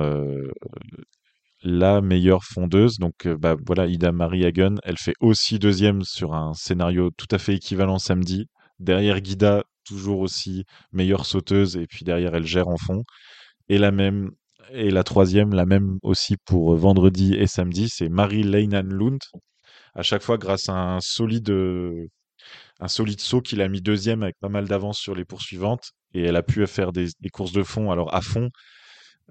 [1.65, 2.99] la meilleure fondeuse.
[2.99, 7.27] Donc, euh, bah, voilà, Ida Marie Hagen, elle fait aussi deuxième sur un scénario tout
[7.31, 8.47] à fait équivalent samedi.
[8.79, 13.03] Derrière Guida, toujours aussi meilleure sauteuse, et puis derrière, elle gère en fond.
[13.69, 14.31] Et la même,
[14.71, 19.19] et la troisième, la même aussi pour vendredi et samedi, c'est Marie Leinan Lund.
[19.95, 22.07] À chaque fois, grâce à un solide, euh,
[22.79, 25.91] un solide saut qu'il a mis deuxième avec pas mal d'avance sur les poursuivantes.
[26.13, 28.49] Et elle a pu faire des courses de fond, alors à fond,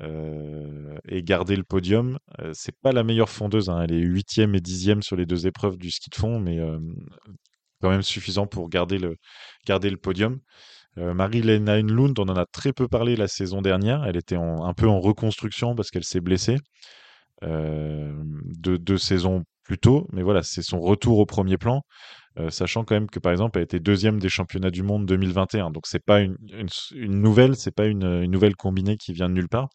[0.01, 2.19] euh, et garder le podium.
[2.41, 5.47] Euh, c'est pas la meilleure fondeuse, hein, Elle est huitième et dixième sur les deux
[5.47, 6.79] épreuves du ski de fond, mais euh,
[7.81, 9.17] quand même suffisant pour garder le,
[9.97, 10.41] podium.
[10.99, 14.05] Euh, Marie-Lena Lund, on en a très peu parlé la saison dernière.
[14.05, 16.59] Elle était un peu en reconstruction parce qu'elle s'est blessée
[17.43, 20.09] deux, deux saisons plus tôt.
[20.13, 21.83] Mais voilà, c'est son retour au premier plan.
[22.41, 25.71] Euh, sachant quand même que par exemple, elle était deuxième des championnats du monde 2021.
[25.71, 29.35] Donc c'est pas une, une, une nouvelle, c'est pas une, nouvelle combinée qui vient de
[29.35, 29.69] nulle part.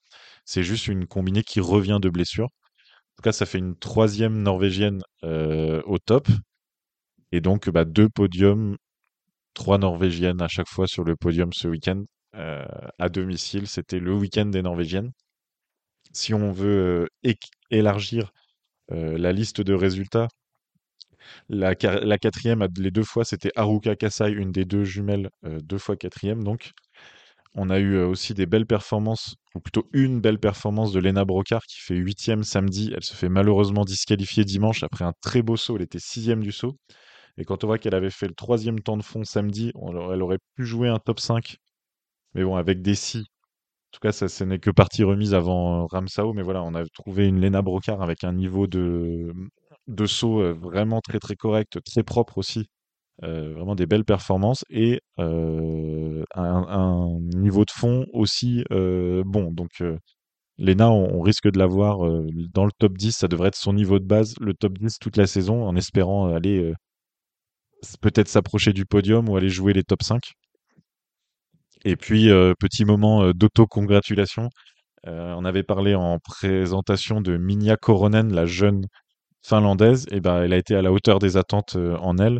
[0.45, 2.45] C'est juste une combinée qui revient de blessure.
[2.47, 6.27] En tout cas, ça fait une troisième norvégienne euh, au top.
[7.31, 8.77] Et donc, bah, deux podiums,
[9.53, 12.03] trois norvégiennes à chaque fois sur le podium ce week-end
[12.35, 12.65] euh,
[12.99, 13.67] à domicile.
[13.67, 15.11] C'était le week-end des norvégiennes.
[16.13, 17.07] Si on veut
[17.71, 18.31] élargir
[18.89, 20.27] la liste de résultats,
[21.49, 25.95] la, quatrième, les deux fois, c'était Haruka Kasai, une des deux jumelles, euh, deux fois
[25.95, 26.43] quatrième.
[26.43, 26.71] Donc,
[27.55, 31.25] on a eu euh, aussi des belles performances, ou plutôt une belle performance de Lena
[31.25, 32.91] Brocard qui fait huitième samedi.
[32.95, 35.75] Elle se fait malheureusement disqualifier dimanche après un très beau saut.
[35.77, 36.77] Elle était sixième du saut.
[37.37, 40.39] Et quand on voit qu'elle avait fait le troisième temps de fond samedi, elle aurait
[40.55, 41.57] pu jouer un top 5.
[42.35, 43.19] Mais bon, avec des si.
[43.19, 46.33] En tout cas, ce n'est que partie remise avant euh, Ramsao.
[46.33, 49.33] Mais voilà, on a trouvé une Lena Brocard avec un niveau de,
[49.89, 52.67] de saut euh, vraiment très très correct, très propre aussi.
[53.23, 59.51] Euh, vraiment des belles performances et euh, un, niveau de fond aussi bon.
[59.51, 59.83] Donc,
[60.57, 61.99] Lena, on, risque de l'avoir
[62.53, 63.17] dans le top 10.
[63.17, 66.33] Ça devrait être son niveau de base, le top 10 toute la saison, en espérant
[66.33, 66.73] aller
[68.01, 70.21] peut-être s'approcher du podium ou aller jouer les top 5.
[71.83, 74.49] Et puis, petit moment d'auto-congratulation.
[75.05, 78.85] On avait parlé en présentation de Minja Koronen, la jeune
[79.43, 80.05] finlandaise.
[80.11, 82.39] Et ben, elle a été à la hauteur des attentes euh, en elle.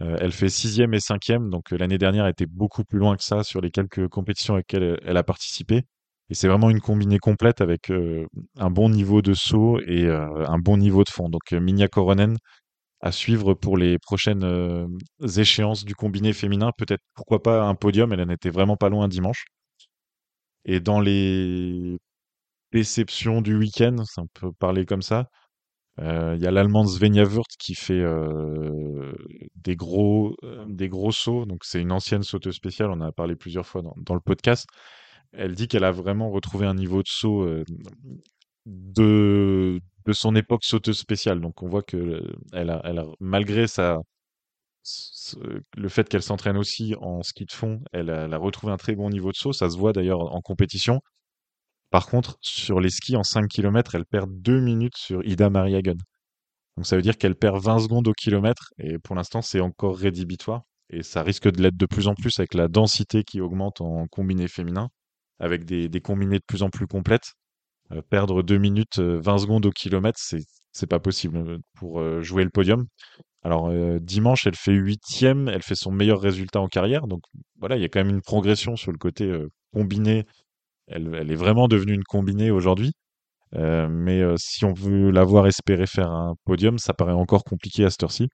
[0.00, 3.16] Euh, elle fait sixième et cinquième, donc euh, l'année dernière elle était beaucoup plus loin
[3.16, 5.82] que ça sur les quelques compétitions auxquelles elle, elle a participé.
[6.30, 7.90] Et c'est vraiment une combinée complète avec
[8.58, 11.28] un bon niveau de saut et un bon niveau de fond.
[11.28, 12.38] Donc euh, Koronen,
[13.00, 14.88] à suivre pour les prochaines
[15.36, 16.70] échéances du combiné féminin.
[16.78, 18.12] Peut-être, pourquoi pas, un podium.
[18.12, 19.44] Elle en était vraiment pas loin dimanche.
[20.64, 21.98] Et dans les
[22.72, 25.28] déceptions du week-end, ça on peut parler comme ça,
[25.98, 28.02] il y a l'Allemande Svenja Wurth qui fait
[29.56, 30.36] des gros
[30.66, 31.44] des gros sauts.
[31.46, 32.90] Donc c'est une ancienne sauteuse spéciale.
[32.90, 34.66] On en a parlé plusieurs fois dans, le podcast.
[35.32, 37.46] Elle dit qu'elle a vraiment retrouvé un niveau de saut
[38.66, 41.40] de de son époque sauteuse spéciale.
[41.40, 44.00] Donc on voit que elle a, elle malgré sa
[45.76, 49.10] le fait qu'elle s'entraîne aussi en ski de fond, elle a, retrouvé un très bon
[49.10, 49.52] niveau de saut.
[49.52, 51.00] Ça se voit d'ailleurs en compétition.
[51.92, 55.98] Par contre, sur les skis en 5 km, elle perd 2 minutes sur Ida Mariagen.
[56.76, 59.98] Donc ça veut dire qu'elle perd 20 secondes au kilomètre et pour l'instant c'est encore
[59.98, 63.82] rédhibitoire et ça risque de l'être de plus en plus avec la densité qui augmente
[63.82, 64.88] en combiné féminin,
[65.38, 67.34] avec des, des combinés de plus en plus complètes.
[67.92, 72.22] Euh, perdre 2 minutes 20 euh, secondes au kilomètre, c'est c'est pas possible euh, pour
[72.22, 72.86] jouer le podium.
[73.42, 73.70] Alors
[74.00, 77.22] dimanche, elle fait huitième, elle fait son meilleur résultat en carrière, donc
[77.58, 79.30] voilà, il y a quand même une progression sur le côté
[79.74, 80.24] combiné
[80.92, 82.92] elle, est vraiment devenue une combinée aujourd'hui.
[83.54, 87.44] Euh, mais euh, si on veut la voir espérer faire un podium, ça paraît encore
[87.44, 88.28] compliqué à cette heure-ci.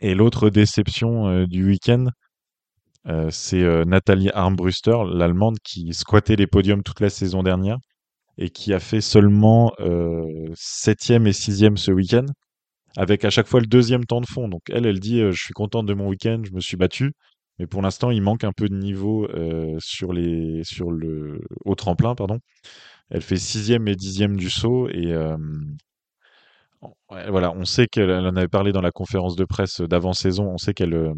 [0.00, 2.06] Et l'autre déception euh, du week-end,
[3.30, 7.78] c'est Nathalie Armbruster, l'Allemande, qui squattait les podiums toute la saison dernière
[8.36, 9.70] et qui a fait seulement
[10.54, 12.26] septième et sixième ce week-end,
[12.96, 14.48] avec à chaque fois le deuxième temps de fond.
[14.48, 17.12] Donc elle, elle dit, je suis contente de mon week-end, je me suis battue.
[17.58, 21.74] Mais pour l'instant, il manque un peu de niveau euh, sur les sur le au
[21.74, 22.38] tremplin, pardon.
[23.10, 25.36] Elle fait sixième et dixième du saut et euh,
[27.08, 30.44] voilà, on sait qu'elle en avait parlé dans la conférence de presse d'avant-saison.
[30.52, 31.14] On sait qu'elle euh,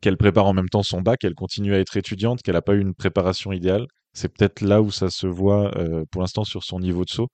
[0.00, 2.74] qu'elle prépare en même temps son bac, elle continue à être étudiante, qu'elle n'a pas
[2.74, 3.86] eu une préparation idéale.
[4.12, 5.70] C'est peut-être là où ça se voit
[6.10, 7.28] pour l'instant sur son niveau de saut.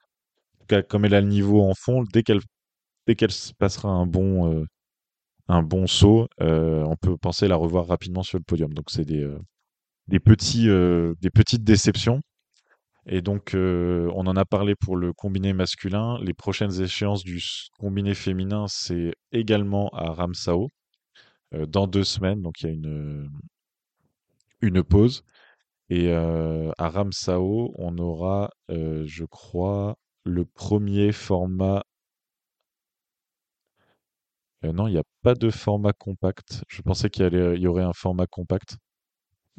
[0.56, 2.40] En tout cas, comme elle a le niveau en fond, dès qu'elle
[3.06, 4.66] dès qu'elle passera un bon
[5.48, 8.72] un bon saut, euh, on peut penser la revoir rapidement sur le podium.
[8.74, 9.38] Donc c'est des, euh,
[10.08, 10.20] des,
[10.68, 12.20] euh, des petites déceptions.
[13.08, 16.18] Et donc, on en a parlé pour le combiné masculin.
[16.22, 17.40] Les prochaines échéances du
[17.78, 20.70] combiné féminin, c'est également à Ramsao,
[21.68, 22.42] dans deux semaines.
[22.42, 23.30] Donc, il y a une,
[24.60, 25.22] une pause.
[25.88, 31.84] Et à Ramsao, on aura, je crois, le premier format
[34.66, 36.64] euh, non, il n'y a pas de format compact.
[36.68, 37.24] Je pensais qu'il
[37.58, 38.76] y, aurait un format compact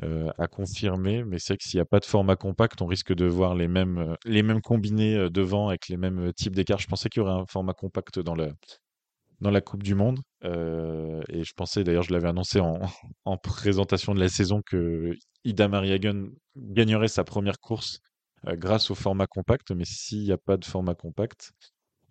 [0.03, 3.13] euh, à confirmer, mais c'est que s'il n'y a pas de format compact, on risque
[3.13, 6.79] de voir les mêmes, euh, combinés devant avec les mêmes types d'écart.
[6.79, 10.19] Je pensais qu'il y aurait un format compact dans, la Coupe du Monde.
[10.43, 12.79] et je pensais, d'ailleurs, je l'avais annoncé en,
[13.25, 17.99] en, présentation de la saison, que Ida Mariagen gagnerait sa première course
[18.45, 19.71] grâce au format compact.
[19.71, 21.51] Mais s'il n'y a pas de format compact,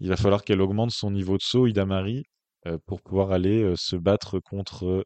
[0.00, 2.24] il va falloir qu'elle augmente son niveau de saut, Ida Marie,
[2.86, 5.04] pour pouvoir aller euh, se battre contre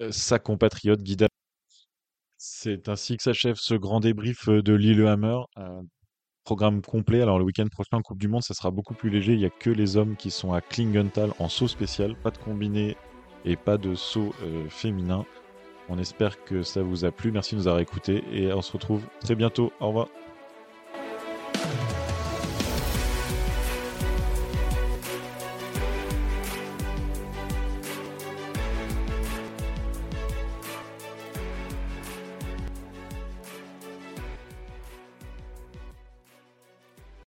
[0.00, 1.28] euh, sa compatriote Guida.
[2.36, 5.38] C'est ainsi que s'achève ce grand débrief de Lillehammer.
[5.56, 5.82] Un
[6.44, 7.20] programme complet.
[7.20, 9.32] Alors le week-end prochain en Coupe du Monde, ça sera beaucoup plus léger.
[9.32, 12.14] Il n'y a que les hommes qui sont à Klingenthal en saut spécial.
[12.16, 12.96] Pas de combiné
[13.44, 14.32] et pas de saut
[14.68, 15.26] féminin.
[15.88, 17.32] On espère que ça vous a plu.
[17.32, 19.72] Merci de nous avoir écoutés et on se retrouve très bientôt.
[19.80, 20.08] Au revoir.